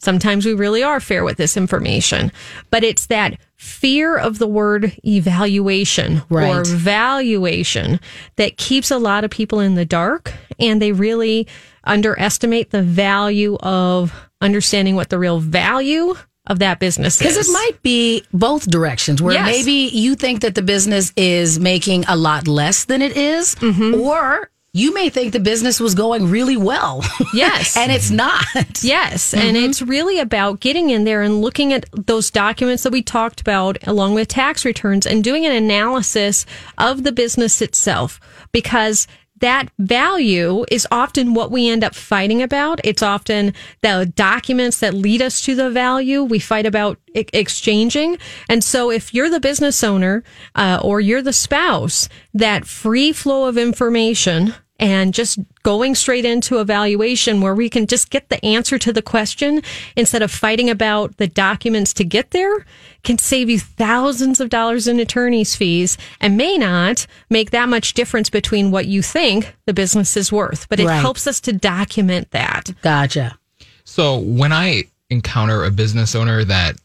Sometimes 0.00 0.46
we 0.46 0.54
really 0.54 0.82
are 0.82 0.98
fair 0.98 1.24
with 1.24 1.36
this 1.36 1.56
information, 1.56 2.32
but 2.70 2.82
it's 2.82 3.06
that 3.06 3.38
fear 3.56 4.16
of 4.16 4.38
the 4.38 4.46
word 4.46 4.96
evaluation 5.04 6.22
right. 6.30 6.56
or 6.56 6.64
valuation 6.64 8.00
that 8.36 8.56
keeps 8.56 8.90
a 8.90 8.96
lot 8.96 9.24
of 9.24 9.30
people 9.30 9.60
in 9.60 9.74
the 9.74 9.84
dark 9.84 10.32
and 10.58 10.80
they 10.80 10.92
really 10.92 11.46
underestimate 11.84 12.70
the 12.70 12.82
value 12.82 13.56
of 13.60 14.14
understanding 14.40 14.96
what 14.96 15.10
the 15.10 15.18
real 15.18 15.38
value 15.38 16.14
of 16.46 16.60
that 16.60 16.80
business 16.80 17.20
is. 17.20 17.36
because 17.36 17.48
it 17.48 17.52
might 17.52 17.82
be 17.82 18.24
both 18.32 18.68
directions 18.70 19.20
where 19.20 19.34
yes. 19.34 19.46
maybe 19.46 19.90
you 19.94 20.14
think 20.14 20.40
that 20.40 20.54
the 20.54 20.62
business 20.62 21.12
is 21.16 21.60
making 21.60 22.04
a 22.08 22.16
lot 22.16 22.48
less 22.48 22.86
than 22.86 23.02
it 23.02 23.16
is, 23.16 23.54
mm-hmm. 23.56 24.00
or 24.00 24.50
you 24.72 24.94
may 24.94 25.08
think 25.08 25.32
the 25.32 25.40
business 25.40 25.80
was 25.80 25.94
going 25.94 26.30
really 26.30 26.56
well. 26.56 27.04
Yes. 27.32 27.76
and 27.76 27.92
it's 27.92 28.10
not. 28.10 28.44
Yes. 28.82 29.30
Mm-hmm. 29.30 29.46
And 29.46 29.56
it's 29.56 29.80
really 29.80 30.18
about 30.18 30.58
getting 30.58 30.90
in 30.90 31.04
there 31.04 31.22
and 31.22 31.40
looking 31.40 31.72
at 31.72 31.86
those 31.92 32.28
documents 32.30 32.82
that 32.82 32.92
we 32.92 33.02
talked 33.02 33.40
about 33.40 33.78
along 33.86 34.14
with 34.14 34.26
tax 34.26 34.64
returns 34.64 35.06
and 35.06 35.22
doing 35.22 35.46
an 35.46 35.52
analysis 35.52 36.44
of 36.76 37.04
the 37.04 37.12
business 37.12 37.62
itself 37.62 38.18
because 38.50 39.06
that 39.40 39.68
value 39.78 40.64
is 40.70 40.86
often 40.90 41.34
what 41.34 41.50
we 41.50 41.68
end 41.68 41.84
up 41.84 41.94
fighting 41.94 42.42
about. 42.42 42.80
It's 42.84 43.02
often 43.02 43.54
the 43.82 44.10
documents 44.14 44.80
that 44.80 44.94
lead 44.94 45.22
us 45.22 45.40
to 45.42 45.54
the 45.54 45.70
value 45.70 46.22
we 46.22 46.38
fight 46.38 46.66
about 46.66 46.98
I- 47.16 47.26
exchanging. 47.32 48.18
And 48.48 48.62
so 48.62 48.90
if 48.90 49.12
you're 49.12 49.30
the 49.30 49.40
business 49.40 49.82
owner 49.82 50.22
uh, 50.54 50.80
or 50.82 51.00
you're 51.00 51.22
the 51.22 51.32
spouse, 51.32 52.08
that 52.34 52.66
free 52.66 53.12
flow 53.12 53.46
of 53.48 53.58
information 53.58 54.54
and 54.80 55.12
just 55.14 55.38
going 55.62 55.94
straight 55.94 56.24
into 56.24 56.58
evaluation 56.58 57.40
where 57.40 57.54
we 57.54 57.68
can 57.68 57.86
just 57.86 58.10
get 58.10 58.28
the 58.30 58.44
answer 58.44 58.78
to 58.78 58.92
the 58.92 59.02
question 59.02 59.62
instead 59.94 60.22
of 60.22 60.30
fighting 60.30 60.70
about 60.70 61.16
the 61.18 61.26
documents 61.26 61.92
to 61.92 62.02
get 62.02 62.30
there 62.30 62.64
can 63.04 63.18
save 63.18 63.48
you 63.48 63.60
thousands 63.60 64.40
of 64.40 64.48
dollars 64.48 64.88
in 64.88 64.98
attorney's 64.98 65.54
fees 65.54 65.96
and 66.20 66.36
may 66.36 66.56
not 66.58 67.06
make 67.28 67.50
that 67.50 67.68
much 67.68 67.94
difference 67.94 68.30
between 68.30 68.70
what 68.70 68.86
you 68.86 69.02
think 69.02 69.54
the 69.66 69.74
business 69.74 70.16
is 70.16 70.32
worth, 70.32 70.68
but 70.68 70.80
it 70.80 70.86
right. 70.86 71.00
helps 71.00 71.26
us 71.26 71.40
to 71.40 71.52
document 71.52 72.30
that. 72.30 72.70
Gotcha. 72.82 73.38
So 73.84 74.18
when 74.18 74.52
I 74.52 74.84
encounter 75.10 75.64
a 75.64 75.70
business 75.70 76.14
owner 76.14 76.44
that 76.44 76.76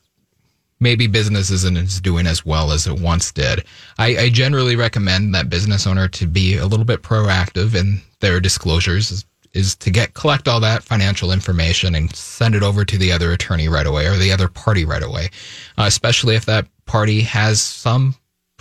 maybe 0.80 1.08
business 1.08 1.50
isn't 1.50 2.04
doing 2.04 2.28
as 2.28 2.46
well 2.46 2.72
as 2.72 2.88
it 2.88 3.00
once 3.00 3.32
did. 3.32 3.64
I, 3.98 4.18
I, 4.18 4.30
generally 4.30 4.76
recommend 4.76 5.34
that 5.34 5.50
business 5.50 5.88
owner 5.88 6.08
to 6.10 6.28
be 6.28 6.58
a 6.58 6.66
little 6.66 6.86
bit 6.86 7.02
proactive 7.02 7.76
in 7.76 8.02
their 8.20 8.40
disclosures 8.40 9.12
is, 9.12 9.26
is, 9.54 9.76
to 9.78 9.90
get 9.90 10.14
collect 10.14 10.48
all 10.48 10.60
that 10.60 10.84
financial 10.84 11.32
information 11.32 11.96
and 11.96 12.14
send 12.16 12.56
it 12.56 12.64
over 12.64 12.84
to 12.84 12.98
the 12.98 13.12
other 13.12 13.32
attorney 13.32 13.70
right 13.70 13.88
away 13.88 14.08
or 14.08 14.18
the 14.18 14.32
other 14.32 14.50
party 14.50 14.84
right 14.84 15.04
away, 15.04 15.30
uh, 15.78 15.84
especially 15.84 16.36
if 16.36 16.46
that 16.46 16.68
party 16.86 17.22
has 17.22 17.62
some 17.62 18.16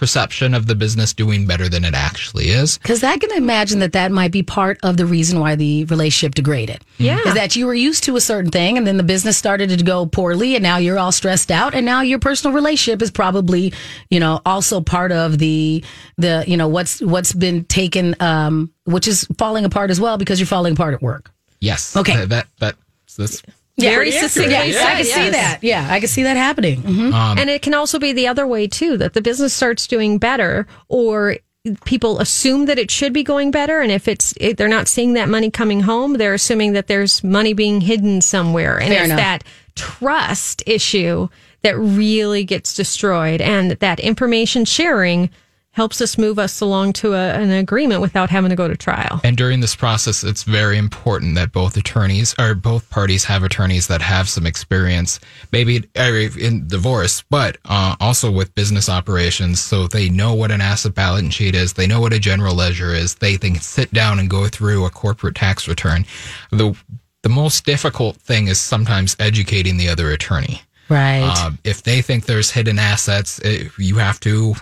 perception 0.05 0.53
of 0.53 0.67
the 0.67 0.75
business 0.75 1.14
doing 1.14 1.47
better 1.47 1.67
than 1.67 1.83
it 1.83 1.95
actually 1.95 2.51
is. 2.51 2.77
Because 2.77 3.03
I 3.03 3.17
can 3.17 3.33
imagine 3.33 3.79
that 3.79 3.95
that 3.95 4.12
might 4.12 4.33
be 4.33 4.43
part 4.43 4.79
of 4.83 4.99
the 4.99 5.07
reason 5.07 5.40
why 5.40 5.55
the 5.55 5.87
relationship 5.87 6.35
degraded. 6.35 6.85
Yeah. 6.99 7.21
Is 7.25 7.33
that 7.33 7.57
you 7.57 7.64
were 7.64 7.73
used 7.73 8.05
to 8.05 8.14
a 8.17 8.21
certain 8.21 8.51
thing 8.51 8.77
and 8.77 8.87
then 8.87 8.99
the 8.99 9.03
business 9.03 9.38
started 9.38 9.71
to 9.71 9.83
go 9.83 10.05
poorly 10.05 10.57
and 10.57 10.62
now 10.62 10.77
you're 10.77 10.99
all 10.99 11.11
stressed 11.11 11.51
out 11.51 11.75
and 11.75 11.87
now 11.87 12.03
your 12.03 12.19
personal 12.19 12.55
relationship 12.55 13.01
is 13.01 13.11
probably, 13.11 13.73
you 14.11 14.21
know, 14.21 14.43
also 14.45 14.83
part 14.83 15.11
of 15.11 15.38
the, 15.38 15.83
the, 16.19 16.45
you 16.47 16.59
know, 16.59 16.69
what's, 16.69 17.01
what's 17.01 17.33
been 17.33 17.64
taken, 17.64 18.14
um, 18.21 18.71
which 18.85 19.09
is 19.09 19.27
falling 19.38 19.64
apart 19.64 19.90
as 19.90 19.99
well 19.99 20.19
because 20.19 20.38
you're 20.38 20.47
falling 20.47 20.75
apart 20.75 20.93
at 20.93 21.01
work. 21.01 21.31
Yes. 21.61 21.97
Okay. 21.97 22.27
That, 22.27 22.47
that, 22.59 22.77
that 23.17 23.43
that's 23.77 23.95
very 23.95 24.11
succinct. 24.11 24.51
Yeah, 24.51 24.63
yeah, 24.65 24.85
I 24.85 24.91
can 24.97 25.07
yes. 25.07 25.15
see 25.15 25.31
that. 25.31 25.59
Yeah, 25.63 25.87
I 25.91 25.99
can 25.99 26.09
see 26.09 26.23
that 26.23 26.37
happening. 26.37 26.83
Mm-hmm. 26.83 27.15
Um, 27.15 27.39
and 27.39 27.51
it 27.51 27.63
can 27.63 27.75
also 27.75 27.99
be 27.99 28.13
the 28.13 28.29
other 28.29 28.47
way 28.47 28.67
too 28.67 28.97
that 28.99 29.15
the 29.15 29.23
business 29.23 29.53
starts 29.53 29.87
doing 29.87 30.19
better 30.19 30.67
or 30.89 31.37
people 31.85 32.21
assume 32.21 32.67
that 32.67 32.79
it 32.79 32.91
should 32.91 33.13
be 33.13 33.23
going 33.23 33.51
better 33.51 33.81
and 33.81 33.91
if 33.91 34.07
it's 34.07 34.35
if 34.39 34.59
they're 34.59 34.69
not 34.69 34.87
seeing 34.87 35.15
that 35.15 35.31
money 35.31 35.51
coming 35.51 35.81
home 35.81 36.13
they're 36.19 36.35
assuming 36.35 36.75
that 36.75 36.89
there's 36.89 37.25
money 37.25 37.55
being 37.55 37.81
hidden 37.81 38.21
somewhere 38.21 38.79
and 38.79 38.89
Fair 38.89 38.99
it's 38.99 39.07
enough. 39.07 39.16
that 39.18 39.45
trust 39.75 40.62
issue 40.66 41.27
that 41.62 41.79
really 41.79 42.45
gets 42.45 42.75
destroyed 42.75 43.41
and 43.41 43.70
that 43.72 43.99
information 43.99 44.66
sharing 44.66 45.31
helps 45.75 46.01
us 46.01 46.16
move 46.16 46.39
us 46.39 46.61
along 46.61 46.93
to 46.95 47.14
a, 47.14 47.35
an 47.35 47.51
agreement 47.51 48.01
without 48.01 48.31
having 48.31 48.49
to 48.49 48.57
go 48.57 48.68
to 48.68 48.77
trial. 48.77 49.20
And 49.25 49.37
during 49.37 49.59
this 49.61 49.75
process, 49.75 50.22
it's 50.22 50.45
very 50.45 50.79
important 50.79 51.35
that 51.35 51.51
both 51.51 51.77
attorneys 51.77 52.35
or 52.39 52.55
both 52.55 52.89
parties 52.91 53.25
have 53.25 53.43
attorneys 53.43 53.89
that 53.89 54.01
have 54.01 54.29
some 54.29 54.47
experience, 54.47 55.18
maybe 55.53 55.85
in 55.97 56.66
divorce, 56.68 57.22
but 57.29 57.59
uh, 57.64 57.97
also 57.99 58.31
with 58.31 58.55
business 58.55 58.89
operations, 58.89 59.61
so 59.61 59.89
they 59.89 60.09
know 60.09 60.33
what 60.33 60.53
an 60.53 60.61
asset 60.61 60.95
balance 60.95 61.35
sheet 61.35 61.55
is, 61.55 61.72
they 61.72 61.89
know 61.89 62.01
what 62.01 62.12
a 62.12 62.20
general 62.20 62.55
ledger 62.55 62.91
is, 62.95 63.16
they 63.16 63.37
they 63.37 63.51
can 63.51 63.61
sit 63.61 63.93
down 63.93 64.20
and 64.20 64.31
go 64.31 64.47
through 64.47 64.85
a 64.85 64.91
corporate 64.91 65.35
tax 65.35 65.66
return. 65.66 66.07
The 66.51 66.77
the 67.22 67.29
most 67.29 67.64
difficult 67.64 68.16
thing 68.18 68.47
is 68.47 68.61
sometimes 68.61 69.16
educating 69.18 69.77
the 69.77 69.89
other 69.89 70.11
attorney 70.11 70.62
Right. 70.89 71.22
Um, 71.22 71.59
if 71.64 71.83
they 71.83 72.03
think 72.03 72.27
there's 72.27 72.51
hidden 72.51 72.79
assets, 72.79 73.39
it, 73.41 73.72
you 73.79 73.97
have 73.97 74.20
to 74.20 74.55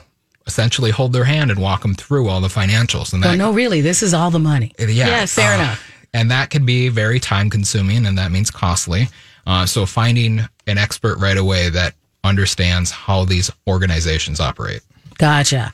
essentially 0.46 0.90
hold 0.90 1.12
their 1.12 1.24
hand 1.24 1.50
and 1.50 1.60
walk 1.60 1.82
them 1.82 1.94
through 1.94 2.28
all 2.28 2.40
the 2.40 2.48
financials. 2.48 3.12
And 3.12 3.22
Well, 3.22 3.32
that, 3.32 3.38
no, 3.38 3.52
really, 3.52 3.80
this 3.80 4.02
is 4.02 4.14
all 4.14 4.30
the 4.30 4.38
money. 4.38 4.72
yeah, 4.78 4.86
Yes, 4.86 5.34
fair 5.34 5.52
uh, 5.52 5.56
enough. 5.56 5.90
And 6.14 6.30
that 6.30 6.50
can 6.50 6.66
be 6.66 6.88
very 6.88 7.18
time 7.20 7.48
consuming, 7.48 8.06
and 8.06 8.18
that 8.18 8.30
means 8.30 8.50
costly. 8.50 9.08
Uh, 9.46 9.66
so 9.66 9.86
finding 9.86 10.40
an 10.66 10.78
expert 10.78 11.18
right 11.18 11.36
away 11.36 11.68
that 11.70 11.94
understands 12.24 12.90
how 12.90 13.24
these 13.24 13.50
organizations 13.66 14.38
operate. 14.40 14.82
Gotcha. 15.18 15.72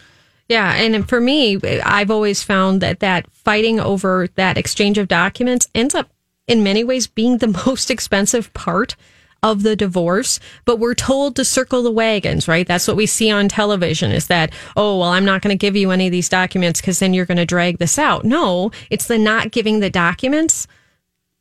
Yeah, 0.48 0.72
and 0.74 1.06
for 1.06 1.20
me, 1.20 1.58
I've 1.84 2.10
always 2.10 2.42
found 2.42 2.80
that 2.80 3.00
that 3.00 3.30
fighting 3.32 3.80
over 3.80 4.28
that 4.36 4.56
exchange 4.56 4.96
of 4.96 5.08
documents 5.08 5.68
ends 5.74 5.94
up 5.94 6.08
in 6.46 6.62
many 6.62 6.84
ways 6.84 7.06
being 7.06 7.38
the 7.38 7.48
most 7.66 7.90
expensive 7.90 8.52
part 8.54 8.96
of 9.43 9.62
the 9.62 9.76
divorce, 9.76 10.41
but 10.64 10.78
we're 10.78 10.95
told 10.95 11.36
to 11.36 11.45
circle 11.45 11.82
the 11.82 11.91
wagons, 11.93 12.49
right? 12.49 12.66
That's 12.66 12.89
what 12.89 12.97
we 12.97 13.07
see 13.07 13.30
on 13.30 13.49
television 13.49 14.11
is 14.11 14.26
that, 14.26 14.53
oh, 14.76 14.99
well, 14.99 15.11
I'm 15.11 15.24
not 15.24 15.43
going 15.43 15.57
to 15.57 15.59
give 15.59 15.76
you 15.76 15.91
any 15.93 16.07
of 16.07 16.12
these 16.12 16.28
documents 16.28 16.80
because 16.80 16.99
then 16.99 17.14
you're 17.14 17.24
going 17.26 17.36
to 17.39 17.47
drag 17.47 17.78
this 17.78 17.99
out. 17.99 18.24
No, 18.24 18.72
it's 18.91 19.07
the 19.07 19.18
not 19.18 19.53
giving 19.53 19.80
the 19.80 19.91
documents 19.91 20.66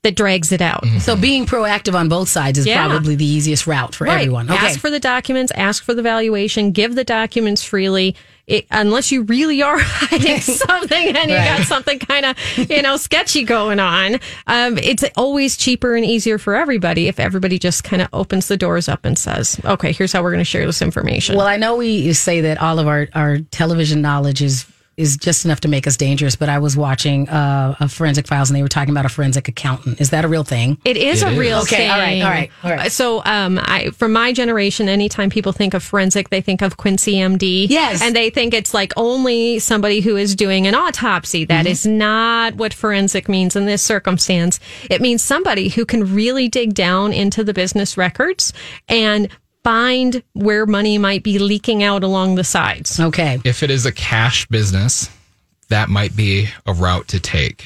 that 0.03 0.15
drags 0.15 0.51
it 0.51 0.61
out. 0.61 0.85
So 0.99 1.15
being 1.15 1.45
proactive 1.47 1.95
on 1.95 2.07
both 2.07 2.29
sides 2.29 2.59
is 2.59 2.67
Yeah. 2.67 2.87
probably 2.87 3.15
the 3.15 3.25
easiest 3.25 3.65
route 3.65 3.95
for 3.95 4.05
Right. 4.05 4.21
everyone. 4.21 4.49
Okay. 4.49 4.65
Ask 4.67 4.79
for 4.79 4.91
the 4.91 4.99
documents, 4.99 5.51
ask 5.55 5.83
for 5.83 5.95
the 5.95 6.03
valuation, 6.03 6.71
give 6.71 6.93
the 6.93 7.03
documents 7.03 7.63
freely. 7.63 8.15
It, 8.47 8.65
unless 8.71 9.11
you 9.11 9.23
really 9.23 9.61
are 9.61 9.77
hiding 9.81 10.39
something 10.39 11.15
and 11.17 11.29
you 11.29 11.35
Right. 11.35 11.57
got 11.57 11.67
something 11.67 11.99
kind 11.99 12.25
of, 12.25 12.37
you 12.69 12.81
know, 12.81 12.95
sketchy 12.95 13.43
going 13.43 13.77
on. 13.81 14.19
Um, 14.47 14.77
it's 14.77 15.03
always 15.17 15.57
cheaper 15.57 15.95
and 15.97 16.05
easier 16.05 16.37
for 16.37 16.55
everybody 16.55 17.07
if 17.09 17.19
everybody 17.19 17.59
just 17.59 17.83
kind 17.83 18.01
of 18.01 18.07
opens 18.13 18.47
the 18.47 18.55
doors 18.55 18.87
up 18.87 19.03
and 19.03 19.19
says, 19.19 19.59
okay, 19.65 19.91
here's 19.91 20.13
how 20.13 20.23
we're 20.23 20.31
going 20.31 20.39
to 20.39 20.45
share 20.45 20.65
this 20.65 20.81
information. 20.81 21.35
Well, 21.35 21.45
I 21.45 21.57
know 21.57 21.75
we 21.75 22.13
say 22.13 22.39
that 22.41 22.61
all 22.61 22.79
of 22.79 22.87
our, 22.87 23.09
our 23.13 23.39
television 23.39 24.01
knowledge 24.01 24.41
is 24.41 24.65
is 24.97 25.15
just 25.15 25.45
enough 25.45 25.59
to 25.61 25.67
make 25.67 25.85
us 25.85 25.95
dangerous, 25.95 26.35
but 26.35 26.49
I 26.49 26.57
was 26.57 26.75
watching 26.75 27.29
uh, 27.29 27.75
a 27.79 27.87
forensic 27.87 28.27
files 28.27 28.49
and 28.49 28.57
they 28.57 28.63
were 28.63 28.67
talking 28.67 28.91
about 28.91 29.05
a 29.05 29.09
forensic 29.09 29.47
accountant. 29.47 30.01
Is 30.01 30.09
that 30.09 30.25
a 30.25 30.27
real 30.27 30.43
thing? 30.43 30.79
It 30.83 30.97
is 30.97 31.21
It 31.21 31.27
a 31.27 31.31
is. 31.33 31.37
real 31.37 31.59
Okay, 31.59 31.75
thing. 31.77 31.91
all 31.91 31.99
right, 31.99 32.21
all 32.23 32.29
right, 32.29 32.51
all 32.63 32.71
right. 32.71 32.91
So, 32.91 33.21
um, 33.23 33.59
I 33.61 33.91
from 33.91 34.11
my 34.11 34.33
generation, 34.33 34.89
anytime 34.89 35.29
people 35.29 35.51
think 35.51 35.75
of 35.75 35.83
forensic, 35.83 36.29
they 36.29 36.41
think 36.41 36.61
of 36.63 36.77
Quincy 36.77 37.13
MD. 37.13 37.67
Yes. 37.69 38.01
and 38.01 38.15
they 38.15 38.29
think 38.31 38.53
it's 38.55 38.73
like 38.73 38.91
only 38.97 39.59
somebody 39.59 40.01
who 40.01 40.17
is 40.17 40.35
doing 40.35 40.65
an 40.67 40.73
autopsy. 40.75 41.45
That 41.45 41.65
Mm-hmm. 41.65 41.71
is 41.71 41.85
not 41.85 42.55
what 42.55 42.73
forensic 42.73 43.29
means 43.29 43.55
in 43.55 43.65
this 43.65 43.81
circumstance. 43.83 44.59
It 44.89 44.99
means 45.01 45.21
somebody 45.23 45.69
who 45.69 45.85
can 45.85 46.13
really 46.15 46.47
dig 46.49 46.73
down 46.73 47.13
into 47.13 47.43
the 47.43 47.53
business 47.53 47.97
records 47.97 48.51
and 48.89 49.29
find 49.67 50.23
where 50.31 50.65
money 50.65 50.97
might 50.97 51.23
be 51.23 51.39
leaking 51.39 51.83
out 51.83 52.01
along 52.01 52.35
the 52.35 52.43
sides. 52.45 53.01
Okay. 53.01 53.37
If 53.43 53.63
it 53.63 53.69
is 53.69 53.85
a 53.85 53.91
cash 53.91 54.45
business, 54.47 55.09
that 55.67 55.89
might 55.89 56.15
be 56.15 56.47
a 56.65 56.71
route 56.73 57.09
to 57.09 57.19
take. 57.19 57.65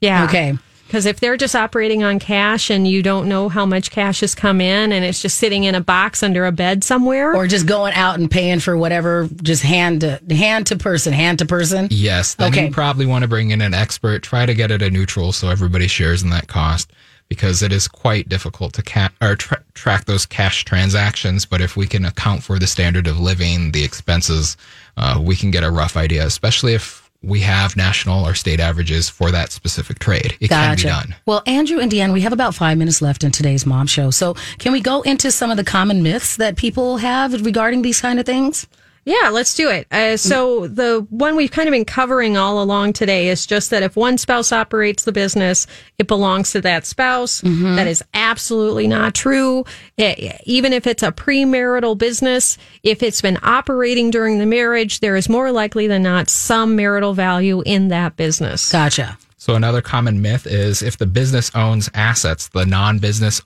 Yeah. 0.00 0.22
Okay. 0.26 0.56
Because 0.86 1.04
if 1.04 1.18
they're 1.18 1.36
just 1.36 1.56
operating 1.56 2.04
on 2.04 2.20
cash 2.20 2.70
and 2.70 2.86
you 2.86 3.02
don't 3.02 3.28
know 3.28 3.48
how 3.48 3.66
much 3.66 3.90
cash 3.90 4.20
has 4.20 4.36
come 4.36 4.60
in 4.60 4.92
and 4.92 5.04
it's 5.04 5.20
just 5.20 5.36
sitting 5.36 5.64
in 5.64 5.74
a 5.74 5.80
box 5.80 6.22
under 6.22 6.46
a 6.46 6.52
bed 6.52 6.84
somewhere, 6.84 7.34
Or 7.34 7.48
just 7.48 7.66
going 7.66 7.94
out 7.94 8.20
and 8.20 8.30
paying 8.30 8.60
for 8.60 8.76
whatever, 8.76 9.28
just 9.42 9.64
hand 9.64 10.02
to 10.02 10.20
hand 10.30 10.68
to 10.68 10.76
person, 10.76 11.12
hand 11.12 11.40
to 11.40 11.44
person. 11.44 11.88
Yes, 11.90 12.34
then 12.36 12.52
Okay. 12.52 12.66
you 12.66 12.70
probably 12.70 13.04
want 13.06 13.22
to 13.22 13.28
bring 13.28 13.50
in 13.50 13.60
an 13.62 13.74
expert. 13.74 14.22
Try 14.22 14.46
to 14.46 14.54
get 14.54 14.70
it 14.70 14.80
a 14.80 14.90
neutral 14.90 15.32
so 15.32 15.48
everybody 15.48 15.88
shares 15.88 16.22
in 16.22 16.30
that 16.30 16.46
cost 16.46 16.92
because 17.28 17.62
it 17.62 17.72
is 17.72 17.88
quite 17.88 18.28
difficult 18.28 18.72
to 18.74 18.82
ca- 18.82 19.12
or 19.20 19.36
tra- 19.36 19.62
track 19.74 20.04
those 20.04 20.26
cash 20.26 20.64
transactions. 20.64 21.44
But 21.44 21.60
if 21.60 21.76
we 21.76 21.86
can 21.86 22.04
account 22.04 22.42
for 22.42 22.58
the 22.58 22.66
standard 22.66 23.06
of 23.06 23.18
living, 23.18 23.72
the 23.72 23.84
expenses, 23.84 24.56
uh, 24.96 25.20
we 25.22 25.36
can 25.36 25.50
get 25.50 25.64
a 25.64 25.70
rough 25.70 25.96
idea, 25.96 26.24
especially 26.24 26.74
if 26.74 27.10
we 27.22 27.40
have 27.40 27.76
national 27.76 28.24
or 28.24 28.34
state 28.34 28.60
averages 28.60 29.08
for 29.08 29.30
that 29.32 29.50
specific 29.50 29.98
trade. 29.98 30.36
It 30.40 30.48
can 30.48 30.76
be 30.76 30.82
done. 30.82 31.14
Well, 31.26 31.42
Andrew 31.46 31.80
and 31.80 31.90
DeAnne, 31.90 32.12
we 32.12 32.20
have 32.20 32.32
about 32.32 32.54
five 32.54 32.78
minutes 32.78 33.02
left 33.02 33.24
in 33.24 33.32
today's 33.32 33.66
mom 33.66 33.86
show. 33.86 34.10
So 34.10 34.34
can 34.58 34.72
we 34.72 34.80
go 34.80 35.02
into 35.02 35.30
some 35.32 35.50
of 35.50 35.56
the 35.56 35.64
common 35.64 36.02
myths 36.02 36.36
that 36.36 36.56
people 36.56 36.98
have 36.98 37.44
regarding 37.44 37.82
these 37.82 38.00
kind 38.00 38.20
of 38.20 38.26
things? 38.26 38.66
Yeah, 39.06 39.28
let's 39.30 39.54
do 39.54 39.70
it. 39.70 39.86
Uh, 39.92 40.16
so 40.16 40.66
the 40.66 41.06
one 41.10 41.36
we've 41.36 41.52
kind 41.52 41.68
of 41.68 41.72
been 41.72 41.84
covering 41.84 42.36
all 42.36 42.60
along 42.60 42.92
today 42.92 43.28
is 43.28 43.46
just 43.46 43.70
that 43.70 43.84
if 43.84 43.94
one 43.94 44.18
spouse 44.18 44.50
operates 44.50 45.04
the 45.04 45.12
business, 45.12 45.68
it 45.96 46.08
belongs 46.08 46.50
to 46.50 46.60
that 46.62 46.84
spouse. 46.84 47.40
That 47.76 47.86
is 47.86 48.02
absolutely 48.14 48.88
not 48.88 49.14
true. 49.14 49.64
Eh, 49.96 50.36
even 50.44 50.72
if 50.72 50.88
it's 50.88 51.04
a 51.04 51.12
premarital 51.12 51.96
business, 51.96 52.58
if 52.82 53.00
it's 53.00 53.22
been 53.22 53.38
operating 53.44 54.10
during 54.10 54.40
the 54.40 54.46
marriage, 54.46 54.98
there 54.98 55.14
is 55.14 55.28
more 55.28 55.52
likely 55.52 55.86
than 55.86 56.02
not 56.02 56.28
some 56.28 56.74
marital 56.74 57.14
value 57.14 57.62
in 57.64 57.86
that 57.88 58.16
business. 58.16 58.72
Gotcha. 58.72 59.16
So 59.36 59.54
another 59.54 59.82
common 59.82 60.20
myth 60.20 60.48
is 60.48 60.82
if 60.82 60.98
the 60.98 61.06
business 61.06 61.52
owns 61.54 61.88
assets, 61.94 62.48
the 62.48 62.66
non-business 62.66 63.40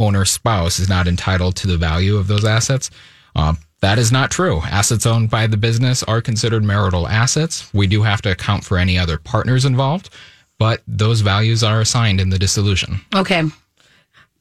owner 0.00 0.24
spouse 0.24 0.80
is 0.80 0.88
not 0.88 1.06
entitled 1.06 1.54
to 1.56 1.68
the 1.68 1.76
value 1.76 2.16
of 2.16 2.26
those 2.26 2.44
assets. 2.44 2.90
Um, 3.36 3.58
that 3.80 3.98
is 3.98 4.10
not 4.10 4.30
true. 4.30 4.60
Assets 4.64 5.06
owned 5.06 5.30
by 5.30 5.46
the 5.46 5.56
business 5.56 6.02
are 6.02 6.20
considered 6.20 6.64
marital 6.64 7.06
assets. 7.06 7.72
We 7.72 7.86
do 7.86 8.02
have 8.02 8.22
to 8.22 8.32
account 8.32 8.64
for 8.64 8.78
any 8.78 8.98
other 8.98 9.18
partners 9.18 9.64
involved, 9.64 10.10
but 10.58 10.82
those 10.88 11.20
values 11.20 11.62
are 11.62 11.80
assigned 11.80 12.20
in 12.20 12.30
the 12.30 12.38
dissolution. 12.38 13.00
Okay. 13.14 13.44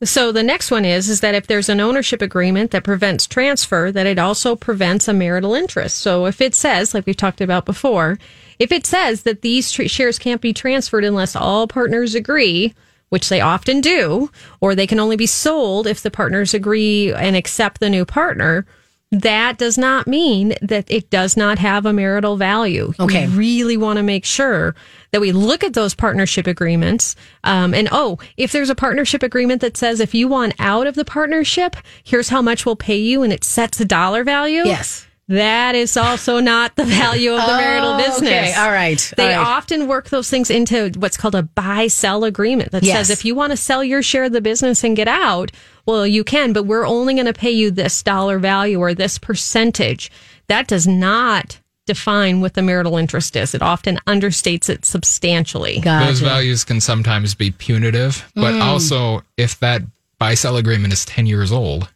So 0.03 0.31
the 0.31 0.43
next 0.43 0.69
one 0.69 0.85
is 0.85 1.09
is 1.09 1.21
that 1.21 1.33
if 1.33 1.47
there's 1.47 1.69
an 1.69 1.79
ownership 1.79 2.21
agreement 2.21 2.69
that 2.71 2.83
prevents 2.83 3.25
transfer, 3.25 3.91
that 3.91 4.05
it 4.05 4.19
also 4.19 4.55
prevents 4.55 5.07
a 5.07 5.13
marital 5.13 5.55
interest. 5.55 5.97
So 5.97 6.25
if 6.27 6.39
it 6.39 6.53
says, 6.53 6.93
like 6.93 7.07
we've 7.07 7.17
talked 7.17 7.41
about 7.41 7.65
before, 7.65 8.19
if 8.59 8.71
it 8.71 8.85
says 8.85 9.23
that 9.23 9.41
these 9.41 9.71
tr- 9.71 9.87
shares 9.87 10.19
can't 10.19 10.41
be 10.41 10.53
transferred 10.53 11.03
unless 11.03 11.35
all 11.35 11.67
partners 11.67 12.13
agree, 12.13 12.75
which 13.09 13.29
they 13.29 13.41
often 13.41 13.81
do, 13.81 14.29
or 14.61 14.75
they 14.75 14.87
can 14.87 14.99
only 14.99 15.15
be 15.15 15.25
sold 15.25 15.87
if 15.87 16.01
the 16.01 16.11
partners 16.11 16.53
agree 16.53 17.11
and 17.13 17.35
accept 17.35 17.79
the 17.79 17.89
new 17.89 18.05
partner, 18.05 18.67
that 19.11 19.57
does 19.57 19.77
not 19.77 20.05
mean 20.05 20.53
that 20.61 20.89
it 20.91 21.09
does 21.09 21.37
not 21.37 21.59
have 21.59 21.85
a 21.85 21.93
marital 21.93 22.35
value. 22.35 22.93
Okay. 22.99 23.27
We 23.27 23.35
really 23.37 23.77
want 23.77 23.97
to 23.97 24.03
make 24.03 24.25
sure 24.25 24.75
that 25.11 25.21
we 25.21 25.31
look 25.31 25.63
at 25.63 25.73
those 25.73 25.95
partnership 25.95 26.45
agreements. 26.45 27.15
Um, 27.45 27.73
and 27.73 27.87
oh, 27.91 28.19
if 28.35 28.51
there's 28.51 28.69
a 28.69 28.75
partnership 28.75 29.23
agreement 29.23 29.61
that 29.61 29.77
says 29.77 30.01
if 30.01 30.13
you 30.13 30.27
want 30.27 30.55
out 30.59 30.87
of 30.87 30.95
the 30.95 31.05
partnership, 31.05 31.77
here's 32.03 32.27
how 32.29 32.41
much 32.41 32.65
we'll 32.65 32.75
pay 32.75 32.97
you, 32.97 33.23
and 33.23 33.31
it 33.31 33.45
sets 33.45 33.79
a 33.79 33.85
dollar 33.85 34.25
value. 34.25 34.63
Yes. 34.65 35.05
That 35.29 35.75
is 35.75 35.97
also 35.97 36.39
not 36.39 36.77
the 36.77 36.85
value 36.85 37.31
of 37.33 37.41
the 37.41 37.47
marital 37.57 37.93
Oh, 37.93 37.97
business. 37.97 38.29
okay. 38.29 38.53
All 38.53 38.71
right. 38.71 39.13
They 39.17 39.33
All 39.33 39.41
right. 39.43 39.47
often 39.57 39.87
work 39.87 40.09
those 40.09 40.29
things 40.29 40.49
into 40.49 40.91
what's 40.97 41.17
called 41.17 41.35
a 41.35 41.43
buy 41.43 41.87
sell 41.87 42.23
agreement 42.23 42.71
that 42.71 42.83
Yes. 42.83 42.95
says 42.97 43.09
if 43.09 43.25
you 43.25 43.35
want 43.35 43.51
to 43.51 43.57
sell 43.57 43.83
your 43.83 44.01
share 44.01 44.23
of 44.25 44.31
the 44.31 44.39
business 44.39 44.85
and 44.85 44.95
get 44.95 45.09
out, 45.09 45.51
well, 45.87 46.05
you 46.05 46.23
can, 46.23 46.53
but 46.53 46.63
we're 46.63 46.85
only 46.85 47.13
going 47.15 47.25
to 47.25 47.33
pay 47.33 47.49
you 47.51 47.71
this 47.71 48.03
dollar 48.03 48.37
value 48.37 48.79
or 48.79 48.93
this 48.93 49.17
percentage. 49.17 50.11
That 50.47 50.67
does 50.67 50.85
not 50.85 51.59
define 51.87 52.41
what 52.41 52.53
the 52.53 52.61
marital 52.61 52.97
interest 52.97 53.35
is. 53.37 53.55
It 53.55 53.61
often 53.61 53.97
understates 54.05 54.69
it 54.69 54.83
substantially. 54.85 55.79
Gotcha. 55.79 56.05
Those 56.07 56.19
values 56.19 56.63
can 56.65 56.81
sometimes 56.81 57.33
be 57.33 57.51
punitive, 57.51 58.29
but 58.35 58.53
Mm. 58.55 58.61
also 58.61 59.23
if 59.37 59.57
that 59.61 59.81
buy 60.19 60.33
sell 60.33 60.57
agreement 60.57 60.91
is 60.93 61.05
10 61.05 61.25
years 61.27 61.51
old, 61.51 61.87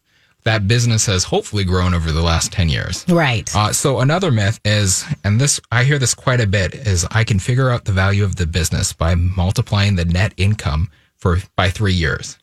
that 0.44 0.68
business 0.68 1.06
has 1.08 1.26
hopefully 1.26 1.64
grown 1.66 1.94
over 1.94 2.12
the 2.12 2.22
last 2.22 2.52
10 2.54 2.70
years. 2.70 3.04
Right. 3.10 3.54
Uh, 3.56 3.74
so 3.74 4.00
another 4.00 4.32
myth 4.32 4.60
is, 4.64 5.04
and 5.24 5.40
this 5.42 5.60
I 5.72 5.84
hear 5.84 6.00
this 6.00 6.14
quite 6.14 6.40
a 6.40 6.48
bit, 6.48 6.74
is 6.74 7.06
I 7.12 7.24
can 7.26 7.38
figure 7.40 7.70
out 7.70 7.86
the 7.86 7.92
value 7.92 8.24
of 8.24 8.38
the 8.38 8.48
business 8.48 8.94
by 8.94 9.14
multiplying 9.16 9.96
the 9.98 10.06
net 10.06 10.34
income 10.38 10.90
for 11.18 11.40
by 11.56 11.70
three 11.70 11.94
years. 11.94 12.38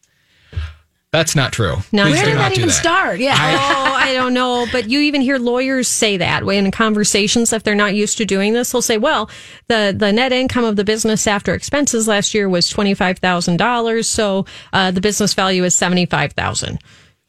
That's 1.10 1.34
not 1.34 1.52
true. 1.52 1.76
No. 1.90 2.04
Please 2.04 2.16
Where 2.16 2.24
did 2.26 2.36
that 2.36 2.52
even 2.52 2.68
that. 2.68 2.74
start? 2.74 3.18
Yeah. 3.18 3.34
oh, 3.34 3.94
I 3.94 4.12
don't 4.12 4.34
know, 4.34 4.66
but 4.70 4.90
you 4.90 5.00
even 5.00 5.22
hear 5.22 5.38
lawyers 5.38 5.88
say 5.88 6.18
that 6.18 6.44
when 6.44 6.66
in 6.66 6.70
conversations 6.70 7.50
if 7.52 7.62
they're 7.62 7.74
not 7.74 7.94
used 7.94 8.18
to 8.18 8.26
doing 8.26 8.52
this, 8.52 8.72
they'll 8.72 8.82
say, 8.82 8.98
"Well, 8.98 9.30
the 9.68 9.94
the 9.96 10.12
net 10.12 10.32
income 10.32 10.64
of 10.64 10.76
the 10.76 10.84
business 10.84 11.26
after 11.26 11.54
expenses 11.54 12.08
last 12.08 12.34
year 12.34 12.46
was 12.48 12.68
twenty 12.68 12.92
five 12.92 13.18
thousand 13.20 13.56
dollars, 13.56 14.06
so 14.06 14.44
uh, 14.74 14.90
the 14.90 15.00
business 15.00 15.32
value 15.32 15.64
is 15.64 15.74
seventy 15.74 16.04
five 16.04 16.34
thousand. 16.34 16.78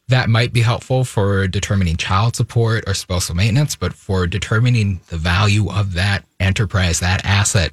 That 0.08 0.28
might 0.28 0.52
be 0.52 0.60
helpful 0.60 1.04
for 1.04 1.46
determining 1.46 1.96
child 1.96 2.34
support 2.34 2.84
or 2.86 2.94
spousal 2.94 3.36
maintenance, 3.36 3.76
but 3.76 3.94
for 3.94 4.26
determining 4.26 5.00
the 5.08 5.16
value 5.16 5.70
of 5.70 5.92
that 5.94 6.24
enterprise, 6.40 6.98
that 6.98 7.24
asset, 7.24 7.72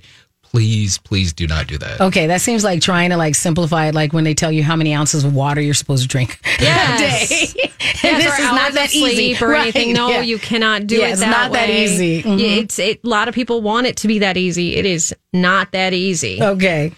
please, 0.57 0.97
please 0.97 1.33
do 1.33 1.45
not 1.45 1.67
do 1.67 1.77
that. 1.77 2.01
Okay, 2.01 2.25
that 2.27 2.41
seems 2.41 2.63
like 2.63 2.81
trying 2.81 3.11
to 3.11 3.17
like 3.17 3.35
simplify 3.35 3.87
it, 3.87 3.93
like 3.95 4.11
when 4.11 4.23
they 4.23 4.33
tell 4.33 4.51
you 4.51 4.63
how 4.63 4.75
many 4.75 4.91
ounces 4.93 5.23
of 5.23 5.35
water 5.35 5.61
you're 5.61 5.73
supposed 5.75 6.01
to 6.01 6.07
drink 6.07 6.39
Yes. 6.59 7.31
a 7.31 7.55
day. 7.57 7.71
Yes, 8.03 8.23
this 8.23 8.39
is 8.39 8.45
not 8.45 8.73
that 8.73 8.93
easy 8.95 9.35
or 9.43 9.49
Right, 9.49 9.61
anything. 9.75 9.93
No, 9.93 10.09
yeah. 10.09 10.21
you 10.21 10.37
cannot 10.39 10.87
do 10.87 10.97
Yeah, 10.97 11.07
it 11.07 11.11
it's 11.11 11.19
that 11.21 11.29
not 11.29 11.51
that 11.53 11.69
way. 11.69 11.83
easy. 11.83 12.23
Mhm. 12.23 12.39
Yeah, 12.39 12.47
It's 12.61 12.79
it, 12.79 13.01
a 13.03 13.07
lot 13.07 13.27
of 13.27 13.33
people 13.35 13.61
want 13.61 13.85
it 13.87 13.97
to 13.97 14.07
be 14.07 14.19
that 14.19 14.35
easy. 14.37 14.75
It 14.75 14.85
is 14.85 15.15
not 15.33 15.71
that 15.73 15.93
easy. 15.93 16.41
Okay. 16.41 16.91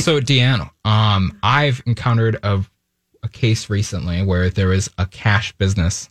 so 0.00 0.20
Deanna, 0.20 0.70
um, 0.84 1.36
I've 1.42 1.82
encountered 1.86 2.38
a 2.42 2.64
a 3.22 3.28
case 3.28 3.68
recently 3.68 4.22
where 4.22 4.48
there 4.50 4.68
was 4.68 4.88
a 4.98 5.04
cash 5.06 5.52
business. 5.58 6.08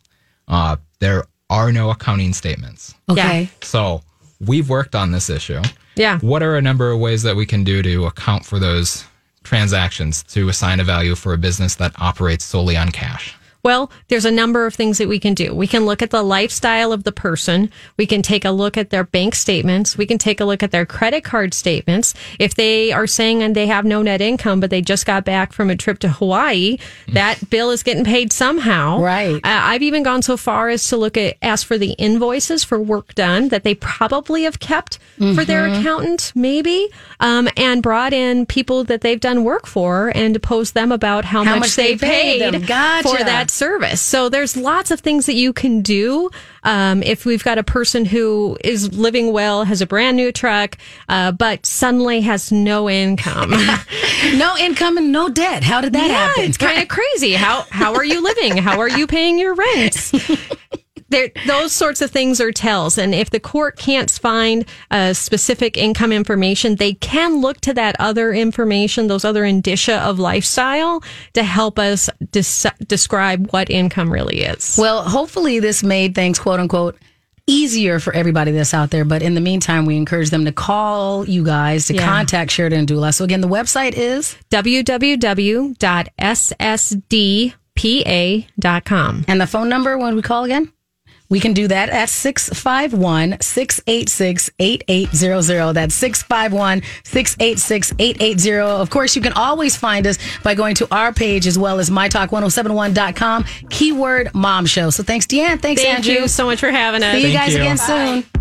Uh, 0.47 0.75
there 0.99 1.25
are 1.49 1.71
no 1.71 1.89
accounting 1.89 2.33
statements. 2.33 2.93
Okay. 3.09 3.49
So 3.61 4.03
we've 4.39 4.69
worked 4.69 4.93
on 4.95 5.11
this 5.11 5.29
issue. 5.29 5.61
Yeah. 5.99 6.19
What 6.19 6.41
are 6.41 6.55
a 6.55 6.61
number 6.61 6.91
of 6.91 6.99
ways 6.99 7.23
that 7.23 7.35
we 7.35 7.45
can 7.45 7.65
do 7.65 7.83
to 7.83 8.05
account 8.05 8.45
for 8.45 8.57
those 8.57 9.03
transactions 9.43 10.23
to 10.23 10.47
assign 10.47 10.79
a 10.79 10.85
value 10.85 11.13
for 11.13 11.33
a 11.33 11.37
business 11.37 11.75
that 11.75 11.91
operates 11.99 12.45
solely 12.45 12.77
on 12.77 12.89
cash? 12.89 13.35
Well, 13.63 13.91
there's 14.07 14.25
a 14.25 14.31
number 14.31 14.65
of 14.65 14.73
things 14.73 14.97
that 14.99 15.07
we 15.07 15.19
can 15.19 15.33
do. 15.33 15.53
We 15.53 15.67
can 15.67 15.85
look 15.85 16.01
at 16.01 16.11
the 16.11 16.23
lifestyle 16.23 16.91
of 16.93 17.03
the 17.03 17.11
person. 17.11 17.71
We 17.97 18.05
can 18.05 18.21
take 18.21 18.45
a 18.45 18.51
look 18.51 18.77
at 18.77 18.89
their 18.89 19.03
bank 19.03 19.35
statements. 19.35 19.97
We 19.97 20.05
can 20.05 20.17
take 20.17 20.39
a 20.39 20.45
look 20.45 20.63
at 20.63 20.71
their 20.71 20.85
credit 20.85 21.23
card 21.23 21.53
statements. 21.53 22.13
If 22.39 22.55
they 22.55 22.91
are 22.91 23.07
saying 23.07 23.43
and 23.43 23.55
they 23.55 23.67
have 23.67 23.85
no 23.85 24.01
net 24.01 24.21
income, 24.21 24.59
but 24.59 24.69
they 24.69 24.81
just 24.81 25.05
got 25.05 25.25
back 25.25 25.51
from 25.53 25.69
a 25.69 25.75
trip 25.75 25.99
to 25.99 26.09
Hawaii, 26.09 26.77
that 27.09 27.49
bill 27.49 27.69
is 27.71 27.83
getting 27.83 28.05
paid 28.05 28.31
somehow. 28.31 29.01
Right. 29.01 29.35
Uh, 29.35 29.39
I've 29.43 29.83
even 29.83 30.03
gone 30.03 30.21
so 30.21 30.37
far 30.37 30.69
as 30.69 30.87
to 30.87 30.97
look 30.97 31.17
at, 31.17 31.37
ask 31.41 31.67
for 31.67 31.77
the 31.77 31.91
invoices 31.93 32.63
for 32.63 32.79
work 32.79 33.13
done 33.15 33.49
that 33.49 33.63
they 33.63 33.75
probably 33.75 34.43
have 34.43 34.59
kept 34.59 34.99
for 35.17 35.43
their 35.45 35.59
Mm-hmm. 35.59 35.81
accountant, 35.81 36.31
maybe, 36.35 36.87
um, 37.19 37.49
and 37.57 37.83
brought 37.83 38.13
in 38.13 38.45
people 38.45 38.85
that 38.85 39.01
they've 39.01 39.19
done 39.19 39.43
work 39.43 39.65
for 39.67 40.11
and 40.15 40.33
deposed 40.33 40.73
them 40.73 40.91
about 40.91 41.25
how, 41.25 41.43
How 41.43 41.55
much, 41.55 41.59
much 41.61 41.75
they 41.75 41.95
they 41.95 41.97
paid 41.97 42.53
paid. 42.53 42.67
Gotcha. 42.67 43.09
for 43.09 43.17
that 43.23 43.48
service. 43.49 44.01
So 44.01 44.29
there's 44.29 44.55
lots 44.55 44.91
of 44.91 44.99
things 44.99 45.25
that 45.25 45.35
you 45.35 45.53
can 45.53 45.81
do. 45.81 46.29
Um, 46.63 47.03
if 47.03 47.25
we've 47.25 47.43
got 47.43 47.57
a 47.57 47.63
person 47.63 48.05
who 48.05 48.57
is 48.63 48.93
living 48.97 49.31
well, 49.31 49.63
has 49.63 49.81
a 49.81 49.87
brand 49.87 50.17
new 50.17 50.31
truck, 50.31 50.77
uh, 51.07 51.31
but 51.31 51.65
suddenly 51.65 52.21
has 52.21 52.51
no 52.51 52.89
income. 52.89 53.53
No 54.35 54.57
income 54.57 54.97
and 54.97 55.11
no 55.11 55.29
debt. 55.29 55.63
How 55.63 55.81
did 55.81 55.93
that 55.93 56.07
yeah, 56.09 56.27
happen? 56.27 56.43
it's 56.43 56.57
kind 56.57 56.81
of 56.81 56.87
crazy. 56.89 57.33
How 57.33 57.65
how 57.69 57.93
are 57.93 58.03
you 58.03 58.21
living? 58.21 58.57
How 58.57 58.79
are 58.79 58.89
you 58.89 59.07
paying 59.07 59.39
your 59.39 59.55
rent? 59.55 60.11
Those 61.47 61.73
sorts 61.73 62.01
of 62.01 62.11
things 62.11 62.39
are 62.39 62.51
tells. 62.51 62.97
And 62.97 63.13
if 63.15 63.29
the 63.29 63.39
court 63.39 63.77
can't 63.77 64.09
find 64.09 64.65
uh, 64.91 65.13
specific 65.13 65.77
income 65.77 66.11
information, 66.11 66.75
they 66.75 66.93
can 66.93 67.41
look 67.41 67.59
to 67.61 67.73
that 67.73 67.95
other 67.99 68.31
information, 68.31 69.07
those 69.07 69.25
other 69.25 69.43
indicia 69.43 69.97
of 69.99 70.19
lifestyle 70.19 71.03
to 71.33 71.43
help 71.43 71.79
us 71.79 72.09
des- 72.31 72.69
describe 72.87 73.51
what 73.51 73.69
income 73.69 74.11
really 74.11 74.41
is. 74.41 74.77
Well, 74.79 75.03
hopefully 75.03 75.59
this 75.59 75.83
made 75.83 76.15
things 76.15 76.39
quote 76.39 76.59
unquote 76.59 76.97
easier 77.47 77.99
for 77.99 78.13
everybody 78.13 78.51
that's 78.51 78.75
out 78.75 78.91
there. 78.91 79.03
But 79.03 79.23
in 79.23 79.33
the 79.33 79.41
meantime, 79.41 79.87
we 79.87 79.97
encourage 79.97 80.29
them 80.29 80.45
to 80.45 80.51
call 80.51 81.27
you 81.27 81.43
guys 81.43 81.87
to 81.87 81.95
Yeah. 81.95 82.05
contact 82.05 82.51
Sheridan 82.51 82.85
Dula. 82.85 83.11
So 83.11 83.25
again, 83.25 83.41
the 83.41 83.47
website 83.47 83.93
is 83.93 84.37
www.ssdpa.com. 84.51 85.75
and 89.27 89.41
the 89.41 89.47
phone 89.47 89.69
number 89.69 89.97
when 89.97 90.15
we 90.15 90.21
call 90.21 90.43
again. 90.43 90.71
We 91.29 91.39
can 91.39 91.53
do 91.53 91.67
that 91.67 91.89
at 91.89 92.09
651 92.09 93.37
686 93.39 94.49
8800. 94.59 95.73
That's 95.73 95.95
651 95.95 96.81
686 97.03 97.93
880. 97.99 98.59
Of 98.59 98.89
course, 98.89 99.15
you 99.15 99.21
can 99.21 99.33
always 99.33 99.75
find 99.75 100.07
us 100.07 100.17
by 100.43 100.55
going 100.55 100.75
to 100.75 100.87
our 100.93 101.13
page 101.13 101.45
as 101.45 101.57
well 101.57 101.79
as 101.79 101.89
mytalk1071.com, 101.89 103.45
keyword 103.69 104.33
mom 104.33 104.65
show. 104.65 104.89
So 104.89 105.03
thanks, 105.03 105.27
DeAnne. 105.27 105.61
Thanks, 105.61 105.81
Thank 105.81 105.99
Andrew. 105.99 106.13
you 106.13 106.27
so 106.27 106.45
much 106.45 106.59
for 106.59 106.71
having 106.71 107.03
us. 107.03 107.13
See 107.13 107.27
you 107.31 107.37
Thank 107.37 107.39
guys 107.39 107.53
you. 107.53 107.61
again 107.61 107.77
soon. 107.77 108.38